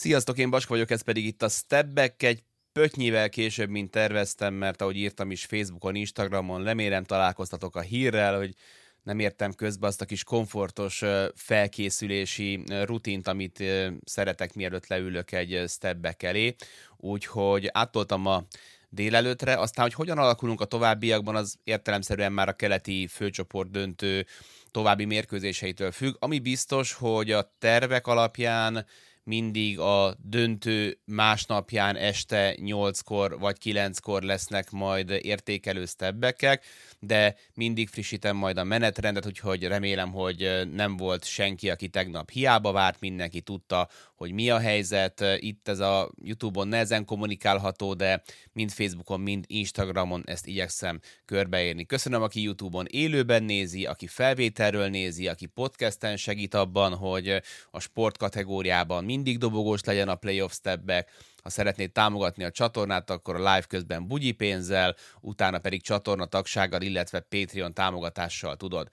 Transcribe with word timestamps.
Sziasztok, 0.00 0.38
én 0.38 0.50
Baska 0.50 0.72
vagyok, 0.72 0.90
ez 0.90 1.02
pedig 1.02 1.24
itt 1.24 1.42
a 1.42 1.48
Stepback, 1.48 2.22
egy 2.22 2.42
pötnyivel 2.72 3.28
később, 3.28 3.68
mint 3.68 3.90
terveztem, 3.90 4.54
mert 4.54 4.80
ahogy 4.80 4.96
írtam 4.96 5.30
is 5.30 5.44
Facebookon, 5.44 5.94
Instagramon, 5.94 6.64
remélem 6.64 7.04
találkoztatok 7.04 7.76
a 7.76 7.80
hírrel, 7.80 8.36
hogy 8.36 8.54
nem 9.02 9.18
értem 9.18 9.52
közbe 9.52 9.86
azt 9.86 10.00
a 10.00 10.04
kis 10.04 10.24
komfortos 10.24 11.02
felkészülési 11.34 12.62
rutint, 12.82 13.28
amit 13.28 13.62
szeretek 14.04 14.54
mielőtt 14.54 14.86
leülök 14.86 15.32
egy 15.32 15.64
stepback 15.68 16.22
elé, 16.22 16.54
úgyhogy 16.96 17.68
áttoltam 17.72 18.26
a 18.26 18.44
délelőtre, 18.88 19.54
aztán, 19.54 19.84
hogy 19.84 19.94
hogyan 19.94 20.18
alakulunk 20.18 20.60
a 20.60 20.64
továbbiakban, 20.64 21.36
az 21.36 21.56
értelemszerűen 21.64 22.32
már 22.32 22.48
a 22.48 22.52
keleti 22.56 23.06
főcsoport 23.06 23.70
döntő 23.70 24.26
további 24.70 25.04
mérkőzéseitől 25.04 25.92
függ. 25.92 26.14
Ami 26.18 26.38
biztos, 26.38 26.92
hogy 26.92 27.30
a 27.30 27.54
tervek 27.58 28.06
alapján 28.06 28.86
mindig 29.24 29.78
a 29.78 30.16
döntő 30.22 30.98
másnapján 31.04 31.96
este 31.96 32.54
8-kor 32.56 33.38
vagy 33.38 33.56
9-kor 33.64 34.22
lesznek 34.22 34.70
majd 34.70 35.10
értékelő 35.10 35.84
stebbekek, 35.86 36.64
de 36.98 37.34
mindig 37.54 37.88
frissítem 37.88 38.36
majd 38.36 38.56
a 38.56 38.64
menetrendet, 38.64 39.26
úgyhogy 39.26 39.64
remélem, 39.64 40.12
hogy 40.12 40.68
nem 40.72 40.96
volt 40.96 41.24
senki, 41.24 41.70
aki 41.70 41.88
tegnap 41.88 42.30
hiába 42.30 42.72
várt, 42.72 43.00
mindenki 43.00 43.40
tudta, 43.40 43.88
hogy 44.20 44.32
mi 44.32 44.50
a 44.50 44.58
helyzet. 44.58 45.24
Itt 45.36 45.68
ez 45.68 45.78
a 45.78 46.10
YouTube-on 46.22 46.68
nehezen 46.68 47.04
kommunikálható, 47.04 47.94
de 47.94 48.22
mind 48.52 48.70
Facebookon, 48.70 49.20
mind 49.20 49.44
Instagramon 49.46 50.22
ezt 50.26 50.46
igyekszem 50.46 51.00
körbeérni. 51.24 51.86
Köszönöm, 51.86 52.22
aki 52.22 52.42
YouTube-on 52.42 52.86
élőben 52.88 53.42
nézi, 53.42 53.86
aki 53.86 54.06
felvételről 54.06 54.88
nézi, 54.88 55.28
aki 55.28 55.46
podcasten 55.46 56.16
segít 56.16 56.54
abban, 56.54 56.94
hogy 56.94 57.42
a 57.70 57.80
sport 57.80 58.16
kategóriában 58.16 59.04
mindig 59.04 59.38
dobogós 59.38 59.84
legyen 59.84 60.08
a 60.08 60.14
playoff 60.14 60.52
stepback, 60.52 61.10
ha 61.42 61.50
szeretnéd 61.50 61.92
támogatni 61.92 62.44
a 62.44 62.50
csatornát, 62.50 63.10
akkor 63.10 63.34
a 63.34 63.38
live 63.38 63.64
közben 63.68 64.06
bugyi 64.06 64.32
pénzzel, 64.32 64.96
utána 65.20 65.58
pedig 65.58 65.82
csatorna 65.82 66.24
tagsággal, 66.26 66.82
illetve 66.82 67.20
Patreon 67.20 67.74
támogatással 67.74 68.56
tudod. 68.56 68.88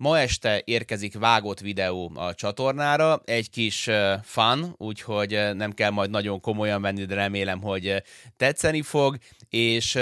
Ma 0.00 0.18
este 0.18 0.62
érkezik 0.64 1.18
vágott 1.18 1.60
videó 1.60 2.12
a 2.14 2.34
csatornára, 2.34 3.22
egy 3.24 3.50
kis 3.50 3.88
fun, 4.22 4.74
úgyhogy 4.76 5.30
nem 5.54 5.72
kell 5.72 5.90
majd 5.90 6.10
nagyon 6.10 6.40
komolyan 6.40 6.82
venni, 6.82 7.04
de 7.04 7.14
remélem, 7.14 7.60
hogy 7.60 8.02
tetszeni 8.36 8.82
fog, 8.82 9.18
és, 9.48 9.94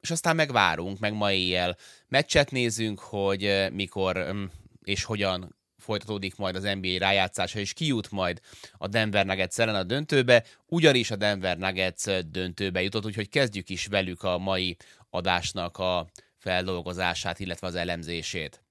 és 0.00 0.10
aztán 0.10 0.36
megvárunk, 0.36 0.98
meg 0.98 1.12
ma 1.12 1.32
éjjel 1.32 1.76
meccset 2.08 2.50
nézünk, 2.50 2.98
hogy 2.98 3.66
mikor 3.72 4.16
um, 4.16 4.50
és 4.84 5.04
hogyan 5.04 5.56
folytatódik 5.78 6.36
majd 6.36 6.56
az 6.56 6.62
NBA 6.62 6.98
rájátszása, 6.98 7.58
és 7.58 7.72
kijut 7.72 8.10
majd 8.10 8.40
a 8.72 8.88
Denver 8.88 9.26
Nuggets 9.26 9.58
ellen 9.58 9.74
a 9.74 9.82
döntőbe, 9.82 10.44
ugyanis 10.66 11.10
a 11.10 11.16
Denver 11.16 11.58
Nuggets 11.58 12.04
döntőbe 12.20 12.82
jutott, 12.82 13.04
úgyhogy 13.04 13.28
kezdjük 13.28 13.68
is 13.68 13.86
velük 13.86 14.22
a 14.22 14.38
mai 14.38 14.76
adásnak 15.10 15.78
a 15.78 16.06
feldolgozását, 16.38 17.38
illetve 17.38 17.66
az 17.66 17.74
elemzését. 17.74 18.62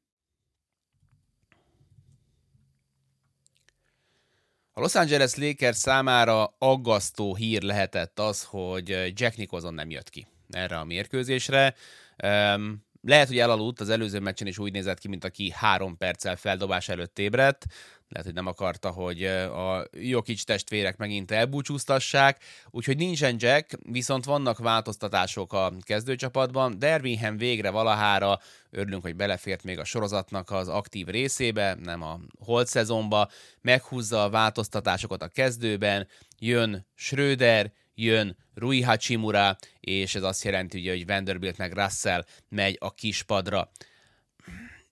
A 4.80 4.82
Los 4.82 4.96
Angeles 4.96 5.36
Lakers 5.36 5.78
számára 5.78 6.56
aggasztó 6.58 7.36
hír 7.36 7.62
lehetett 7.62 8.20
az, 8.20 8.44
hogy 8.44 8.90
Jack 9.14 9.38
Nicholson 9.38 9.74
nem 9.74 9.90
jött 9.90 10.10
ki 10.10 10.28
erre 10.50 10.78
a 10.78 10.84
mérkőzésre. 10.84 11.76
Um, 12.24 12.86
lehet, 13.02 13.28
hogy 13.28 13.38
elaludt, 13.38 13.80
az 13.80 13.90
előző 13.90 14.20
meccsen 14.20 14.48
is 14.48 14.58
úgy 14.58 14.72
nézett 14.72 15.00
ki, 15.00 15.08
mint 15.08 15.24
aki 15.24 15.52
három 15.56 15.98
perccel 15.98 16.36
feldobás 16.36 16.90
előtt 16.90 17.20
ébredt. 17.20 17.66
Lehet, 18.10 18.26
hogy 18.26 18.36
nem 18.36 18.48
akarta, 18.48 18.90
hogy 18.90 19.24
a 19.26 19.86
Jokic 19.92 20.44
testvérek 20.44 20.98
megint 20.98 21.32
elbúcsúztassák. 21.32 22.44
Úgyhogy 22.70 22.98
nincsen 22.98 23.36
Jack, 23.40 23.78
viszont 23.82 24.26
vannak 24.26 24.58
változtatások 24.58 25.54
a 25.54 25.74
kezdőcsapatban. 25.80 26.80
Dervingham 26.80 27.38
végre 27.38 27.70
valahára, 27.70 28.40
örülünk, 28.70 29.02
hogy 29.02 29.16
belefért 29.16 29.64
még 29.64 29.80
a 29.80 29.84
sorozatnak 29.84 30.52
az 30.52 30.68
aktív 30.68 31.08
részébe, 31.08 31.76
nem 31.80 32.02
a 32.02 32.20
holt 32.40 32.68
szezonba. 32.68 33.30
Meghúzza 33.62 34.24
a 34.24 34.30
változtatásokat 34.30 35.22
a 35.22 35.28
kezdőben, 35.28 36.08
jön 36.40 36.88
Schröder, 36.96 37.72
jön 37.96 38.38
Rui 38.54 38.82
Hachimura, 38.82 39.58
és 39.80 40.16
ez 40.16 40.24
azt 40.24 40.44
jelenti, 40.44 40.80
ugye, 40.80 40.92
hogy 40.92 41.06
Vanderbilt 41.06 41.58
meg 41.58 41.74
Russell 41.74 42.26
megy 42.50 42.78
a 42.80 42.94
kispadra. 42.94 43.70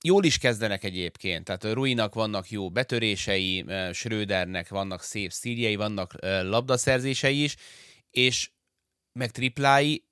Jól 0.03 0.23
is 0.23 0.37
kezdenek 0.37 0.83
egyébként, 0.83 1.43
tehát 1.43 1.63
Ruinak 1.63 2.13
vannak 2.13 2.49
jó 2.49 2.69
betörései, 2.69 3.65
Schrödernek 3.93 4.69
vannak 4.69 5.01
szép 5.01 5.31
szíriai, 5.31 5.75
vannak 5.75 6.13
labdaszerzései 6.21 7.43
is, 7.43 7.55
és 8.11 8.49
meg 9.13 9.31
triplái, 9.31 10.05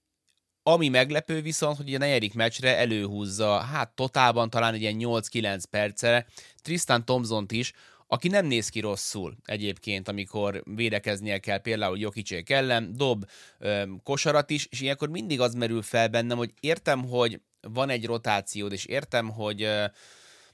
ami 0.63 0.89
meglepő 0.89 1.41
viszont, 1.41 1.77
hogy 1.77 1.95
a 1.95 1.97
negyedik 1.97 2.33
meccsre 2.33 2.77
előhúzza, 2.77 3.59
hát 3.59 3.95
totálban 3.95 4.49
talán 4.49 4.73
egy 4.73 4.81
ilyen 4.81 4.97
8-9 4.99 5.63
percre 5.69 6.27
Tristan 6.61 7.05
Thompson 7.05 7.45
is, 7.49 7.73
aki 8.07 8.27
nem 8.27 8.45
néz 8.45 8.69
ki 8.69 8.79
rosszul 8.79 9.37
egyébként, 9.45 10.07
amikor 10.07 10.63
védekeznie 10.75 11.37
kell 11.37 11.57
például 11.57 11.97
Jokicsék 11.97 12.49
ellen, 12.49 12.93
dob 12.95 13.25
ö, 13.59 13.83
kosarat 14.03 14.49
is, 14.49 14.67
és 14.69 14.81
ilyenkor 14.81 15.09
mindig 15.09 15.41
az 15.41 15.53
merül 15.53 15.81
fel 15.81 16.07
bennem, 16.07 16.37
hogy 16.37 16.53
értem, 16.59 17.03
hogy 17.03 17.41
van 17.69 17.89
egy 17.89 18.05
rotációd, 18.05 18.71
és 18.71 18.85
értem, 18.85 19.29
hogy 19.29 19.69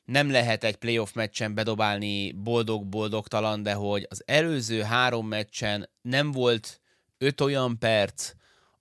nem 0.05 0.31
lehet 0.31 0.63
egy 0.63 0.75
playoff 0.75 1.13
meccsen 1.13 1.53
bedobálni 1.53 2.31
boldog-boldogtalan, 2.31 3.63
de 3.63 3.73
hogy 3.73 4.07
az 4.09 4.23
előző 4.25 4.81
három 4.81 5.27
meccsen 5.27 5.89
nem 6.01 6.31
volt 6.31 6.81
öt 7.17 7.41
olyan 7.41 7.79
perc, 7.79 8.31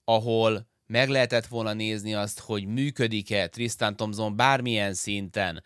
ahol 0.04 0.68
meg 0.86 1.08
lehetett 1.08 1.46
volna 1.46 1.72
nézni 1.72 2.14
azt, 2.14 2.40
hogy 2.40 2.66
működik-e 2.66 3.48
Tristan 3.48 3.96
Thompson 3.96 4.36
bármilyen 4.36 4.94
szinten 4.94 5.62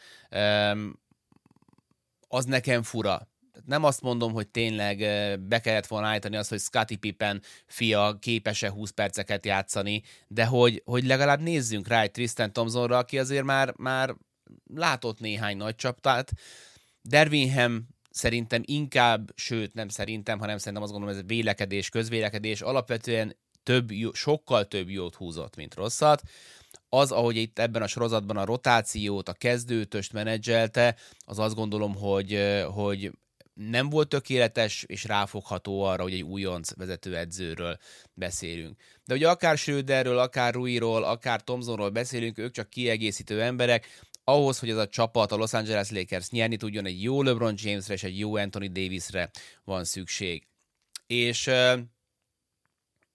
az 2.29 2.45
nekem 2.45 2.83
fura. 2.83 3.29
Nem 3.65 3.84
azt 3.84 4.00
mondom, 4.00 4.32
hogy 4.32 4.48
tényleg 4.48 4.98
be 5.41 5.60
kellett 5.60 5.87
volna 5.87 6.06
állítani 6.06 6.37
azt, 6.37 6.48
hogy 6.48 6.60
Scottie 6.60 6.97
Pippen 6.97 7.42
fia 7.66 8.16
képes-e 8.20 8.70
20 8.70 8.91
perceket 8.91 9.47
játszani, 9.47 10.03
de 10.28 10.44
hogy, 10.44 10.82
hogy 10.84 11.04
legalább 11.04 11.41
nézzünk 11.41 11.88
rá 11.88 12.03
egy 12.03 12.10
Tristan 12.10 12.53
Thompsonra, 12.53 12.98
aki 12.98 13.19
azért 13.19 13.44
már, 13.44 13.75
már 13.76 14.15
látott 14.75 15.20
néhány 15.20 15.56
nagy 15.56 15.75
csaptát. 15.75 16.32
Dervinham 17.03 17.88
szerintem 18.10 18.62
inkább, 18.65 19.32
sőt 19.34 19.75
nem 19.75 19.88
szerintem, 19.88 20.38
hanem 20.38 20.59
szerintem 20.59 20.82
azt 20.82 20.92
gondolom, 20.92 21.16
ez 21.16 21.22
vélekedés, 21.26 21.88
közvélekedés, 21.88 22.60
alapvetően 22.60 23.36
több, 23.62 23.91
sokkal 24.12 24.69
több 24.69 24.91
jót 24.91 25.15
húzott, 25.15 25.56
mint 25.56 25.75
rosszat 25.75 26.22
az, 26.88 27.12
ahogy 27.12 27.36
itt 27.36 27.59
ebben 27.59 27.82
a 27.82 27.86
sorozatban 27.86 28.36
a 28.36 28.44
rotációt, 28.44 29.28
a 29.28 29.32
kezdőtöst 29.32 30.12
menedzselte, 30.12 30.97
az 31.19 31.38
azt 31.38 31.54
gondolom, 31.54 31.94
hogy, 31.94 32.62
hogy 32.72 33.12
nem 33.54 33.91
volt 33.91 34.09
tökéletes, 34.09 34.84
és 34.87 35.04
ráfogható 35.04 35.82
arra, 35.82 36.03
hogy 36.03 36.12
egy 36.12 36.22
újonc 36.22 36.75
vezetőedzőről 36.76 37.76
beszélünk. 38.15 38.81
De 39.04 39.15
ugye 39.15 39.28
akár 39.28 39.59
Schröderről, 39.59 40.19
akár 40.19 40.54
Ruiról, 40.54 41.04
akár 41.04 41.42
Tomzonról 41.42 41.91
beszélünk, 41.91 42.38
ők 42.38 42.53
csak 42.53 42.70
kiegészítő 42.70 43.42
emberek, 43.42 44.03
ahhoz, 44.25 44.59
hogy 44.59 44.70
ez 44.70 44.76
a 44.76 44.88
csapat, 44.88 45.32
a 45.32 45.37
Los 45.37 45.53
Angeles 45.53 45.91
Lakers 45.91 46.31
nyerni 46.31 46.56
tudjon, 46.56 46.87
egy 46.87 47.03
jó 47.03 47.22
LeBron 47.22 47.54
Jamesre 47.56 47.94
és 47.94 48.03
egy 48.03 48.19
jó 48.19 48.37
Anthony 48.37 48.72
Davisre 48.72 49.31
van 49.65 49.84
szükség. 49.84 50.47
És 51.06 51.50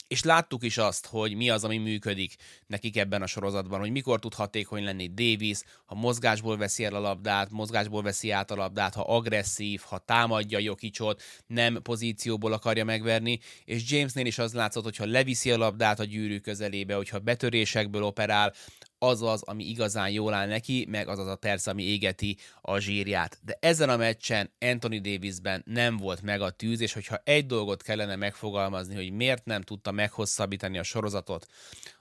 és 0.09 0.23
láttuk 0.23 0.63
is 0.63 0.77
azt, 0.77 1.05
hogy 1.05 1.35
mi 1.35 1.49
az, 1.49 1.63
ami 1.63 1.77
működik 1.77 2.35
nekik 2.67 2.97
ebben 2.97 3.21
a 3.21 3.27
sorozatban, 3.27 3.79
hogy 3.79 3.91
mikor 3.91 4.19
tud 4.19 4.33
hatékony 4.33 4.83
lenni 4.83 5.07
Davis, 5.07 5.59
ha 5.85 5.95
mozgásból 5.95 6.57
veszi 6.57 6.83
el 6.83 6.95
a 6.95 6.99
labdát, 6.99 7.51
mozgásból 7.51 8.01
veszi 8.01 8.31
át 8.31 8.51
a 8.51 8.55
labdát, 8.55 8.93
ha 8.93 9.01
agresszív, 9.01 9.81
ha 9.85 9.97
támadja 9.97 10.59
Jokicsot, 10.59 11.21
nem 11.47 11.81
pozícióból 11.81 12.53
akarja 12.53 12.85
megverni, 12.85 13.39
és 13.65 13.91
Jamesnél 13.91 14.25
is 14.25 14.37
az 14.37 14.53
látszott, 14.53 14.83
hogy 14.83 14.95
ha 14.95 15.05
leviszi 15.05 15.51
a 15.51 15.57
labdát 15.57 15.99
a 15.99 16.03
gyűrű 16.03 16.39
közelébe, 16.39 16.95
hogyha 16.95 17.19
betörésekből 17.19 18.03
operál, 18.03 18.53
az 18.99 19.21
az, 19.21 19.41
ami 19.41 19.63
igazán 19.63 20.09
jól 20.09 20.33
áll 20.33 20.47
neki, 20.47 20.85
meg 20.89 21.07
az 21.07 21.19
az 21.19 21.27
a 21.27 21.35
perc, 21.35 21.67
ami 21.67 21.83
égeti 21.83 22.37
a 22.61 22.79
zsírját. 22.79 23.39
De 23.43 23.57
ezen 23.59 23.89
a 23.89 23.97
meccsen 23.97 24.51
Anthony 24.59 25.01
Davisben 25.01 25.63
nem 25.65 25.97
volt 25.97 26.21
meg 26.21 26.41
a 26.41 26.49
tűz, 26.49 26.81
és 26.81 26.93
hogyha 26.93 27.21
egy 27.23 27.45
dolgot 27.45 27.83
kellene 27.83 28.15
megfogalmazni, 28.15 28.95
hogy 28.95 29.11
miért 29.11 29.45
nem 29.45 29.61
tudta 29.61 29.91
meghosszabbítani 29.91 30.77
a 30.77 30.83
sorozatot 30.83 31.45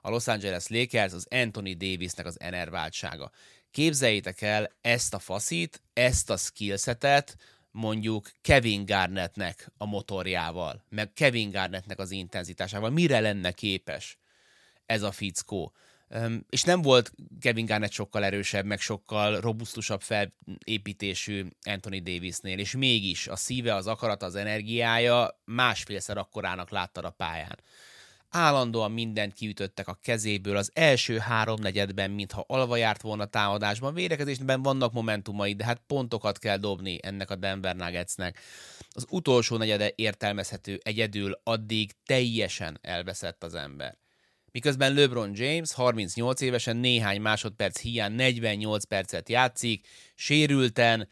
a 0.00 0.10
Los 0.10 0.26
Angeles 0.26 0.68
Lakers, 0.68 1.12
az 1.12 1.26
Anthony 1.30 1.76
Davisnek 1.76 2.26
az 2.26 2.40
enerváltsága. 2.40 3.30
Képzeljétek 3.70 4.42
el 4.42 4.70
ezt 4.80 5.14
a 5.14 5.18
faszit, 5.18 5.82
ezt 5.92 6.30
a 6.30 6.36
skillsetet, 6.36 7.36
mondjuk 7.70 8.30
Kevin 8.40 8.84
Garnettnek 8.84 9.70
a 9.76 9.86
motorjával, 9.86 10.84
meg 10.88 11.12
Kevin 11.12 11.50
Garnettnek 11.50 11.98
az 11.98 12.10
intenzitásával. 12.10 12.90
Mire 12.90 13.20
lenne 13.20 13.52
képes 13.52 14.18
ez 14.86 15.02
a 15.02 15.12
fickó? 15.12 15.72
És 16.50 16.62
nem 16.62 16.82
volt 16.82 17.12
Kevin 17.40 17.66
Garnett 17.66 17.90
sokkal 17.90 18.24
erősebb, 18.24 18.64
meg 18.64 18.80
sokkal 18.80 19.40
robusztusabb 19.40 20.00
felépítésű 20.00 21.46
Anthony 21.62 22.02
Davisnél, 22.02 22.58
és 22.58 22.76
mégis 22.76 23.26
a 23.26 23.36
szíve, 23.36 23.74
az 23.74 23.86
akarata, 23.86 24.26
az 24.26 24.34
energiája 24.34 25.40
másfélszer 25.44 26.16
akkorának 26.16 26.70
láttad 26.70 27.04
a 27.04 27.10
pályán. 27.10 27.58
Állandóan 28.30 28.92
mindent 28.92 29.32
kiütöttek 29.32 29.88
a 29.88 29.98
kezéből, 30.02 30.56
az 30.56 30.70
első 30.74 31.18
háromnegyedben, 31.18 32.10
mintha 32.10 32.44
alva 32.46 32.76
járt 32.76 33.02
volna 33.02 33.24
támadásban, 33.24 33.94
védekezésben 33.94 34.62
vannak 34.62 34.92
momentumai, 34.92 35.54
de 35.54 35.64
hát 35.64 35.82
pontokat 35.86 36.38
kell 36.38 36.56
dobni 36.56 36.98
ennek 37.02 37.30
a 37.30 37.36
Denver 37.36 37.76
Nuggetsnek. 37.76 38.38
Az 38.90 39.06
utolsó 39.10 39.56
negyede 39.56 39.92
értelmezhető 39.94 40.80
egyedül, 40.82 41.40
addig 41.44 41.92
teljesen 42.04 42.78
elveszett 42.82 43.44
az 43.44 43.54
ember 43.54 43.96
miközben 44.58 44.94
LeBron 44.94 45.30
James 45.34 45.72
38 45.72 46.40
évesen 46.40 46.76
néhány 46.76 47.20
másodperc 47.20 47.80
hiány 47.80 48.12
48 48.12 48.84
percet 48.84 49.28
játszik, 49.28 49.86
sérülten, 50.14 51.08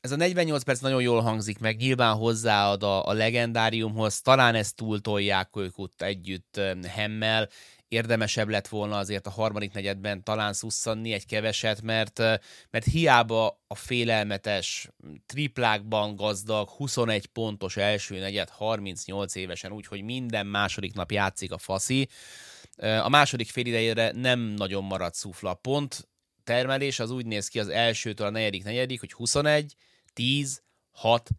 ez 0.00 0.12
a 0.12 0.16
48 0.16 0.62
perc 0.62 0.80
nagyon 0.80 1.02
jól 1.02 1.20
hangzik 1.20 1.58
meg, 1.58 1.76
nyilván 1.76 2.14
hozzáad 2.14 2.82
a, 2.82 3.06
a 3.06 3.12
legendáriumhoz, 3.12 4.20
talán 4.20 4.54
ezt 4.54 4.76
túltolják 4.76 5.56
ők 5.56 5.78
ott 5.78 6.02
együtt 6.02 6.60
Hemmel, 6.86 7.48
érdemesebb 7.88 8.48
lett 8.48 8.68
volna 8.68 8.96
azért 8.96 9.26
a 9.26 9.30
harmadik 9.30 9.72
negyedben 9.72 10.24
talán 10.24 10.52
szusszanni 10.52 11.12
egy 11.12 11.26
keveset, 11.26 11.82
mert, 11.82 12.18
mert 12.70 12.84
hiába 12.84 13.62
a 13.66 13.74
félelmetes 13.74 14.88
triplákban 15.26 16.16
gazdag 16.16 16.68
21 16.68 17.26
pontos 17.26 17.76
első 17.76 18.18
negyed 18.18 18.48
38 18.48 19.34
évesen, 19.34 19.72
úgyhogy 19.72 20.02
minden 20.02 20.46
második 20.46 20.94
nap 20.94 21.10
játszik 21.10 21.52
a 21.52 21.58
faszi. 21.58 22.08
A 22.76 23.08
második 23.08 23.50
fél 23.50 23.66
idejére 23.66 24.12
nem 24.14 24.38
nagyon 24.40 24.84
maradt 24.84 25.14
szufla. 25.14 25.54
Pont 25.54 26.08
termelés 26.44 26.98
az 26.98 27.10
úgy 27.10 27.26
néz 27.26 27.48
ki 27.48 27.60
az 27.60 27.68
elsőtől 27.68 28.26
a 28.26 28.30
negyedik 28.30 28.64
negyedik, 28.64 29.00
hogy 29.00 29.12
21, 29.12 29.74
10, 30.12 30.62
6, 30.90 31.30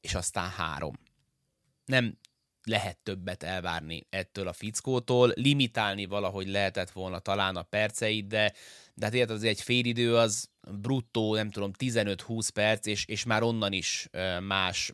és 0.00 0.14
aztán 0.14 0.50
3. 0.50 0.98
Nem 1.84 2.18
lehet 2.66 2.98
többet 2.98 3.42
elvárni 3.42 4.06
ettől 4.10 4.48
a 4.48 4.52
fickótól, 4.52 5.32
limitálni 5.34 6.06
valahogy 6.06 6.48
lehetett 6.48 6.90
volna 6.90 7.18
talán 7.18 7.56
a 7.56 7.62
perceit, 7.62 8.26
de, 8.26 8.52
de 8.94 9.04
hát 9.04 9.14
érted, 9.14 9.36
az 9.36 9.44
egy 9.44 9.60
félidő 9.60 10.16
az 10.16 10.48
bruttó, 10.70 11.34
nem 11.34 11.50
tudom, 11.50 11.70
15-20 11.78 12.48
perc, 12.54 12.86
és, 12.86 13.04
és 13.04 13.24
már 13.24 13.42
onnan 13.42 13.72
is 13.72 14.08
más 14.40 14.92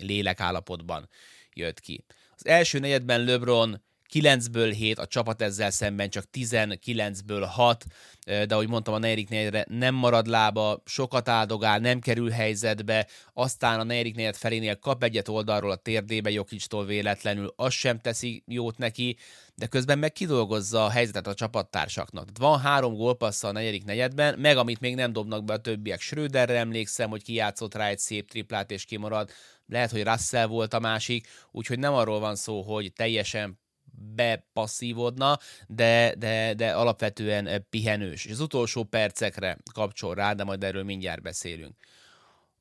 lélekállapotban 0.00 1.08
jött 1.52 1.80
ki. 1.80 2.04
Az 2.36 2.46
első 2.46 2.78
negyedben 2.78 3.24
LeBron 3.24 3.82
9-ből 4.12 4.72
7, 4.76 4.98
a 4.98 5.06
csapat 5.06 5.42
ezzel 5.42 5.70
szemben 5.70 6.10
csak 6.10 6.24
19-ből 6.32 7.44
6, 7.50 7.84
de 8.24 8.46
ahogy 8.48 8.68
mondtam, 8.68 8.94
a 8.94 8.98
negyedik 8.98 9.28
negyedre 9.28 9.66
nem 9.68 9.94
marad 9.94 10.26
lába, 10.26 10.82
sokat 10.84 11.28
áldogál, 11.28 11.78
nem 11.78 12.00
kerül 12.00 12.30
helyzetbe, 12.30 13.06
aztán 13.32 13.80
a 13.80 13.82
negyedik 13.82 14.14
negyed 14.14 14.36
felénél 14.36 14.76
kap 14.76 15.02
egyet 15.02 15.28
oldalról 15.28 15.70
a 15.70 15.76
térdébe 15.76 16.30
Jokicstól 16.30 16.84
véletlenül, 16.84 17.52
az 17.56 17.72
sem 17.72 17.98
teszi 17.98 18.42
jót 18.46 18.78
neki, 18.78 19.16
de 19.54 19.66
közben 19.66 19.98
meg 19.98 20.12
kidolgozza 20.12 20.84
a 20.84 20.90
helyzetet 20.90 21.26
a 21.26 21.34
csapattársaknak. 21.34 22.28
Van 22.38 22.60
három 22.60 22.94
gólpassza 22.94 23.48
a 23.48 23.52
negyedik 23.52 23.84
negyedben, 23.84 24.38
meg 24.38 24.56
amit 24.56 24.80
még 24.80 24.94
nem 24.94 25.12
dobnak 25.12 25.44
be 25.44 25.52
a 25.52 25.60
többiek. 25.60 26.00
Schröderre 26.00 26.58
emlékszem, 26.58 27.10
hogy 27.10 27.22
kijátszott 27.22 27.74
rá 27.74 27.88
egy 27.88 27.98
szép 27.98 28.30
triplát 28.30 28.70
és 28.70 28.84
kimarad, 28.84 29.30
lehet, 29.66 29.90
hogy 29.90 30.02
Russell 30.02 30.46
volt 30.46 30.74
a 30.74 30.80
másik, 30.80 31.26
úgyhogy 31.50 31.78
nem 31.78 31.94
arról 31.94 32.20
van 32.20 32.36
szó, 32.36 32.62
hogy 32.62 32.92
teljesen 32.92 33.60
bepasszívodna, 33.92 35.38
de, 35.66 36.14
de, 36.18 36.54
de 36.54 36.72
alapvetően 36.72 37.66
pihenős. 37.70 38.24
És 38.24 38.30
az 38.30 38.40
utolsó 38.40 38.84
percekre 38.84 39.58
kapcsol 39.72 40.14
rá, 40.14 40.32
de 40.32 40.44
majd 40.44 40.64
erről 40.64 40.84
mindjárt 40.84 41.22
beszélünk. 41.22 41.76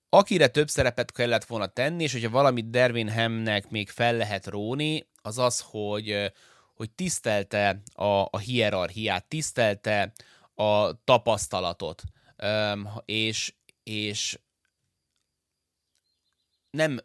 Akire 0.09 0.47
több 0.47 0.69
szerepet 0.69 1.11
kellett 1.11 1.43
volna 1.45 1.67
tenni, 1.67 2.03
és 2.03 2.11
hogyha 2.11 2.29
valamit 2.29 2.69
Dervin 2.69 3.09
Hamnek 3.09 3.69
még 3.69 3.89
fel 3.89 4.15
lehet 4.15 4.47
róni, 4.47 5.07
az 5.21 5.37
az, 5.37 5.63
hogy, 5.69 6.31
hogy 6.73 6.91
tisztelte 6.91 7.81
a, 7.93 8.05
a 8.05 8.37
hierarchiát, 8.37 9.25
tisztelte 9.25 10.13
a 10.55 11.03
tapasztalatot, 11.03 12.03
és, 13.05 13.53
és 13.83 14.39
nem 16.69 16.99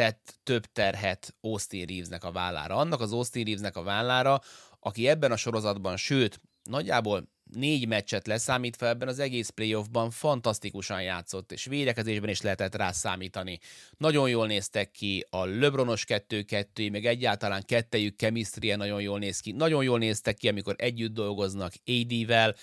tett 0.00 0.38
több 0.42 0.64
terhet 0.72 1.34
Austin 1.40 1.86
Reevesnek 1.86 2.24
a 2.24 2.32
vállára. 2.32 2.76
Annak 2.76 3.00
az 3.00 3.12
Austin 3.12 3.44
Reevesnek 3.44 3.76
a 3.76 3.82
vállára, 3.82 4.40
aki 4.78 5.08
ebben 5.08 5.32
a 5.32 5.36
sorozatban, 5.36 5.96
sőt, 5.96 6.40
nagyjából 6.62 7.28
négy 7.52 7.88
meccset 7.88 8.26
leszámítva 8.26 8.88
ebben 8.88 9.08
az 9.08 9.18
egész 9.18 9.48
playoffban 9.48 10.10
fantasztikusan 10.10 11.02
játszott, 11.02 11.52
és 11.52 11.64
védekezésben 11.64 12.30
is 12.30 12.40
lehetett 12.40 12.74
rá 12.74 12.92
számítani. 12.92 13.58
Nagyon 13.96 14.28
jól 14.28 14.46
néztek 14.46 14.90
ki 14.90 15.26
a 15.30 15.44
LeBronos 15.44 16.04
2-2, 16.08 16.90
meg 16.90 17.06
egyáltalán 17.06 17.62
kettejük 17.66 18.16
chemistry 18.16 18.74
nagyon 18.74 19.00
jól 19.00 19.18
néz 19.18 19.40
ki. 19.40 19.52
Nagyon 19.52 19.84
jól 19.84 19.98
néztek 19.98 20.36
ki, 20.36 20.48
amikor 20.48 20.74
együtt 20.78 21.12
dolgoznak 21.12 21.72
AD-vel, 21.86 22.54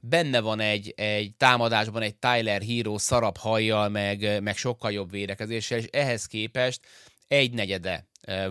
Benne 0.00 0.40
van 0.40 0.60
egy, 0.60 0.92
egy 0.96 1.34
támadásban 1.36 2.02
egy 2.02 2.16
Tyler 2.16 2.62
Hero 2.62 2.98
szarab 2.98 3.36
hajjal, 3.36 3.88
meg, 3.88 4.42
meg 4.42 4.56
sokkal 4.56 4.92
jobb 4.92 5.10
védekezéssel, 5.10 5.78
és 5.78 5.84
ehhez 5.84 6.26
képest 6.26 6.80
egy 7.28 7.52
negyede 7.52 8.06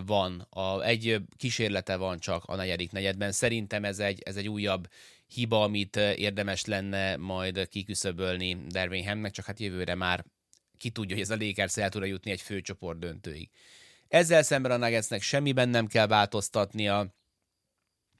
van, 0.06 0.46
a, 0.50 0.82
egy 0.82 1.20
kísérlete 1.36 1.96
van 1.96 2.18
csak 2.18 2.44
a 2.44 2.56
negyedik 2.56 2.92
negyedben. 2.92 3.32
Szerintem 3.32 3.84
ez 3.84 3.98
egy, 3.98 4.22
ez 4.24 4.36
egy 4.36 4.48
újabb 4.48 4.88
hiba, 5.26 5.62
amit 5.62 5.96
érdemes 5.96 6.64
lenne 6.64 7.16
majd 7.16 7.68
kiküszöbölni 7.68 8.56
Dervin 8.68 9.06
Hamnek, 9.06 9.32
csak 9.32 9.44
hát 9.44 9.60
jövőre 9.60 9.94
már 9.94 10.24
ki 10.78 10.90
tudja, 10.90 11.14
hogy 11.14 11.24
ez 11.24 11.30
a 11.30 11.36
Lakers 11.38 11.76
el 11.76 11.88
tud 11.88 12.06
jutni 12.06 12.30
egy 12.30 12.40
főcsoport 12.40 12.98
döntőig. 12.98 13.50
Ezzel 14.08 14.42
szemben 14.42 14.70
a 14.70 14.76
Nuggetsnek 14.76 15.22
semmiben 15.22 15.68
nem 15.68 15.86
kell 15.86 16.06
változtatnia, 16.06 17.14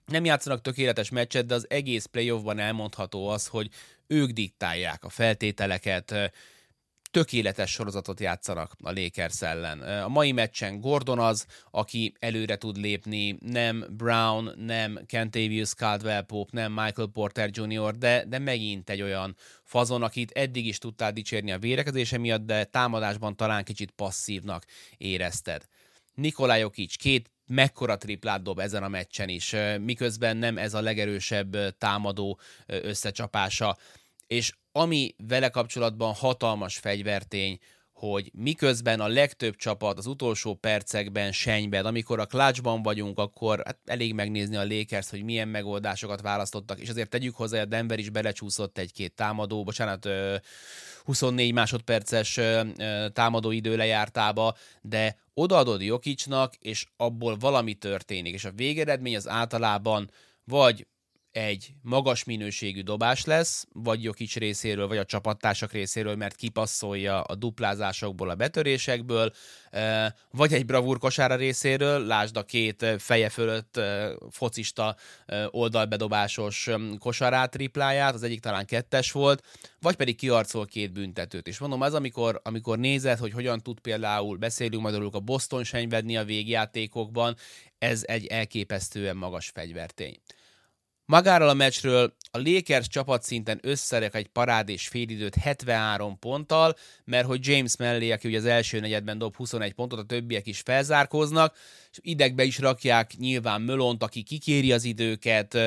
nem 0.08 0.24
játszanak 0.24 0.60
tökéletes 0.60 1.10
meccset, 1.10 1.46
de 1.46 1.54
az 1.54 1.66
egész 1.70 2.04
playoffban 2.04 2.58
elmondható 2.58 3.28
az, 3.28 3.46
hogy 3.46 3.68
ők 4.06 4.30
diktálják 4.30 5.04
a 5.04 5.08
feltételeket, 5.08 6.32
tökéletes 7.10 7.70
sorozatot 7.70 8.20
játszanak 8.20 8.72
a 8.82 8.92
Lakers 8.92 9.42
ellen. 9.42 9.80
A 9.80 10.08
mai 10.08 10.32
meccsen 10.32 10.80
Gordon 10.80 11.18
az, 11.18 11.46
aki 11.70 12.14
előre 12.18 12.56
tud 12.56 12.76
lépni, 12.76 13.36
nem 13.40 13.84
Brown, 13.90 14.52
nem 14.56 15.00
Kentavious 15.06 15.74
Caldwell 15.74 16.22
Pope, 16.22 16.50
nem 16.52 16.72
Michael 16.72 17.08
Porter 17.12 17.50
Jr., 17.52 17.96
de, 17.96 18.24
de 18.24 18.38
megint 18.38 18.90
egy 18.90 19.02
olyan 19.02 19.36
fazon, 19.64 20.02
akit 20.02 20.30
eddig 20.30 20.66
is 20.66 20.78
tudtál 20.78 21.12
dicsérni 21.12 21.52
a 21.52 21.58
vérekezése 21.58 22.18
miatt, 22.18 22.46
de 22.46 22.64
támadásban 22.64 23.36
talán 23.36 23.64
kicsit 23.64 23.90
passzívnak 23.90 24.64
érezted. 24.96 25.64
Nikolaj 26.14 26.58
Jokic 26.60 26.96
két 26.96 27.30
mekkora 27.48 27.96
triplát 27.96 28.42
dob 28.42 28.58
ezen 28.58 28.82
a 28.82 28.88
meccsen 28.88 29.28
is, 29.28 29.54
miközben 29.80 30.36
nem 30.36 30.58
ez 30.58 30.74
a 30.74 30.80
legerősebb 30.80 31.76
támadó 31.78 32.38
összecsapása. 32.66 33.76
És 34.26 34.52
ami 34.72 35.14
vele 35.16 35.48
kapcsolatban 35.48 36.14
hatalmas 36.14 36.78
fegyvertény, 36.78 37.58
hogy 37.98 38.30
miközben 38.34 39.00
a 39.00 39.08
legtöbb 39.08 39.56
csapat 39.56 39.98
az 39.98 40.06
utolsó 40.06 40.54
percekben 40.54 41.32
senyben, 41.32 41.86
amikor 41.86 42.20
a 42.20 42.26
klácsban 42.26 42.82
vagyunk, 42.82 43.18
akkor 43.18 43.62
hát 43.64 43.78
elég 43.84 44.14
megnézni 44.14 44.56
a 44.56 44.64
Lakers, 44.64 45.10
hogy 45.10 45.22
milyen 45.22 45.48
megoldásokat 45.48 46.20
választottak, 46.20 46.78
és 46.80 46.88
azért 46.88 47.08
tegyük 47.08 47.36
hozzá, 47.36 47.60
a 47.60 47.64
Denver 47.64 47.98
is 47.98 48.10
belecsúszott 48.10 48.78
egy-két 48.78 49.14
támadó, 49.14 49.64
bocsánat, 49.64 50.08
24 51.04 51.52
másodperces 51.52 52.40
támadó 53.12 53.50
idő 53.50 53.76
lejártába, 53.76 54.56
de 54.80 55.16
odaadod 55.34 55.82
Jokicsnak, 55.82 56.54
és 56.54 56.86
abból 56.96 57.36
valami 57.36 57.74
történik, 57.74 58.34
és 58.34 58.44
a 58.44 58.52
végeredmény 58.52 59.16
az 59.16 59.28
általában 59.28 60.10
vagy 60.44 60.86
egy 61.38 61.72
magas 61.82 62.24
minőségű 62.24 62.80
dobás 62.80 63.24
lesz, 63.24 63.66
vagy 63.72 64.02
Jokic 64.02 64.34
részéről, 64.36 64.88
vagy 64.88 64.96
a 64.96 65.04
csapattársak 65.04 65.72
részéről, 65.72 66.16
mert 66.16 66.36
kipasszolja 66.36 67.22
a 67.22 67.34
duplázásokból, 67.34 68.30
a 68.30 68.34
betörésekből, 68.34 69.32
vagy 70.30 70.52
egy 70.52 70.66
bravúr 70.66 70.98
kosára 70.98 71.34
részéről, 71.34 72.06
lásd 72.06 72.36
a 72.36 72.42
két 72.42 72.86
feje 72.98 73.28
fölött 73.28 73.80
focista 74.30 74.96
oldalbedobásos 75.50 76.68
kosarát, 76.98 77.50
tripláját, 77.50 78.14
az 78.14 78.22
egyik 78.22 78.40
talán 78.40 78.66
kettes 78.66 79.12
volt, 79.12 79.42
vagy 79.80 79.96
pedig 79.96 80.16
kiarcol 80.16 80.66
két 80.66 80.92
büntetőt. 80.92 81.46
És 81.46 81.58
mondom, 81.58 81.82
ez 81.82 81.94
amikor, 81.94 82.40
amikor 82.44 82.78
nézed, 82.78 83.18
hogy 83.18 83.32
hogyan 83.32 83.60
tud 83.60 83.80
például, 83.80 84.36
beszélünk 84.36 84.82
majd 84.82 85.14
a 85.14 85.20
Boston 85.20 85.64
senyvedni 85.64 86.16
a 86.16 86.24
végjátékokban, 86.24 87.36
ez 87.78 88.02
egy 88.06 88.26
elképesztően 88.26 89.16
magas 89.16 89.50
fegyvertény. 89.54 90.20
Magáról 91.10 91.48
a 91.48 91.54
meccsről 91.54 92.14
a 92.30 92.38
Lakers 92.38 92.88
csapatszinten 92.88 93.58
összerek 93.62 94.14
egy 94.14 94.26
parád 94.26 94.68
és 94.68 94.88
félidőt 94.88 95.34
73 95.34 96.18
ponttal, 96.18 96.76
mert 97.04 97.26
hogy 97.26 97.46
James 97.46 97.76
Mellé, 97.76 98.10
aki 98.10 98.28
ugye 98.28 98.38
az 98.38 98.44
első 98.44 98.80
negyedben 98.80 99.18
dob 99.18 99.36
21 99.36 99.72
pontot, 99.72 99.98
a 99.98 100.04
többiek 100.04 100.46
is 100.46 100.60
felzárkoznak, 100.60 101.56
és 101.90 101.98
idegbe 102.00 102.44
is 102.44 102.58
rakják 102.58 103.16
nyilván 103.16 103.60
Mölont, 103.60 104.02
aki 104.02 104.22
kikéri 104.22 104.72
az 104.72 104.84
időket, 104.84 105.58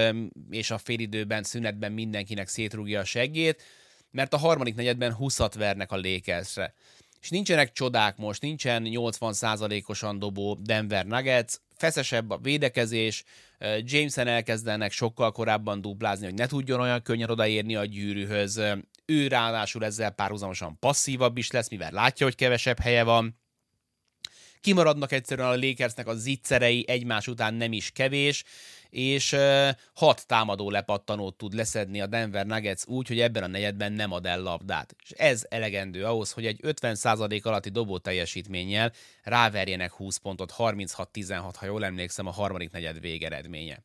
és 0.50 0.72
a 0.72 0.78
félidőben, 0.78 1.44
szünetben 1.44 1.92
mindenkinek 1.92 2.48
szétrúgja 2.48 3.00
a 3.00 3.06
seggét, 3.06 3.64
mert 4.12 4.34
a 4.34 4.38
harmadik 4.38 4.76
negyedben 4.76 5.16
20-at 5.20 5.54
vernek 5.58 5.92
a 5.92 6.00
Lakersre. 6.02 6.74
És 7.22 7.30
nincsenek 7.30 7.72
csodák 7.72 8.18
most, 8.18 8.42
nincsen 8.42 8.84
80%-osan 8.86 10.20
dobó 10.20 10.58
Denver 10.62 11.06
Nuggets, 11.06 11.54
feszesebb 11.76 12.30
a 12.30 12.38
védekezés, 12.38 13.24
Jameson 13.80 14.28
elkezdenek 14.28 14.92
sokkal 14.92 15.32
korábban 15.32 15.82
duplázni, 15.82 16.26
hogy 16.26 16.34
ne 16.34 16.46
tudjon 16.46 16.80
olyan 16.80 17.02
könnyen 17.02 17.30
odaérni 17.30 17.76
a 17.76 17.86
gyűrűhöz. 17.86 18.62
Ő 19.06 19.28
ráadásul 19.28 19.86
ezzel 19.86 20.12
párhuzamosan 20.12 20.80
passzívabb 20.80 21.38
is 21.38 21.52
lesz, 21.52 21.70
mivel 21.70 21.92
látja, 21.92 22.26
hogy 22.26 22.36
kevesebb 22.36 22.80
helye 22.80 23.04
van. 23.04 23.40
Kimaradnak 24.62 25.12
egyszerűen 25.12 25.48
a 25.48 25.56
Lakersnek 25.56 26.08
a 26.08 26.14
zicserei 26.14 26.86
egymás 26.88 27.28
után 27.28 27.54
nem 27.54 27.74
is 27.74 27.92
kevés, 27.92 28.44
és 28.92 29.36
hat 29.94 30.28
támadó 30.28 30.70
lepattanót 30.70 31.36
tud 31.36 31.54
leszedni 31.54 32.02
a 32.02 32.06
Denver 32.06 32.46
Nuggets 32.46 32.86
úgy, 32.86 33.08
hogy 33.08 33.20
ebben 33.20 33.44
a 33.44 33.48
negyedben 33.48 33.94
nem 33.94 34.12
ad 34.12 34.26
el 34.26 34.42
labdát. 34.42 34.96
És 35.04 35.12
ez 35.12 35.46
elegendő 35.50 36.06
ahhoz, 36.06 36.32
hogy 36.32 36.46
egy 36.46 36.60
50% 36.64 37.42
alatti 37.44 37.70
dobó 37.70 37.98
teljesítménnyel 37.98 38.94
ráverjenek 39.24 39.92
20 39.92 40.18
pontot, 40.18 40.54
36-16, 40.58 41.54
ha 41.58 41.66
jól 41.66 41.86
emlékszem, 41.86 42.28
a 42.28 42.32
harmadik 42.32 42.72
negyed 42.72 43.00
végeredménye. 43.00 43.84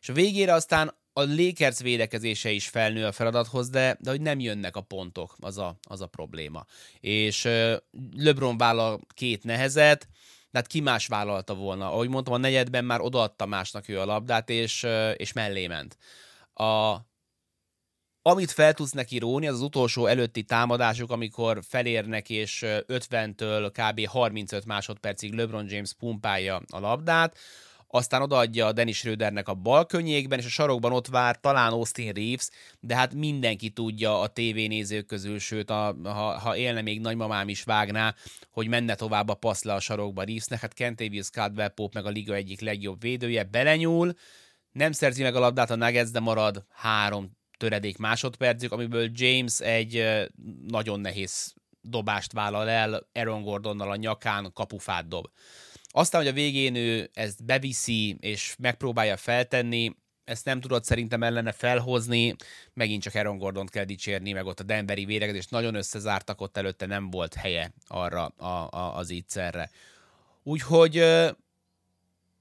És 0.00 0.08
a 0.08 0.12
végére 0.12 0.52
aztán 0.52 0.94
a 1.12 1.22
Lakers 1.22 1.80
védekezése 1.80 2.50
is 2.50 2.68
felnő 2.68 3.06
a 3.06 3.12
feladathoz, 3.12 3.68
de, 3.68 3.96
de 4.00 4.10
hogy 4.10 4.20
nem 4.20 4.40
jönnek 4.40 4.76
a 4.76 4.80
pontok, 4.80 5.36
az 5.40 5.58
a, 5.58 5.76
az 5.82 6.00
a 6.00 6.06
probléma. 6.06 6.66
És 7.00 7.48
LeBron 8.16 8.56
vállal 8.56 9.00
két 9.14 9.44
nehezet, 9.44 10.08
tehát 10.56 10.70
ki 10.70 10.80
más 10.80 11.06
vállalta 11.06 11.54
volna. 11.54 11.92
Ahogy 11.92 12.08
mondtam, 12.08 12.34
a 12.34 12.36
negyedben 12.36 12.84
már 12.84 13.00
odaadta 13.00 13.46
másnak 13.46 13.88
ő 13.88 14.00
a 14.00 14.04
labdát, 14.04 14.50
és, 14.50 14.86
és 15.16 15.32
mellé 15.32 15.66
ment. 15.66 15.96
A, 16.54 16.96
amit 18.22 18.50
fel 18.50 18.74
tudsz 18.74 18.90
neki 18.90 19.18
róni, 19.18 19.46
az 19.46 19.54
az 19.54 19.60
utolsó 19.60 20.06
előtti 20.06 20.42
támadások, 20.42 21.10
amikor 21.10 21.58
felérnek, 21.68 22.30
és 22.30 22.62
50-től 22.66 23.70
kb. 23.72 24.06
35 24.06 24.64
másodpercig 24.64 25.34
LeBron 25.34 25.66
James 25.68 25.92
pumpálja 25.92 26.62
a 26.70 26.78
labdát, 26.78 27.38
aztán 27.96 28.22
odaadja 28.22 28.66
a 28.66 28.72
Dennis 28.72 28.96
Schrödernek 28.96 29.48
a 29.48 29.54
bal 29.54 29.86
könnyékben, 29.86 30.38
és 30.38 30.44
a 30.44 30.48
sarokban 30.48 30.92
ott 30.92 31.06
vár 31.06 31.40
talán 31.40 31.72
Austin 31.72 32.12
Reeves, 32.12 32.48
de 32.80 32.96
hát 32.96 33.14
mindenki 33.14 33.70
tudja 33.70 34.20
a 34.20 34.26
tévénézők 34.26 35.06
közül, 35.06 35.38
sőt, 35.38 35.70
a, 35.70 35.96
ha, 36.04 36.38
ha 36.38 36.56
élne 36.56 36.80
még 36.80 37.00
nagymamám 37.00 37.48
is 37.48 37.62
vágná, 37.62 38.14
hogy 38.50 38.68
menne 38.68 38.94
tovább 38.94 39.28
a 39.28 39.34
passz 39.34 39.62
le 39.62 39.74
a 39.74 39.80
sarokba 39.80 40.22
Reevesnek, 40.22 40.60
hát 40.60 40.74
Kentavious 40.74 41.30
Caldwell 41.30 41.68
Pope 41.68 41.98
meg 41.98 42.08
a 42.08 42.14
liga 42.14 42.34
egyik 42.34 42.60
legjobb 42.60 43.00
védője, 43.00 43.42
belenyúl, 43.42 44.14
nem 44.72 44.92
szerzi 44.92 45.22
meg 45.22 45.34
a 45.34 45.38
labdát 45.38 45.70
a 45.70 45.76
Nuggets, 45.76 46.10
de 46.10 46.20
marad 46.20 46.64
három 46.70 47.36
töredék 47.56 47.96
másodpercig, 47.96 48.72
amiből 48.72 49.10
James 49.12 49.60
egy 49.60 50.24
nagyon 50.66 51.00
nehéz 51.00 51.54
dobást 51.80 52.32
vállal 52.32 52.68
el 52.68 53.06
Aaron 53.12 53.42
Gordonnal 53.42 53.90
a 53.90 53.96
nyakán, 53.96 54.52
kapufát 54.52 55.08
dob. 55.08 55.26
Aztán, 55.98 56.20
hogy 56.20 56.30
a 56.30 56.34
végén 56.34 56.74
ő 56.74 57.10
ezt 57.14 57.44
beviszi, 57.44 58.16
és 58.20 58.54
megpróbálja 58.58 59.16
feltenni, 59.16 59.96
ezt 60.24 60.44
nem 60.44 60.60
tudod 60.60 60.84
szerintem 60.84 61.22
ellene 61.22 61.52
felhozni, 61.52 62.34
megint 62.74 63.02
csak 63.02 63.14
Aaron 63.14 63.38
Gordon 63.38 63.66
kell 63.66 63.84
dicsérni, 63.84 64.32
meg 64.32 64.46
ott 64.46 64.60
a 64.60 64.64
Denveri 64.64 65.04
védekezés 65.04 65.46
nagyon 65.46 65.74
összezártak, 65.74 66.40
ott 66.40 66.56
előtte 66.56 66.86
nem 66.86 67.10
volt 67.10 67.34
helye 67.34 67.72
arra 67.86 68.26
a, 68.26 68.68
a, 68.70 68.96
az 68.96 69.10
ígyszerre. 69.10 69.70
Úgyhogy 70.42 71.04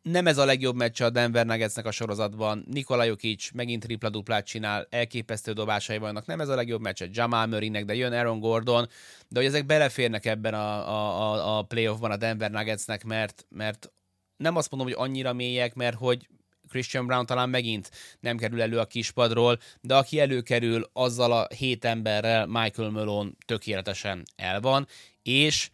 nem 0.09 0.27
ez 0.27 0.38
a 0.38 0.45
legjobb 0.45 0.75
meccs 0.75 1.01
a 1.01 1.09
Denver 1.09 1.45
Nuggetsnek 1.45 1.85
a 1.85 1.91
sorozatban. 1.91 2.65
Nikola 2.71 3.03
Jokic 3.03 3.51
megint 3.51 3.83
tripla-duplát 3.83 4.45
csinál, 4.45 4.88
elképesztő 4.89 5.53
dobásai 5.53 5.97
vannak. 5.97 6.25
Nem 6.25 6.39
ez 6.39 6.50
a 6.50 6.55
legjobb 6.55 6.81
meccs 6.81 7.01
a 7.01 7.05
Jamal 7.12 7.45
Murraynek, 7.45 7.85
de 7.85 7.95
jön 7.95 8.13
Aaron 8.13 8.39
Gordon, 8.39 8.88
de 9.27 9.39
hogy 9.39 9.47
ezek 9.47 9.65
beleférnek 9.65 10.25
ebben 10.25 10.53
a, 10.53 10.89
a, 10.89 11.57
a 11.57 11.62
playoffban 11.62 12.12
a 12.12 12.17
Denver 12.17 12.51
Nuggetsnek, 12.51 13.03
mert, 13.03 13.45
mert 13.50 13.91
nem 14.38 14.55
azt 14.55 14.71
mondom, 14.71 14.89
hogy 14.89 15.07
annyira 15.07 15.33
mélyek, 15.33 15.74
mert 15.74 15.97
hogy 15.97 16.27
Christian 16.69 17.05
Brown 17.05 17.25
talán 17.25 17.50
megint 17.50 17.91
nem 18.19 18.38
kerül 18.38 18.62
elő 18.62 18.79
a 18.79 18.85
kispadról, 18.85 19.59
de 19.81 19.95
aki 19.95 20.19
előkerül, 20.19 20.89
azzal 20.93 21.31
a 21.31 21.47
hét 21.57 21.85
emberrel 21.85 22.45
Michael 22.45 22.89
Malone 22.89 23.29
tökéletesen 23.45 24.24
el 24.35 24.62
van, 24.62 24.88
és 25.24 25.69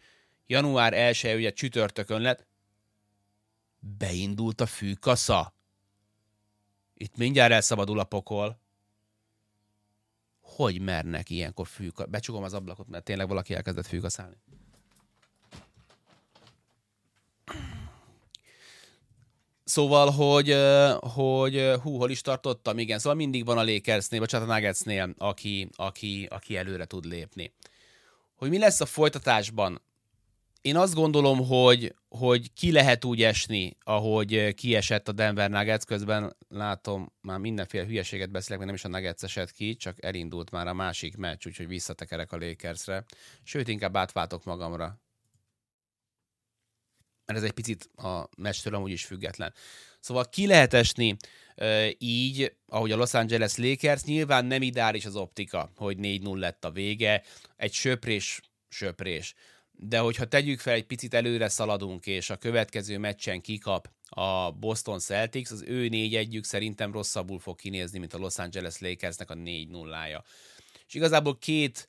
január 0.46 0.92
1 0.94 1.32
ugye 1.36 1.50
csütörtökön 1.50 2.20
lett, 2.20 2.50
beindult 3.82 4.60
a 4.60 4.66
fűkasza. 4.66 5.54
Itt 6.94 7.16
mindjárt 7.16 7.52
elszabadul 7.52 7.98
a 7.98 8.04
pokol. 8.04 8.60
Hogy 10.40 10.80
mernek 10.80 11.30
ilyenkor 11.30 11.66
fűka? 11.66 12.06
Becsukom 12.06 12.42
az 12.42 12.54
ablakot, 12.54 12.88
mert 12.88 13.04
tényleg 13.04 13.28
valaki 13.28 13.54
elkezdett 13.54 13.86
fűkaszálni. 13.86 14.36
Szóval, 19.64 20.10
hogy, 20.10 20.56
hogy 21.14 21.80
hú, 21.82 21.96
hol 21.96 22.10
is 22.10 22.20
tartottam? 22.20 22.78
Igen, 22.78 22.98
szóval 22.98 23.14
mindig 23.14 23.44
van 23.44 23.58
a 23.58 23.64
Lakersnél, 23.64 24.20
vagy 24.20 24.34
a 24.34 24.38
Nuggetsnél, 24.38 25.14
aki, 25.18 25.68
aki, 25.76 26.26
aki 26.30 26.56
előre 26.56 26.84
tud 26.84 27.04
lépni. 27.04 27.52
Hogy 28.36 28.50
mi 28.50 28.58
lesz 28.58 28.80
a 28.80 28.86
folytatásban? 28.86 29.80
Én 30.62 30.76
azt 30.76 30.94
gondolom, 30.94 31.46
hogy, 31.46 31.94
hogy 32.08 32.52
ki 32.52 32.72
lehet 32.72 33.04
úgy 33.04 33.22
esni, 33.22 33.76
ahogy 33.80 34.54
kiesett 34.54 35.08
a 35.08 35.12
Denver 35.12 35.50
Nuggets, 35.50 35.84
közben 35.84 36.36
látom, 36.48 37.12
már 37.20 37.38
mindenféle 37.38 37.84
hülyeséget 37.84 38.30
beszélek, 38.30 38.58
mert 38.58 38.70
nem 38.70 38.74
is 38.74 38.84
a 38.84 38.98
Nuggets 38.98 39.22
esett 39.22 39.50
ki, 39.50 39.76
csak 39.76 40.04
elindult 40.04 40.50
már 40.50 40.66
a 40.66 40.72
másik 40.72 41.16
meccs, 41.16 41.46
úgyhogy 41.46 41.66
visszatekerek 41.66 42.32
a 42.32 42.38
Lakersre. 42.38 43.04
Sőt, 43.42 43.68
inkább 43.68 43.96
átváltok 43.96 44.44
magamra. 44.44 45.00
Mert 47.26 47.38
ez 47.38 47.44
egy 47.44 47.52
picit 47.52 47.90
a 47.96 48.28
meccstől 48.36 48.74
amúgy 48.74 48.90
is 48.90 49.04
független. 49.04 49.54
Szóval 50.00 50.28
ki 50.28 50.46
lehet 50.46 50.74
esni 50.74 51.16
így, 51.98 52.56
ahogy 52.66 52.92
a 52.92 52.96
Los 52.96 53.14
Angeles 53.14 53.56
Lakers, 53.56 54.04
nyilván 54.04 54.44
nem 54.44 54.62
ideális 54.62 55.04
az 55.04 55.16
optika, 55.16 55.70
hogy 55.76 55.96
4-0 56.00 56.34
lett 56.34 56.64
a 56.64 56.70
vége, 56.70 57.22
egy 57.56 57.72
söprés, 57.72 58.40
söprés 58.68 59.34
de 59.72 59.98
hogyha 59.98 60.24
tegyük 60.24 60.60
fel, 60.60 60.74
egy 60.74 60.86
picit 60.86 61.14
előre 61.14 61.48
szaladunk, 61.48 62.06
és 62.06 62.30
a 62.30 62.36
következő 62.36 62.98
meccsen 62.98 63.40
kikap 63.40 63.90
a 64.08 64.50
Boston 64.50 64.98
Celtics, 64.98 65.50
az 65.50 65.62
ő 65.66 65.88
négy 65.88 66.14
együk 66.14 66.44
szerintem 66.44 66.92
rosszabbul 66.92 67.38
fog 67.38 67.56
kinézni, 67.56 67.98
mint 67.98 68.14
a 68.14 68.18
Los 68.18 68.38
Angeles 68.38 68.78
Lakersnek 68.78 69.30
a 69.30 69.34
4-0-ja. 69.34 70.22
És 70.86 70.94
igazából 70.94 71.38
két 71.38 71.88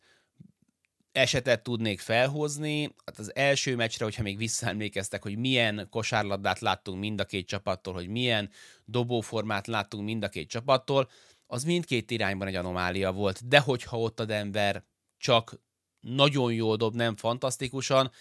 esetet 1.12 1.64
tudnék 1.64 2.00
felhozni. 2.00 2.96
Hát 3.06 3.20
az 3.20 3.36
első 3.36 3.76
meccsre, 3.76 4.06
hogyha 4.06 4.24
még 4.24 4.38
visszaemlékeztek, 4.38 5.24
hogy 5.24 5.38
milyen 5.38 5.88
kosárlabdát 5.90 6.60
láttunk 6.60 7.00
mind 7.00 7.20
a 7.20 7.26
két 7.26 7.48
csapattól, 7.48 7.94
hogy 7.94 8.08
milyen 8.08 8.50
dobóformát 8.86 9.68
láttunk 9.68 10.04
mind 10.04 10.24
a 10.24 10.30
két 10.30 10.50
csapattól, 10.50 11.10
az 11.48 11.64
mindkét 11.64 12.12
irányban 12.12 12.48
egy 12.48 12.56
anomália 12.56 13.12
volt, 13.12 13.48
de 13.48 13.60
hogyha 13.60 14.00
ott 14.00 14.20
a 14.20 14.26
Denver 14.26 14.84
csak 15.18 15.62
nagyon 16.04 16.54
jól 16.54 16.76
dob, 16.76 16.96
nem 16.96 17.16
fantasztikusan, 17.16 18.12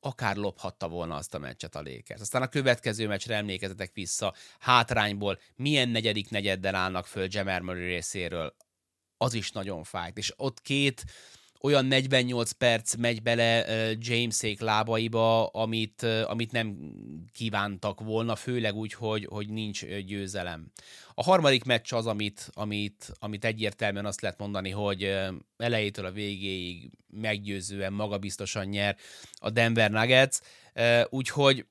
akár 0.00 0.36
lophatta 0.36 0.88
volna 0.88 1.14
azt 1.14 1.34
a 1.34 1.38
meccset 1.38 1.74
a 1.74 1.82
Lakers. 1.82 2.20
Aztán 2.20 2.42
a 2.42 2.48
következő 2.48 3.06
meccsre 3.06 3.36
emlékezetek 3.36 3.90
vissza, 3.94 4.34
hátrányból 4.58 5.38
milyen 5.56 5.88
negyedik 5.88 6.30
negyeddel 6.30 6.74
állnak 6.74 7.06
föl 7.06 7.26
Jamal 7.30 7.60
Murray 7.60 7.84
részéről, 7.84 8.54
az 9.16 9.34
is 9.34 9.50
nagyon 9.50 9.84
fájt. 9.84 10.18
És 10.18 10.32
ott 10.36 10.60
két 10.60 11.04
olyan 11.62 11.84
48 11.86 12.50
perc 12.50 12.94
megy 12.94 13.22
bele 13.22 13.64
Jamesék 13.98 14.60
lábaiba, 14.60 15.46
amit, 15.46 16.02
amit 16.02 16.52
nem 16.52 16.76
kívántak 17.32 18.00
volna, 18.00 18.36
főleg 18.36 18.74
úgy, 18.74 18.92
hogy, 18.92 19.26
hogy 19.30 19.48
nincs 19.48 19.84
győzelem. 19.84 20.72
A 21.14 21.22
harmadik 21.22 21.64
meccs 21.64 21.92
az, 21.92 22.06
amit, 22.06 22.50
amit, 22.52 23.12
amit 23.18 23.44
egyértelműen 23.44 24.06
azt 24.06 24.20
lehet 24.20 24.38
mondani, 24.38 24.70
hogy 24.70 25.18
elejétől 25.56 26.04
a 26.04 26.10
végéig 26.10 26.90
meggyőzően, 27.10 27.92
magabiztosan 27.92 28.66
nyer 28.66 28.96
a 29.34 29.50
Denver 29.50 29.90
Nuggets, 29.90 30.38
úgyhogy 31.08 31.66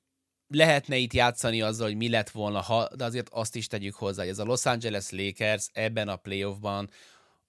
lehetne 0.47 0.95
itt 0.95 1.13
játszani 1.13 1.61
azzal, 1.61 1.87
hogy 1.87 1.97
mi 1.97 2.09
lett 2.09 2.29
volna, 2.29 2.61
ha, 2.61 2.95
de 2.95 3.03
azért 3.03 3.29
azt 3.29 3.55
is 3.55 3.67
tegyük 3.67 3.95
hozzá, 3.95 4.21
hogy 4.21 4.31
ez 4.31 4.39
a 4.39 4.43
Los 4.43 4.65
Angeles 4.65 5.09
Lakers 5.09 5.69
ebben 5.73 6.07
a 6.07 6.15
playoffban 6.15 6.89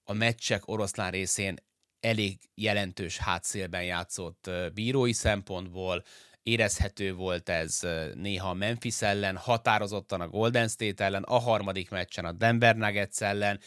a 0.03 0.13
meccsek 0.13 0.67
oroszlán 0.67 1.11
részén 1.11 1.55
elég 2.03 2.37
jelentős 2.55 3.17
hátszélben 3.17 3.83
játszott 3.83 4.49
bírói 4.73 5.13
szempontból, 5.13 6.03
érezhető 6.43 7.13
volt 7.13 7.49
ez 7.49 7.79
néha 8.13 8.49
a 8.49 8.53
Memphis 8.53 9.01
ellen, 9.01 9.37
határozottan 9.37 10.21
a 10.21 10.27
Golden 10.27 10.67
State 10.67 11.03
ellen, 11.03 11.23
a 11.23 11.39
harmadik 11.39 11.89
meccsen 11.89 12.25
a 12.25 12.31
Denver 12.31 12.75
Nuggets 12.75 13.21
ellen, 13.21 13.59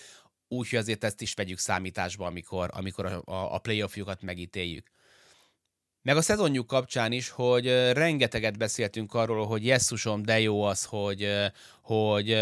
úgyhogy 0.49 0.78
azért 0.78 1.05
ezt 1.05 1.21
is 1.21 1.35
vegyük 1.35 1.59
számításba, 1.59 2.26
amikor, 2.26 2.71
amikor 2.73 3.07
a, 3.07 3.55
a 3.55 3.59
playoffjukat 3.59 4.23
megítéljük. 4.23 4.90
Meg 6.02 6.16
a 6.16 6.23
szezonjuk 6.23 6.66
kapcsán 6.66 7.12
is, 7.12 7.28
hogy 7.28 7.66
rengeteget 7.93 8.59
beszéltünk 8.59 9.14
arról, 9.14 9.47
hogy 9.47 9.66
jesszusom, 9.66 10.23
de 10.23 10.40
jó 10.40 10.62
az, 10.62 10.85
hogy, 10.85 11.28
hogy 11.83 12.38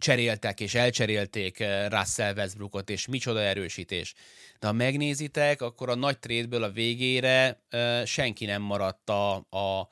cseréltek 0.00 0.60
és 0.60 0.74
elcserélték 0.74 1.64
Russell 1.88 2.34
Westbrookot, 2.34 2.90
és 2.90 3.06
micsoda 3.06 3.40
erősítés. 3.40 4.14
De 4.58 4.66
ha 4.66 4.72
megnézitek, 4.72 5.62
akkor 5.62 5.88
a 5.88 5.94
nagy 5.94 6.18
trédből 6.18 6.62
a 6.62 6.70
végére 6.70 7.60
senki 8.04 8.44
nem 8.44 8.62
maradt 8.62 9.10
a, 9.10 9.34
a, 9.34 9.88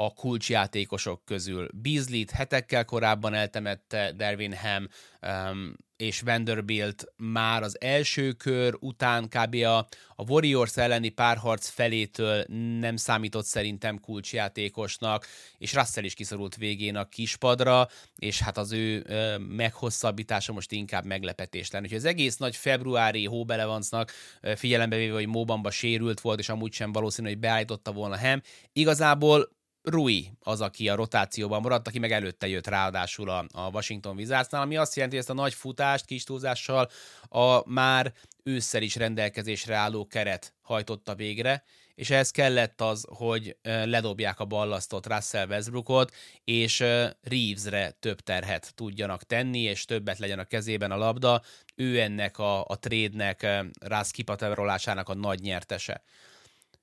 a 0.00 0.12
kulcsjátékosok 0.14 1.24
közül. 1.24 1.68
Beasley-t 1.72 2.30
hetekkel 2.30 2.84
korábban 2.84 3.34
eltemette 3.34 4.12
Dervin 4.12 4.54
Ham, 4.54 4.88
um, 5.22 5.76
és 5.96 6.20
Vanderbilt 6.20 7.04
már 7.16 7.62
az 7.62 7.80
első 7.80 8.32
kör 8.32 8.76
után 8.80 9.28
kb. 9.28 9.54
a, 9.54 9.78
a 10.16 10.22
Warriors 10.28 10.76
elleni 10.76 11.08
párharc 11.08 11.68
felétől 11.68 12.44
nem 12.80 12.96
számított 12.96 13.44
szerintem 13.44 14.00
kulcsjátékosnak, 14.00 15.26
és 15.58 15.74
Russell 15.74 16.04
is 16.04 16.14
kiszorult 16.14 16.56
végén 16.56 16.96
a 16.96 17.08
kispadra, 17.08 17.88
és 18.16 18.40
hát 18.40 18.58
az 18.58 18.72
ő 18.72 19.04
ö, 19.06 19.38
meghosszabbítása 19.38 20.52
most 20.52 20.72
inkább 20.72 21.04
meglepetés 21.04 21.70
lenne. 21.70 21.84
Úgyhogy 21.84 21.98
az 21.98 22.04
egész 22.04 22.36
nagy 22.36 22.56
februári 22.56 23.24
Hóbelevancnak 23.24 24.12
figyelembe 24.56 24.96
véve, 24.96 25.14
hogy 25.14 25.26
Móbamba 25.28 25.70
sérült 25.70 26.20
volt, 26.20 26.38
és 26.38 26.48
amúgy 26.48 26.72
sem 26.72 26.92
valószínű, 26.92 27.28
hogy 27.28 27.38
beállította 27.38 27.92
volna 27.92 28.16
Hem, 28.16 28.42
igazából 28.72 29.56
Rui 29.88 30.30
az, 30.40 30.60
aki 30.60 30.88
a 30.88 30.94
rotációban 30.94 31.60
maradt, 31.60 31.86
aki 31.86 31.98
meg 31.98 32.12
előtte 32.12 32.48
jött 32.48 32.66
ráadásul 32.66 33.30
a, 33.30 33.44
a 33.52 33.70
Washington 33.72 34.16
Wizardsnál, 34.16 34.62
ami 34.62 34.76
azt 34.76 34.94
jelenti, 34.94 35.16
hogy 35.16 35.24
ezt 35.24 35.38
a 35.38 35.42
nagy 35.42 35.54
futást 35.54 36.04
kis 36.04 36.24
túlzással 36.24 36.88
a 37.28 37.70
már 37.70 38.12
ősszel 38.42 38.82
is 38.82 38.96
rendelkezésre 38.96 39.74
álló 39.74 40.06
keret 40.06 40.54
hajtotta 40.62 41.14
végre, 41.14 41.64
és 41.94 42.10
ehhez 42.10 42.30
kellett 42.30 42.80
az, 42.80 43.06
hogy 43.08 43.56
ledobják 43.62 44.40
a 44.40 44.44
ballasztot 44.44 45.06
Russell 45.06 45.46
Westbrookot, 45.46 46.14
és 46.44 46.78
Reevesre 47.22 47.90
több 47.90 48.20
terhet 48.20 48.72
tudjanak 48.74 49.22
tenni, 49.22 49.60
és 49.60 49.84
többet 49.84 50.18
legyen 50.18 50.38
a 50.38 50.44
kezében 50.44 50.90
a 50.90 50.96
labda. 50.96 51.42
Ő 51.74 52.00
ennek 52.00 52.38
a, 52.38 52.64
a 52.64 52.78
trade-nek, 52.78 53.46
Russ 53.80 54.10
kipaterolásának 54.10 55.08
a 55.08 55.14
nagy 55.14 55.40
nyertese. 55.40 56.02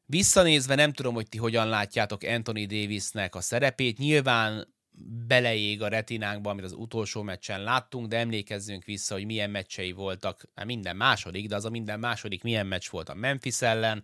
Visszanézve 0.06 0.76
nem 0.76 0.94
tudom, 0.94 1.14
hogy 1.14 1.30
ti 1.30 1.38
hogyan 1.38 1.68
látjátok 1.68 2.24
Anthony 2.24 2.68
Davisnek 2.68 3.36
a 3.36 3.42
szerepét. 3.42 3.98
Nyilván 3.98 4.74
beleég 5.28 5.82
a 5.82 5.88
retinánkba, 5.88 6.50
amit 6.50 6.64
az 6.64 6.74
utolsó 6.74 7.22
meccsen 7.22 7.64
láttunk, 7.64 8.08
de 8.08 8.18
emlékezzünk 8.18 8.84
vissza, 8.84 9.14
hogy 9.14 9.26
milyen 9.26 9.50
meccsei 9.50 9.92
voltak, 9.92 10.50
hát 10.56 10.66
minden 10.66 10.96
második, 10.96 11.48
de 11.48 11.56
az 11.56 11.66
a 11.66 11.70
minden 11.70 12.00
második 12.00 12.44
milyen 12.44 12.68
meccs 12.68 12.90
volt 12.90 13.10
a 13.10 13.14
Memphis 13.16 13.62
ellen, 13.62 14.04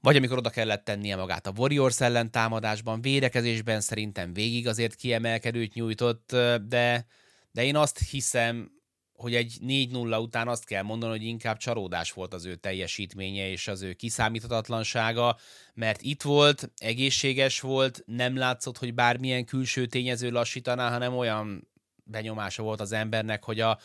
vagy 0.00 0.16
amikor 0.16 0.38
oda 0.38 0.50
kellett 0.50 0.84
tennie 0.84 1.16
magát 1.16 1.46
a 1.46 1.52
Warriors 1.56 2.00
ellen 2.00 2.30
támadásban, 2.30 3.00
védekezésben 3.00 3.80
szerintem 3.80 4.32
végig 4.32 4.66
azért 4.66 4.94
kiemelkedőt 4.94 5.74
nyújtott, 5.74 6.36
de, 6.68 7.06
de 7.52 7.64
én 7.64 7.76
azt 7.76 7.98
hiszem, 8.10 8.70
hogy 9.16 9.34
egy 9.34 9.58
4-0 9.66 10.20
után 10.20 10.48
azt 10.48 10.64
kell 10.64 10.82
mondani, 10.82 11.12
hogy 11.12 11.26
inkább 11.26 11.56
csalódás 11.56 12.12
volt 12.12 12.34
az 12.34 12.44
ő 12.44 12.54
teljesítménye 12.54 13.50
és 13.50 13.68
az 13.68 13.82
ő 13.82 13.92
kiszámíthatatlansága, 13.92 15.36
mert 15.74 16.02
itt 16.02 16.22
volt, 16.22 16.70
egészséges 16.76 17.60
volt, 17.60 18.02
nem 18.06 18.36
látszott, 18.36 18.78
hogy 18.78 18.94
bármilyen 18.94 19.44
külső 19.44 19.86
tényező 19.86 20.30
lassítaná, 20.30 20.90
hanem 20.90 21.16
olyan 21.16 21.68
benyomása 22.04 22.62
volt 22.62 22.80
az 22.80 22.92
embernek, 22.92 23.44
hogy 23.44 23.60
a, 23.60 23.78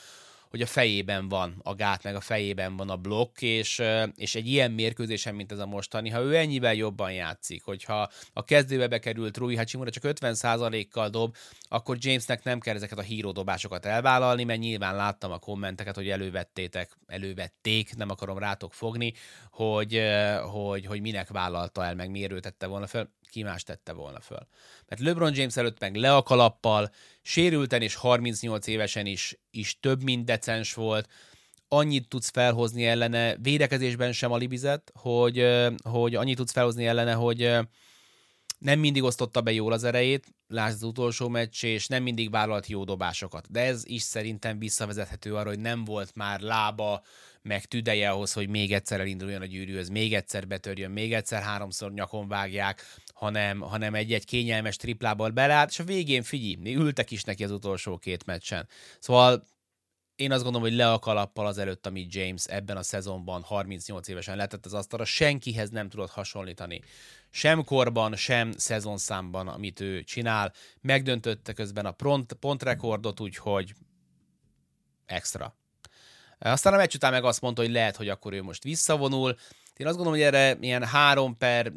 hogy 0.51 0.61
a 0.61 0.65
fejében 0.65 1.29
van 1.29 1.59
a 1.63 1.75
gát, 1.75 2.03
meg 2.03 2.15
a 2.15 2.19
fejében 2.19 2.77
van 2.77 2.89
a 2.89 2.95
blokk, 2.95 3.41
és, 3.41 3.81
és 4.15 4.35
egy 4.35 4.47
ilyen 4.47 4.71
mérkőzésen, 4.71 5.35
mint 5.35 5.51
ez 5.51 5.59
a 5.59 5.65
mostani, 5.65 6.09
ha 6.09 6.21
ő 6.21 6.35
ennyivel 6.35 6.73
jobban 6.73 7.11
játszik, 7.11 7.63
hogyha 7.63 8.09
a 8.33 8.43
kezdőbe 8.43 8.87
bekerült 8.87 9.37
Rui 9.37 9.55
Hachimura 9.55 9.89
csak 9.89 10.03
50%-kal 10.07 11.09
dob, 11.09 11.35
akkor 11.69 11.97
Jamesnek 11.99 12.43
nem 12.43 12.59
kell 12.59 12.75
ezeket 12.75 12.97
a 12.97 13.01
híródobásokat 13.01 13.85
elvállalni, 13.85 14.43
mert 14.43 14.59
nyilván 14.59 14.95
láttam 14.95 15.31
a 15.31 15.39
kommenteket, 15.39 15.95
hogy 15.95 16.09
elővettétek, 16.09 16.97
elővették, 17.07 17.95
nem 17.95 18.09
akarom 18.09 18.37
rátok 18.37 18.73
fogni, 18.73 19.13
hogy, 19.51 20.01
hogy, 20.51 20.85
hogy 20.85 21.01
minek 21.01 21.29
vállalta 21.29 21.85
el, 21.85 21.95
meg 21.95 22.09
miért 22.09 22.41
tette 22.41 22.67
volna 22.67 22.87
fel 22.87 23.09
ki 23.31 23.43
más 23.43 23.63
tette 23.63 23.93
volna 23.93 24.19
föl. 24.19 24.47
Mert 24.87 25.01
LeBron 25.01 25.35
James 25.35 25.57
előtt 25.57 25.79
meg 25.79 25.95
le 25.95 26.15
a 26.15 26.23
kalappal, 26.23 26.91
sérülten 27.21 27.81
és 27.81 27.95
38 27.95 28.67
évesen 28.67 29.05
is, 29.05 29.39
is 29.51 29.79
több, 29.79 30.03
mint 30.03 30.25
decens 30.25 30.73
volt, 30.73 31.09
annyit 31.67 32.07
tudsz 32.07 32.29
felhozni 32.29 32.85
ellene, 32.85 33.35
védekezésben 33.37 34.11
sem 34.11 34.31
alibizett, 34.31 34.91
hogy, 34.93 35.47
hogy 35.83 36.15
annyit 36.15 36.37
tudsz 36.37 36.51
felhozni 36.51 36.85
ellene, 36.85 37.13
hogy 37.13 37.57
nem 38.57 38.79
mindig 38.79 39.03
osztotta 39.03 39.41
be 39.41 39.51
jól 39.51 39.71
az 39.71 39.83
erejét, 39.83 40.27
lásd 40.47 40.75
az 40.75 40.83
utolsó 40.83 41.27
meccs, 41.27 41.63
és 41.63 41.87
nem 41.87 42.03
mindig 42.03 42.31
vállalt 42.31 42.67
jó 42.67 42.83
dobásokat. 42.83 43.51
De 43.51 43.59
ez 43.59 43.85
is 43.85 44.01
szerintem 44.01 44.59
visszavezethető 44.59 45.35
arra, 45.35 45.49
hogy 45.49 45.59
nem 45.59 45.85
volt 45.85 46.15
már 46.15 46.39
lába, 46.39 47.03
meg 47.41 47.65
tüdeje 47.65 48.09
ahhoz, 48.09 48.33
hogy 48.33 48.49
még 48.49 48.73
egyszer 48.73 48.99
elinduljon 48.99 49.41
a 49.41 49.45
gyűrűhöz, 49.45 49.89
még 49.89 50.13
egyszer 50.13 50.47
betörjön, 50.47 50.91
még 50.91 51.13
egyszer 51.13 51.41
háromszor 51.41 51.93
nyakon 51.93 52.27
vágják, 52.27 52.85
hanem, 53.21 53.59
hanem 53.59 53.95
egy-egy 53.95 54.25
kényelmes 54.25 54.75
triplából 54.75 55.29
belát, 55.29 55.69
és 55.69 55.79
a 55.79 55.83
végén 55.83 56.23
figyelj, 56.23 56.75
ültek 56.75 57.11
is 57.11 57.23
neki 57.23 57.43
az 57.43 57.51
utolsó 57.51 57.97
két 57.97 58.25
meccsen. 58.25 58.67
Szóval 58.99 59.43
én 60.15 60.31
azt 60.31 60.43
gondolom, 60.43 60.67
hogy 60.67 60.77
le 60.77 60.91
a 60.91 60.99
kalappal 60.99 61.47
az 61.47 61.57
előtt, 61.57 61.85
amit 61.85 62.13
James 62.13 62.45
ebben 62.45 62.77
a 62.77 62.83
szezonban 62.83 63.41
38 63.41 64.07
évesen 64.07 64.37
letett 64.37 64.65
az 64.65 64.73
asztalra, 64.73 65.05
senkihez 65.05 65.69
nem 65.69 65.89
tudott 65.89 66.09
hasonlítani. 66.09 66.81
Sem 67.29 67.63
korban, 67.63 68.15
sem 68.15 68.51
szezonszámban, 68.51 69.47
amit 69.47 69.79
ő 69.79 70.03
csinál. 70.03 70.53
Megdöntötte 70.81 71.53
közben 71.53 71.85
a 71.85 71.91
pont, 71.91 72.33
pontrekordot, 72.33 73.19
úgyhogy 73.19 73.73
extra. 75.05 75.55
Aztán 76.39 76.73
a 76.73 76.77
meccs 76.77 76.95
után 76.95 77.11
meg 77.11 77.23
azt 77.23 77.41
mondta, 77.41 77.61
hogy 77.61 77.71
lehet, 77.71 77.95
hogy 77.95 78.09
akkor 78.09 78.33
ő 78.33 78.41
most 78.41 78.63
visszavonul. 78.63 79.35
Én 79.77 79.87
azt 79.87 79.95
gondolom, 79.95 80.19
hogy 80.19 80.27
erre 80.27 80.57
ilyen 80.59 80.85
három 80.85 81.37
per 81.37 81.71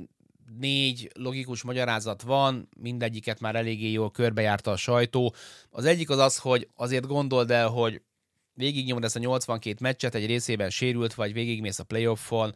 négy 0.58 1.10
logikus 1.14 1.62
magyarázat 1.62 2.22
van, 2.22 2.68
mindegyiket 2.76 3.40
már 3.40 3.56
eléggé 3.56 3.90
jól 3.90 4.10
körbejárta 4.10 4.70
a 4.70 4.76
sajtó. 4.76 5.34
Az 5.70 5.84
egyik 5.84 6.10
az 6.10 6.18
az, 6.18 6.38
hogy 6.38 6.68
azért 6.74 7.06
gondold 7.06 7.50
el, 7.50 7.68
hogy 7.68 8.02
végignyomod 8.54 9.04
ezt 9.04 9.16
a 9.16 9.18
82 9.18 9.76
meccset, 9.80 10.14
egy 10.14 10.26
részében 10.26 10.70
sérült 10.70 11.14
vagy, 11.14 11.32
végigmész 11.32 11.78
a 11.78 11.84
playoffon, 11.84 12.54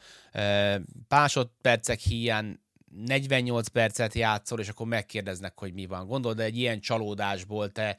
másodpercek 1.09 1.99
hiány 1.99 2.59
48 3.07 3.69
percet 3.69 4.15
játszol, 4.15 4.61
és 4.61 4.69
akkor 4.69 4.87
megkérdeznek, 4.87 5.59
hogy 5.59 5.73
mi 5.73 5.87
van. 5.87 6.07
Gondold, 6.07 6.37
de 6.37 6.43
egy 6.43 6.59
ilyen 6.59 6.81
csalódásból 6.81 7.73
te 7.73 7.99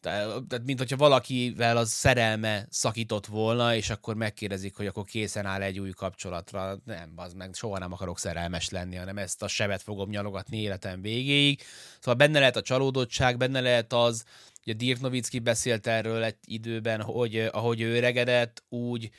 tehát, 0.00 0.64
mint 0.64 0.78
hogyha 0.78 0.96
valakivel 0.96 1.76
az 1.76 1.90
szerelme 1.90 2.66
szakított 2.70 3.26
volna, 3.26 3.74
és 3.74 3.90
akkor 3.90 4.14
megkérdezik, 4.14 4.76
hogy 4.76 4.86
akkor 4.86 5.04
készen 5.04 5.46
áll 5.46 5.62
egy 5.62 5.78
új 5.78 5.90
kapcsolatra. 5.90 6.78
Nem, 6.84 7.12
az 7.16 7.32
meg 7.32 7.54
soha 7.54 7.78
nem 7.78 7.92
akarok 7.92 8.18
szerelmes 8.18 8.68
lenni, 8.70 8.96
hanem 8.96 9.18
ezt 9.18 9.42
a 9.42 9.48
sebet 9.48 9.82
fogom 9.82 10.08
nyalogatni 10.08 10.60
életem 10.60 11.00
végéig. 11.00 11.62
Szóval 11.98 12.14
benne 12.14 12.38
lehet 12.38 12.56
a 12.56 12.62
csalódottság, 12.62 13.36
benne 13.36 13.60
lehet 13.60 13.92
az, 13.92 14.24
Ugye 14.68 14.76
Dirk 14.76 15.00
Nowitzki 15.00 15.38
beszélt 15.38 15.86
erről 15.86 16.22
egy 16.22 16.36
időben, 16.44 17.02
hogy 17.02 17.38
ahogy 17.38 17.80
ő 17.80 17.96
öregedett, 17.96 18.64
úgy 18.68 19.10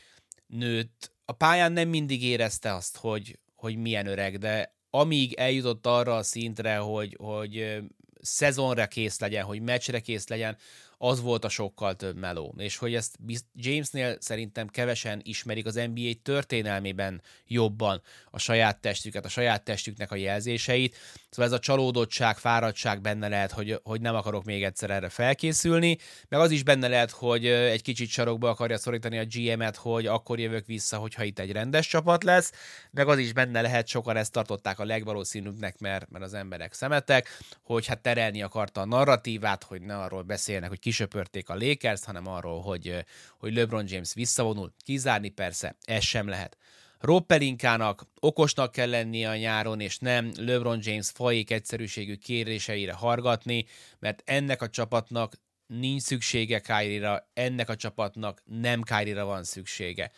nőtt. 0.48 1.12
A 1.26 1.32
pályán 1.32 1.72
nem 1.72 1.90
mindig 1.90 2.24
érezte 2.24 2.74
azt, 2.74 2.98
hogy, 2.98 3.40
hogy 3.56 3.78
milyen 3.78 4.08
öreg, 4.08 4.38
de 4.38 4.76
amíg 4.90 5.34
eljutott 5.34 5.86
arra 5.86 6.16
a 6.16 6.24
szintre, 6.24 6.78
hogy, 6.78 7.16
hogy 7.20 7.82
szezonra 8.22 8.88
kész 8.88 9.20
legyen, 9.20 9.44
hogy 9.44 9.62
meccsre 9.62 10.00
kész 10.00 10.28
legyen, 10.28 10.58
az 11.02 11.22
volt 11.22 11.46
a 11.46 11.50
sokkal 11.50 11.96
több 11.96 12.18
meló. 12.18 12.54
És 12.58 12.78
hogy 12.78 12.96
ezt 12.96 13.18
Jamesnél 13.54 14.18
szerintem 14.20 14.68
kevesen 14.68 15.22
ismerik 15.24 15.66
az 15.66 15.76
NBA 15.94 16.12
történelmében 16.24 17.22
jobban 17.48 18.02
a 18.32 18.40
saját 18.40 18.82
testüket, 18.82 19.26
a 19.26 19.30
saját 19.30 19.64
testüknek 19.64 20.12
a 20.12 20.16
jelzéseit. 20.16 20.96
Szóval 21.30 21.46
ez 21.46 21.52
a 21.52 21.60
csalódottság, 21.60 22.38
fáradtság 22.38 23.02
benne 23.02 23.28
lehet, 23.28 23.52
hogy, 23.52 23.80
hogy 23.84 24.02
nem 24.02 24.16
akarok 24.16 24.44
még 24.44 24.64
egyszer 24.64 24.90
erre 24.90 25.10
felkészülni, 25.10 25.98
meg 26.28 26.40
az 26.40 26.52
is 26.52 26.64
benne 26.64 26.88
lehet, 26.88 27.12
hogy 27.12 27.46
egy 27.46 27.82
kicsit 27.82 28.10
sarokba 28.10 28.50
akarja 28.50 28.78
szorítani 28.78 29.18
a 29.18 29.26
GM-et, 29.26 29.76
hogy 29.76 30.06
akkor 30.06 30.40
jövök 30.40 30.66
vissza, 30.66 30.98
hogyha 30.98 31.24
itt 31.24 31.40
egy 31.40 31.52
rendes 31.52 31.88
csapat 31.88 32.24
lesz, 32.24 32.52
meg 32.92 33.08
az 33.08 33.18
is 33.18 33.34
benne 33.34 33.62
lehet, 33.62 33.88
sokan 33.88 34.16
ezt 34.16 34.32
tartották 34.32 34.80
a 34.80 34.86
legvalószínűbbnek, 34.86 35.80
mert, 35.80 36.10
mert 36.10 36.24
az 36.24 36.34
emberek 36.34 36.74
szemetek, 36.74 37.28
hogy 37.64 37.86
hát 37.86 38.02
terelni 38.02 38.42
akarta 38.42 38.82
a 38.82 38.86
narratívát, 38.86 39.64
hogy 39.64 39.82
ne 39.82 39.98
arról 39.98 40.22
beszélnek, 40.22 40.70
hogy 40.70 40.80
kisöpörték 40.90 41.50
a 41.50 41.56
Lakers, 41.56 42.04
hanem 42.04 42.28
arról, 42.28 42.62
hogy, 42.62 43.06
hogy 43.38 43.54
LeBron 43.54 43.86
James 43.88 44.14
visszavonul. 44.14 44.74
Kizárni 44.84 45.30
persze, 45.30 45.76
ez 45.84 46.04
sem 46.04 46.28
lehet. 46.28 46.58
Roppelinkának 47.00 48.06
okosnak 48.20 48.72
kell 48.72 48.90
lennie 48.90 49.30
a 49.30 49.36
nyáron, 49.36 49.80
és 49.80 49.98
nem 49.98 50.32
LeBron 50.36 50.80
James 50.82 51.10
fajék 51.10 51.52
egyszerűségű 51.52 52.16
kéréseire 52.16 52.94
hargatni, 52.94 53.66
mert 54.00 54.22
ennek 54.26 54.62
a 54.62 54.70
csapatnak 54.70 55.34
nincs 55.68 56.02
szüksége 56.02 56.60
kyrie 56.60 57.30
ennek 57.34 57.70
a 57.70 57.76
csapatnak 57.76 58.42
nem 58.46 58.82
kyrie 58.82 59.24
van 59.24 59.44
szüksége. 59.44 60.12